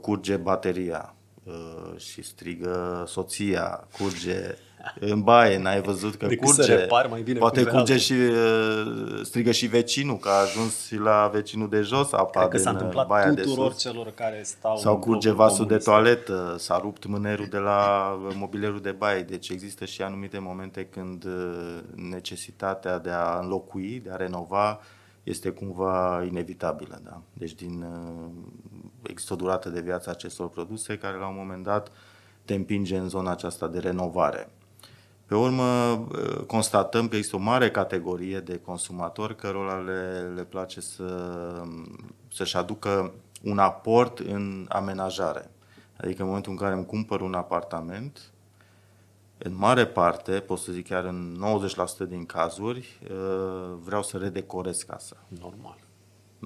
curge 0.00 0.36
bateria 0.36 1.14
uh, 1.44 1.98
și 1.98 2.22
strigă 2.22 3.04
soția, 3.06 3.86
curge 3.98 4.54
în 5.00 5.20
baie, 5.22 5.58
n-ai 5.58 5.80
văzut 5.80 6.14
că 6.14 6.26
Decât 6.26 6.44
curge. 6.44 6.62
să 6.62 6.74
repari, 6.74 7.08
mai 7.08 7.22
bine 7.22 7.38
Poate 7.38 7.62
curge 7.62 7.76
curge 7.76 7.92
altul. 7.92 8.06
și 8.06 8.12
uh, 8.12 9.20
strigă 9.24 9.50
și 9.50 9.66
vecinul, 9.66 10.16
că 10.16 10.28
a 10.28 10.32
ajuns 10.40 10.86
și 10.86 10.96
la 10.96 11.30
vecinul 11.32 11.68
de 11.68 11.80
jos 11.80 12.12
apa 12.12 12.30
Cred 12.30 12.48
că 12.50 12.56
din 12.56 12.64
s-a 12.64 12.70
uh, 12.70 12.76
întâmplat 12.76 13.06
baia 13.06 13.30
de 13.30 13.42
tuturor 13.42 13.72
sus. 13.72 13.82
celor 13.82 14.12
care 14.14 14.40
stau 14.44 14.76
Sau 14.76 14.94
în 14.94 15.00
curge 15.00 15.28
blocul 15.30 15.44
vasul 15.46 15.66
de 15.66 15.78
comunist. 15.84 15.86
toaletă, 16.26 16.54
s-a 16.58 16.78
rupt 16.78 17.06
mânerul 17.06 17.46
de 17.50 17.58
la 17.58 18.10
mobilierul 18.34 18.80
de 18.80 18.90
baie. 18.92 19.22
Deci 19.22 19.48
există 19.48 19.84
și 19.84 20.02
anumite 20.02 20.38
momente 20.38 20.84
când 20.84 21.24
uh, 21.24 21.78
necesitatea 21.94 22.98
de 22.98 23.10
a 23.10 23.38
înlocui, 23.42 24.00
de 24.04 24.10
a 24.12 24.16
renova, 24.16 24.80
este 25.26 25.50
cumva 25.50 26.24
inevitabilă. 26.24 27.00
Da? 27.04 27.20
Deci 27.32 27.54
din, 27.54 27.82
uh, 27.82 28.30
există 29.02 29.32
o 29.32 29.36
durată 29.36 29.68
de 29.68 29.80
viață 29.80 30.08
a 30.08 30.12
acestor 30.12 30.48
produse 30.48 30.98
care 30.98 31.16
la 31.16 31.28
un 31.28 31.34
moment 31.36 31.62
dat 31.62 31.90
te 32.44 32.54
împinge 32.54 32.96
în 32.96 33.08
zona 33.08 33.30
aceasta 33.30 33.66
de 33.66 33.78
renovare. 33.78 34.50
Pe 35.26 35.34
urmă, 35.34 35.64
uh, 35.64 36.44
constatăm 36.46 37.08
că 37.08 37.16
există 37.16 37.36
o 37.36 37.38
mare 37.38 37.70
categorie 37.70 38.40
de 38.40 38.58
consumatori 38.58 39.36
cărora 39.36 39.74
le, 39.74 40.32
le 40.34 40.44
place 40.44 40.80
să, 40.80 41.62
să-și 42.32 42.56
aducă 42.56 43.12
un 43.42 43.58
aport 43.58 44.18
în 44.18 44.66
amenajare. 44.68 45.50
Adică 45.96 46.22
în 46.22 46.28
momentul 46.28 46.52
în 46.52 46.58
care 46.58 46.74
îmi 46.74 46.86
cumpăr 46.86 47.20
un 47.20 47.34
apartament, 47.34 48.30
în 49.38 49.56
mare 49.56 49.86
parte, 49.86 50.32
pot 50.32 50.58
să 50.58 50.72
zic 50.72 50.88
chiar 50.88 51.04
în 51.04 51.36
90% 52.04 52.08
din 52.08 52.24
cazuri, 52.26 52.98
uh, 53.10 53.76
vreau 53.84 54.02
să 54.02 54.16
redecorez 54.16 54.82
casa. 54.82 55.16
Normal. 55.40 55.78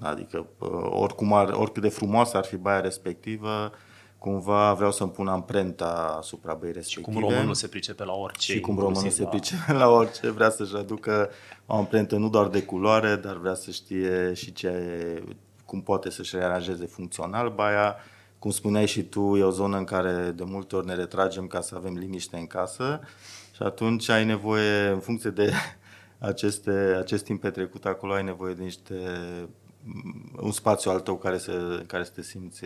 Adică 0.00 0.46
uh, 0.58 0.68
oricum 0.90 1.32
ar, 1.32 1.48
oricât 1.48 1.82
de 1.82 1.88
frumoasă 1.88 2.36
ar 2.36 2.44
fi 2.44 2.56
baia 2.56 2.80
respectivă, 2.80 3.72
cumva 4.18 4.74
vreau 4.74 4.92
să-mi 4.92 5.10
pun 5.10 5.28
amprenta 5.28 6.16
asupra 6.18 6.54
băii 6.54 6.72
respective. 6.72 7.18
Cum 7.18 7.28
românul 7.28 7.54
se 7.54 7.66
pricepe 7.68 8.04
la 8.04 8.12
orice. 8.12 8.52
Și 8.52 8.60
cum 8.60 8.74
românul 8.74 8.94
inclusiv 8.94 9.18
se 9.18 9.22
la- 9.22 9.28
pricepe 9.28 9.72
la 9.72 9.88
orice, 9.88 10.30
vrea 10.30 10.50
să-și 10.50 10.76
aducă 10.76 11.30
o 11.66 11.74
amprentă 11.76 12.16
nu 12.16 12.28
doar 12.28 12.48
de 12.48 12.62
culoare, 12.62 13.16
dar 13.16 13.36
vrea 13.36 13.54
să 13.54 13.70
știe 13.70 14.32
și 14.34 14.52
ce, 14.52 15.22
cum 15.64 15.82
poate 15.82 16.10
să-și 16.10 16.36
rearanjeze 16.36 16.86
funcțional 16.86 17.48
baia. 17.50 17.96
Cum 18.40 18.50
spuneai 18.50 18.86
și 18.86 19.02
tu, 19.02 19.36
e 19.36 19.42
o 19.42 19.50
zonă 19.50 19.76
în 19.76 19.84
care 19.84 20.30
de 20.30 20.44
multe 20.44 20.76
ori 20.76 20.86
ne 20.86 20.94
retragem 20.94 21.46
ca 21.46 21.60
să 21.60 21.74
avem 21.76 21.96
liniște 21.96 22.36
în 22.36 22.46
casă 22.46 23.00
și 23.54 23.62
atunci 23.62 24.08
ai 24.08 24.24
nevoie, 24.24 24.86
în 24.86 25.00
funcție 25.00 25.30
de 25.30 25.52
aceste, 26.18 26.70
acest 26.98 27.24
timp 27.24 27.40
petrecut 27.40 27.84
acolo, 27.84 28.12
ai 28.12 28.24
nevoie 28.24 28.54
de 28.54 28.62
niște 28.62 28.94
un 30.40 30.50
spațiu 30.50 30.90
al 30.90 31.00
tău 31.00 31.16
care 31.16 31.38
să, 31.38 31.82
care 31.86 32.04
să 32.04 32.10
te 32.14 32.22
simți 32.22 32.64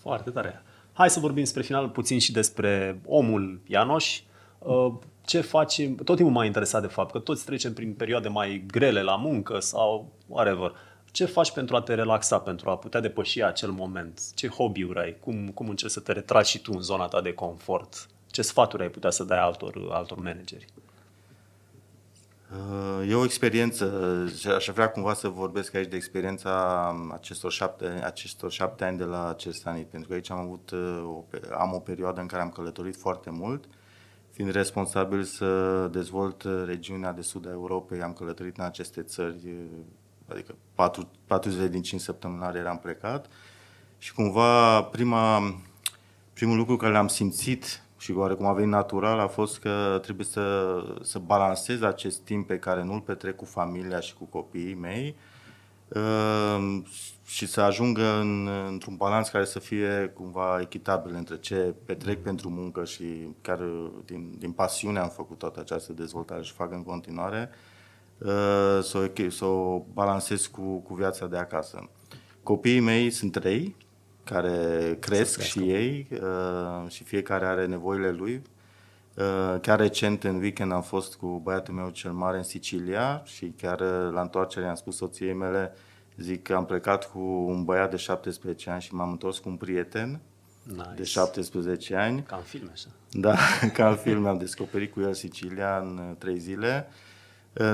Foarte 0.00 0.30
tare. 0.30 0.62
Hai 0.92 1.10
să 1.10 1.20
vorbim 1.20 1.44
spre 1.44 1.62
final 1.62 1.88
puțin 1.88 2.18
și 2.18 2.32
despre 2.32 3.00
omul 3.06 3.60
Ianoș. 3.66 4.20
Uh, 4.58 4.92
Ce 5.24 5.40
facem? 5.40 5.94
Tot 5.94 6.16
timpul 6.16 6.34
m-a 6.34 6.44
interesat 6.44 6.80
de 6.80 6.86
fapt 6.86 7.12
că 7.12 7.18
toți 7.18 7.44
trecem 7.44 7.72
prin 7.72 7.94
perioade 7.94 8.28
mai 8.28 8.64
grele 8.66 9.02
la 9.02 9.16
muncă 9.16 9.60
sau 9.60 10.12
whatever. 10.26 10.72
Ce 11.14 11.24
faci 11.24 11.52
pentru 11.52 11.76
a 11.76 11.80
te 11.80 11.94
relaxa, 11.94 12.38
pentru 12.38 12.70
a 12.70 12.76
putea 12.76 13.00
depăși 13.00 13.42
acel 13.42 13.70
moment? 13.70 14.20
Ce 14.34 14.48
hobby-uri 14.48 14.98
ai? 14.98 15.16
Cum, 15.20 15.48
cum 15.48 15.68
încerci 15.68 15.92
să 15.92 16.00
te 16.00 16.12
retragi 16.12 16.50
și 16.50 16.58
tu 16.62 16.72
în 16.74 16.80
zona 16.80 17.06
ta 17.06 17.20
de 17.20 17.32
confort? 17.32 18.08
Ce 18.26 18.42
sfaturi 18.42 18.82
ai 18.82 18.88
putea 18.88 19.10
să 19.10 19.24
dai 19.24 19.38
altor, 19.38 19.88
altor 19.90 20.18
manageri? 20.18 20.66
Uh, 22.52 23.08
E 23.08 23.14
o 23.14 23.24
experiență 23.24 24.26
și 24.38 24.48
aș 24.48 24.68
vrea 24.68 24.90
cumva 24.90 25.14
să 25.14 25.28
vorbesc 25.28 25.74
aici 25.74 25.88
de 25.88 25.96
experiența 25.96 26.94
acestor 27.12 27.52
șapte, 27.52 27.86
acestor 28.04 28.50
șapte 28.50 28.84
ani 28.84 28.98
de 28.98 29.04
la 29.04 29.34
Cersanit, 29.36 29.86
pentru 29.86 30.08
că 30.08 30.14
aici 30.14 30.30
am 30.30 30.38
avut 30.38 30.70
uh, 30.70 31.02
o, 31.04 31.24
pe- 31.28 31.48
am 31.58 31.72
o 31.74 31.78
perioadă 31.78 32.20
în 32.20 32.26
care 32.26 32.42
am 32.42 32.50
călătorit 32.50 32.96
foarte 32.96 33.30
mult, 33.30 33.64
fiind 34.30 34.50
responsabil 34.50 35.22
să 35.22 35.88
dezvolt 35.92 36.42
uh, 36.42 36.62
regiunea 36.66 37.12
de 37.12 37.22
sud 37.22 37.46
a 37.46 37.50
Europei, 37.50 38.02
am 38.02 38.12
călătorit 38.12 38.56
în 38.56 38.64
aceste 38.64 39.02
țări, 39.02 39.40
uh, 39.44 39.80
adică 40.28 40.54
patru, 40.74 41.10
patru 41.26 41.50
zile 41.50 41.68
din 41.68 41.82
cinci 41.82 42.00
săptămânare 42.00 42.58
eram 42.58 42.78
plecat 42.78 43.26
și 43.98 44.14
cumva 44.14 44.82
prima, 44.82 45.54
primul 46.32 46.56
lucru 46.56 46.76
care 46.76 46.92
l-am 46.92 47.08
simțit 47.08 47.82
și 47.98 48.12
oarecum 48.12 48.46
a 48.46 48.52
venit 48.52 48.70
natural 48.70 49.18
a 49.18 49.26
fost 49.26 49.58
că 49.58 49.98
trebuie 50.02 50.26
să, 50.26 50.76
să 51.02 51.18
balancez 51.18 51.82
acest 51.82 52.20
timp 52.20 52.46
pe 52.46 52.58
care 52.58 52.82
nu-l 52.82 53.00
petrec 53.00 53.36
cu 53.36 53.44
familia 53.44 54.00
și 54.00 54.14
cu 54.14 54.24
copiii 54.24 54.74
mei 54.74 55.16
uh, 55.88 56.82
și 57.24 57.46
să 57.46 57.60
ajungă 57.60 58.18
în, 58.20 58.48
într-un 58.68 58.96
balans 58.96 59.28
care 59.28 59.44
să 59.44 59.58
fie 59.58 60.12
cumva 60.14 60.60
echitabil 60.60 61.14
între 61.14 61.38
ce 61.38 61.74
petrec 61.84 62.22
pentru 62.22 62.48
muncă 62.48 62.84
și 62.84 63.04
chiar 63.40 63.58
din, 64.04 64.34
din 64.38 64.52
pasiune 64.52 64.98
am 64.98 65.08
făcut 65.08 65.38
toată 65.38 65.60
această 65.60 65.92
dezvoltare 65.92 66.42
și 66.42 66.52
fac 66.52 66.72
în 66.72 66.82
continuare, 66.82 67.50
uh, 67.50 67.73
să, 68.82 69.10
o, 69.26 69.30
să 69.30 69.44
o 69.44 69.84
balancez 69.92 70.46
cu, 70.46 70.78
cu 70.78 70.94
viața 70.94 71.26
de 71.26 71.36
acasă. 71.36 71.90
Copiii 72.42 72.80
mei 72.80 73.10
sunt 73.10 73.32
trei, 73.32 73.76
care 74.24 74.96
cresc 75.00 75.40
și 75.40 75.58
ei 75.58 76.08
uh, 76.12 76.90
și 76.90 77.04
fiecare 77.04 77.46
are 77.46 77.66
nevoile 77.66 78.10
lui. 78.10 78.42
Uh, 79.16 79.60
chiar 79.60 79.78
recent, 79.78 80.24
în 80.24 80.36
weekend, 80.36 80.72
am 80.72 80.82
fost 80.82 81.14
cu 81.14 81.40
băiatul 81.42 81.74
meu 81.74 81.90
cel 81.90 82.12
mare 82.12 82.36
în 82.36 82.42
Sicilia 82.42 83.22
și 83.24 83.54
chiar 83.56 83.80
uh, 83.80 84.12
la 84.12 84.20
întoarcere 84.20 84.66
am 84.66 84.74
spus 84.74 84.96
soției 84.96 85.32
mele, 85.32 85.72
zic 86.16 86.42
că 86.42 86.54
am 86.54 86.64
plecat 86.64 87.10
cu 87.10 87.18
un 87.48 87.64
băiat 87.64 87.90
de 87.90 87.96
17 87.96 88.70
ani 88.70 88.82
și 88.82 88.94
m-am 88.94 89.10
întors 89.10 89.38
cu 89.38 89.48
un 89.48 89.56
prieten 89.56 90.20
Nice. 90.62 90.92
de 90.96 91.02
17 91.02 91.96
ani. 91.96 92.22
Ca 92.22 92.36
în 92.36 92.42
filme, 92.42 92.70
așa. 92.72 92.88
Da, 93.10 93.36
ca 93.76 93.88
în 93.88 93.96
film 93.96 94.26
am 94.26 94.38
descoperit 94.38 94.92
cu 94.92 95.00
el 95.00 95.14
Sicilia 95.14 95.78
în 95.78 95.98
uh, 95.98 96.16
trei 96.18 96.38
zile. 96.38 96.86
Uh, 96.88 96.94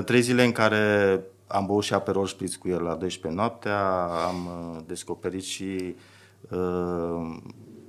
Trei 0.05 0.21
zile 0.21 0.45
în 0.45 0.53
care 0.53 1.21
am 1.47 1.67
băut 1.67 1.83
și 1.83 1.95
aperol 1.95 2.27
spritz 2.27 2.55
cu 2.55 2.69
el 2.69 2.83
la 2.83 2.95
12 2.95 3.41
noaptea, 3.41 4.03
am 4.05 4.47
uh, 4.47 4.83
descoperit 4.87 5.43
și 5.43 5.95
uh, 6.51 7.37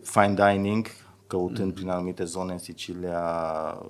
fine 0.04 0.34
dining, 0.34 0.88
căutând 1.28 1.68
mm. 1.68 1.74
prin 1.74 1.89
anumite 1.89 2.24
zone 2.24 2.52
în 2.52 2.58
Sicilia 2.58 3.22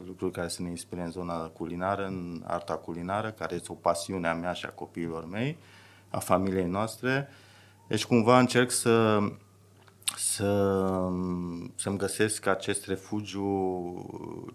lucruri 0.06 0.32
care 0.32 0.47
să 0.47 0.62
ne 0.62 0.70
inspire 0.70 1.02
în 1.02 1.12
zona 1.12 1.34
culinară, 1.34 2.06
în 2.06 2.43
arta 2.47 2.74
culinară, 2.74 3.32
care 3.32 3.56
este 3.56 3.72
o 3.72 3.76
pasiune 3.76 4.28
a 4.28 4.34
mea 4.34 4.54
și 4.54 4.66
a 4.66 4.70
copiilor 4.70 5.26
mei, 5.26 5.58
a 6.10 6.20
familiei 6.20 6.68
noastre. 6.68 7.28
Deci 7.88 8.06
cumva 8.06 8.39
încerc 8.39 8.72
să 8.72 9.20
să, 10.18 11.09
să-mi 11.76 11.97
găsesc 11.97 12.45
acest 12.45 12.86
refugiu 12.86 13.45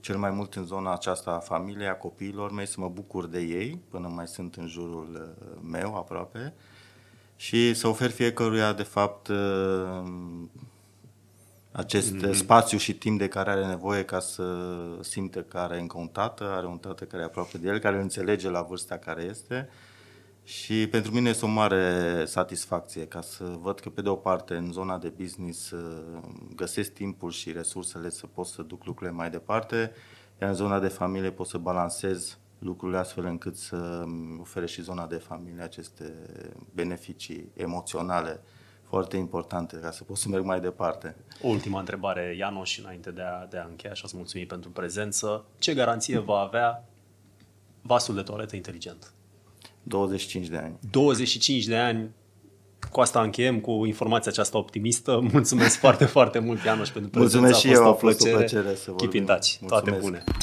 cel 0.00 0.16
mai 0.16 0.30
mult 0.30 0.54
în 0.54 0.64
zona 0.64 0.92
aceasta 0.92 1.30
a 1.30 1.38
familiei, 1.38 1.88
a 1.88 1.94
copiilor 1.94 2.52
mei, 2.52 2.66
să 2.66 2.76
mă 2.78 2.88
bucur 2.88 3.26
de 3.26 3.40
ei 3.40 3.80
până 3.90 4.09
mai 4.09 4.26
sunt 4.26 4.54
în 4.54 4.66
jurul 4.66 5.36
uh, 5.40 5.59
meu 5.70 5.96
aproape 5.96 6.54
și 7.36 7.74
să 7.74 7.88
ofer 7.88 8.11
fiecăruia 8.11 8.72
de 8.72 8.82
fapt 8.82 9.28
uh, 9.28 10.02
acest 11.72 12.14
mm-hmm. 12.14 12.32
spațiu 12.32 12.78
și 12.78 12.94
timp 12.94 13.18
de 13.18 13.28
care 13.28 13.50
are 13.50 13.66
nevoie 13.66 14.04
ca 14.04 14.20
să 14.20 14.44
simte 15.00 15.44
că 15.48 15.59
are 15.59 15.80
încă 15.80 15.98
un 15.98 16.09
tată, 16.09 16.44
are 16.44 16.66
un 16.66 16.78
tată 16.78 17.04
care 17.04 17.22
e 17.22 17.26
aproape 17.26 17.59
de 17.59 17.68
el, 17.68 17.78
care 17.78 17.96
îl 17.96 18.02
înțelege 18.02 18.50
la 18.50 18.62
vârsta 18.62 18.96
care 18.96 19.22
este 19.22 19.68
și 20.47 20.86
pentru 20.86 21.12
mine 21.12 21.28
este 21.28 21.44
o 21.44 21.49
mare 21.49 22.24
satisfacție 22.24 23.07
ca 23.07 23.20
să 23.20 23.44
văd 23.61 23.80
că, 23.80 23.90
pe 23.90 24.03
de 24.03 24.09
o 24.09 24.14
parte, 24.14 24.55
în 24.55 24.72
zona 24.72 24.99
de 24.99 25.09
business 25.09 25.70
uh, 25.70 26.20
găsesc 26.55 26.92
timpul 26.92 27.30
și 27.30 27.53
resursele 27.53 28.09
să 28.09 28.26
pot 28.26 28.47
să 28.47 28.62
duc 28.62 28.84
lucrurile 28.84 29.16
mai 29.16 29.30
departe, 29.30 29.92
iar 30.40 30.51
în 30.51 30.55
zona 30.57 30.78
de 30.78 30.88
familie 30.88 31.30
pot 31.30 31.47
să 31.47 31.59
balancez 31.59 32.38
lucrurile 32.59 32.99
astfel 32.99 33.24
încât 33.24 33.57
să 33.57 34.05
ofere 34.40 34.66
și 34.66 34.82
zona 34.82 35.07
de 35.07 35.16
familie 35.16 35.62
aceste 35.62 36.12
beneficii 36.74 37.51
emoționale 37.57 38.40
foarte 38.82 39.16
importante 39.16 39.76
ca 39.76 39.90
să 39.90 40.05
pot 40.05 40.16
să 40.16 40.28
merg 40.28 40.44
mai 40.44 40.61
departe. 40.61 41.16
Ultima 41.42 41.78
întrebare, 41.78 42.34
Ianoș, 42.38 42.78
înainte 42.78 43.11
de 43.11 43.22
a, 43.22 43.47
de 43.47 43.59
a 43.59 43.64
încheia 43.64 43.94
și 43.94 44.03
a-ți 44.05 44.16
mulțumi 44.16 44.47
pentru 44.47 44.70
prezență. 44.70 45.44
Ce 45.59 45.74
garanție 45.74 46.18
va 46.18 46.38
avea 46.38 46.84
vasul 47.82 48.14
de 48.14 48.22
toaletă 48.22 48.57
inteligent? 48.57 49.11
25 49.89 50.47
de 50.47 50.57
ani. 50.57 50.78
25 50.91 51.64
de 51.64 51.76
ani, 51.76 52.11
cu 52.91 53.01
asta 53.01 53.22
încheiem, 53.22 53.61
cu 53.61 53.84
informația 53.84 54.30
aceasta 54.30 54.59
optimistă. 54.59 55.20
Mulțumesc 55.32 55.78
foarte, 55.78 56.05
foarte 56.05 56.39
mult, 56.39 56.64
Ianoș, 56.64 56.89
pentru 56.89 57.11
prezență. 57.11 57.39
Mulțumesc 57.39 57.66
și 57.66 57.68
a 57.68 57.70
fost 57.70 57.80
eu, 57.80 57.87
o 57.87 57.91
a 57.91 57.95
fost 57.95 58.20
o 58.20 58.24
plăcere. 58.24 58.37
plăcere 58.37 58.74
să 58.74 58.84
Keep 58.84 58.99
vorbim. 58.99 59.20
in 59.20 59.26
touch. 59.26 59.57
Toate 59.66 59.91
Mulțumesc. 59.91 60.24
bune. 60.24 60.34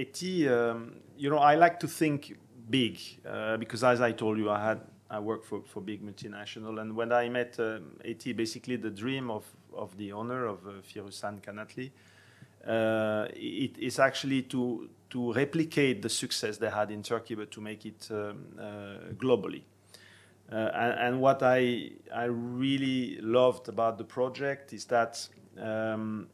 AT, 0.00 0.20
um, 0.22 0.92
you 1.16 1.30
know, 1.30 1.40
I 1.52 1.54
like 1.56 1.76
to 1.78 1.86
think 1.86 2.24
big 2.68 2.96
uh, 3.24 3.56
because, 3.58 3.82
as 3.86 4.00
I 4.00 4.12
told 4.12 4.38
you, 4.38 4.48
I 4.48 4.58
had 4.58 4.78
I 5.10 5.18
worked 5.18 5.44
for, 5.44 5.60
for 5.66 5.82
big 5.82 6.00
multinational, 6.02 6.80
and 6.80 6.96
when 6.96 7.12
I 7.12 7.28
met 7.28 7.58
uh, 7.58 7.80
AT, 8.10 8.34
basically 8.34 8.76
the 8.76 8.90
dream 8.90 9.30
of, 9.30 9.44
of 9.76 9.94
the 9.98 10.12
owner 10.12 10.46
of 10.46 10.58
uh, 10.66 10.70
Firusan 10.82 11.40
Kanatli, 11.42 11.90
uh, 12.66 13.26
it 13.34 13.78
is 13.78 13.98
actually 13.98 14.42
to 14.42 14.88
to 15.10 15.32
replicate 15.34 16.00
the 16.00 16.08
success 16.08 16.56
they 16.56 16.70
had 16.70 16.90
in 16.90 17.02
Turkey, 17.02 17.34
but 17.34 17.50
to 17.50 17.60
make 17.60 17.84
it 17.84 18.08
um, 18.10 18.46
uh, 18.58 19.12
globally. 19.14 19.62
Uh, 20.50 20.70
and, 20.74 20.98
and 21.00 21.20
what 21.20 21.42
I 21.42 21.92
I 22.14 22.24
really 22.24 23.18
loved 23.20 23.68
about 23.68 23.98
the 23.98 24.04
project 24.04 24.72
is 24.72 24.86
that 24.86 25.28
um, 25.60 26.28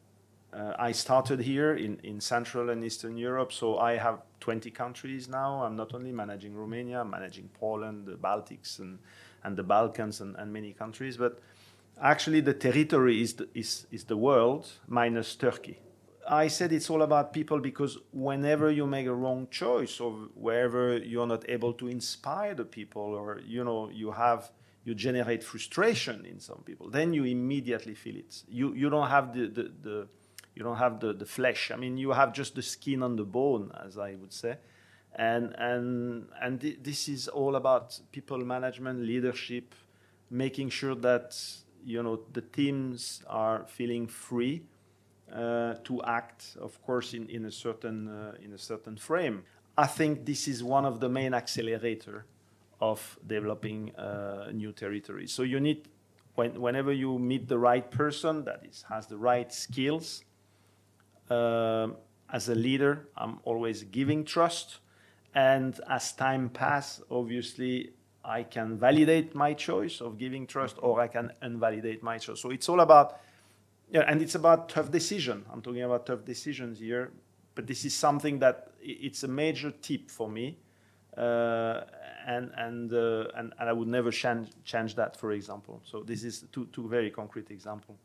uh, 0.53 0.75
I 0.79 0.93
started 0.93 1.41
here 1.41 1.75
in, 1.75 1.99
in 2.03 2.21
Central 2.21 2.71
and 2.71 2.83
Eastern 2.83 3.17
Europe, 3.19 3.53
so 3.53 3.79
I 3.79 3.97
have 3.97 4.23
20 4.41 4.71
countries 4.71 5.29
now. 5.29 5.63
I'm 5.63 5.77
not 5.77 5.95
only 5.95 6.11
managing 6.11 6.55
Romania, 6.55 7.01
I'm 7.01 7.11
managing 7.11 7.51
Poland, 7.61 8.07
the 8.07 8.17
Baltics, 8.17 8.79
and, 8.79 8.99
and 9.45 9.57
the 9.57 9.63
Balkans, 9.63 10.21
and, 10.21 10.37
and 10.37 10.53
many 10.53 10.73
countries. 10.73 11.19
But 11.19 11.39
actually, 12.01 12.41
the 12.41 12.55
territory 12.55 13.21
is 13.21 13.35
the, 13.35 13.49
is, 13.55 13.87
is 13.91 14.05
the 14.05 14.17
world 14.17 14.69
minus 14.87 15.37
Turkey. 15.37 15.79
I 16.29 16.49
said 16.49 16.73
it's 16.73 16.91
all 16.91 17.01
about 17.03 17.33
people 17.33 17.59
because 17.59 17.97
whenever 18.13 18.71
you 18.71 18.87
make 18.87 19.07
a 19.07 19.15
wrong 19.15 19.49
choice 19.51 19.99
or 19.99 20.13
wherever 20.35 20.99
you're 20.99 21.27
not 21.27 21.49
able 21.49 21.73
to 21.75 21.89
inspire 21.89 22.55
the 22.55 22.67
people 22.67 23.03
or 23.03 23.41
you 23.47 23.65
know 23.65 23.89
you 23.89 24.11
have 24.11 24.53
you 24.85 24.95
generate 24.95 25.43
frustration 25.43 26.27
in 26.27 26.39
some 26.39 26.63
people 26.67 26.91
then 26.91 27.15
you 27.15 27.25
immediately 27.25 27.95
feel 27.95 28.17
it. 28.17 28.43
You 28.47 28.75
you 28.75 28.91
don't 28.91 29.09
have 29.09 29.33
the 29.33 29.47
the, 29.49 29.73
the 29.83 30.09
you 30.55 30.63
don't 30.63 30.77
have 30.77 31.01
the, 31.01 31.15
the 31.15 31.25
flesh. 31.25 31.71
I 31.71 31.77
mean 31.77 31.97
you 31.97 32.11
have 32.13 32.35
just 32.35 32.55
the 32.55 32.63
skin 32.63 33.03
on 33.03 33.17
the 33.17 33.25
bone 33.25 33.73
as 33.85 33.97
i 33.97 34.15
would 34.15 34.33
say. 34.33 34.59
And 35.15 35.55
and 35.57 36.29
and 36.43 36.61
thi- 36.61 36.79
this 36.83 37.09
is 37.09 37.29
all 37.29 37.57
about 37.57 37.99
people 38.13 38.39
management 38.39 39.01
leadership 39.01 39.75
making 40.31 40.69
sure 40.69 40.95
that 40.97 41.41
you 41.87 42.03
know 42.03 42.21
the 42.35 42.43
teams 42.43 43.23
are 43.27 43.65
feeling 43.67 44.07
free 44.07 44.63
uh, 45.33 45.75
to 45.85 46.03
act, 46.05 46.57
of 46.61 46.81
course, 46.83 47.15
in, 47.15 47.29
in 47.29 47.45
a 47.45 47.51
certain 47.51 48.09
uh, 48.09 48.45
in 48.45 48.53
a 48.53 48.59
certain 48.59 48.97
frame. 48.97 49.43
I 49.77 49.87
think 49.87 50.25
this 50.25 50.49
is 50.49 50.63
one 50.63 50.85
of 50.85 50.99
the 51.01 51.09
main 51.09 51.35
accelerator 51.35 52.25
of 52.81 53.19
developing 53.27 53.95
uh, 53.97 54.51
new 54.53 54.73
territories. 54.73 55.33
So 55.33 55.43
you 55.43 55.61
need, 55.61 55.89
when, 56.35 56.61
whenever 56.61 56.93
you 56.93 57.19
meet 57.19 57.49
the 57.49 57.59
right 57.59 57.91
person 57.91 58.45
that 58.45 58.65
is 58.69 58.85
has 58.89 59.07
the 59.07 59.17
right 59.17 59.53
skills, 59.53 60.25
um, 61.31 61.97
as 62.31 62.49
a 62.49 62.55
leader, 62.55 63.09
I'm 63.17 63.39
always 63.45 63.85
giving 63.85 64.25
trust, 64.25 64.79
and 65.35 65.81
as 65.89 66.13
time 66.13 66.49
pass, 66.49 67.01
obviously. 67.11 67.93
I 68.25 68.43
can 68.43 68.77
validate 68.79 69.35
my 69.35 69.55
choice 69.55 70.03
of 70.03 70.19
giving 70.19 70.47
trust, 70.47 70.77
or 70.83 71.01
I 71.01 71.09
can 71.09 71.33
invalidate 71.41 72.03
my 72.03 72.19
choice. 72.19 72.41
So 72.41 72.51
it's 72.51 72.69
all 72.69 72.81
about 72.81 73.21
yeah, 73.91 74.05
and 74.07 74.21
it's 74.21 74.35
about 74.35 74.69
tough 74.69 74.91
decision. 74.91 75.45
I'm 75.51 75.63
talking 75.63 75.83
about 75.83 76.07
tough 76.07 76.25
decisions 76.25 76.79
here, 76.79 77.11
but 77.55 77.67
this 77.67 77.85
is 77.85 77.95
something 77.95 78.39
that 78.41 78.73
it's 78.81 79.25
a 79.25 79.29
major 79.29 79.71
tip 79.71 80.11
for 80.11 80.29
me, 80.29 80.59
uh, 81.17 81.81
and 82.27 82.51
and, 82.57 82.93
uh, 82.93 83.25
and 83.37 83.53
and 83.59 83.69
I 83.69 83.73
would 83.73 83.89
never 83.89 84.11
change 84.11 84.51
change 84.65 84.95
that, 84.97 85.17
for 85.17 85.33
example. 85.33 85.81
So 85.85 86.03
this 86.03 86.23
is 86.23 86.45
two 86.53 86.67
two 86.67 86.89
very 86.89 87.11
concrete 87.11 87.51
example. 87.51 87.97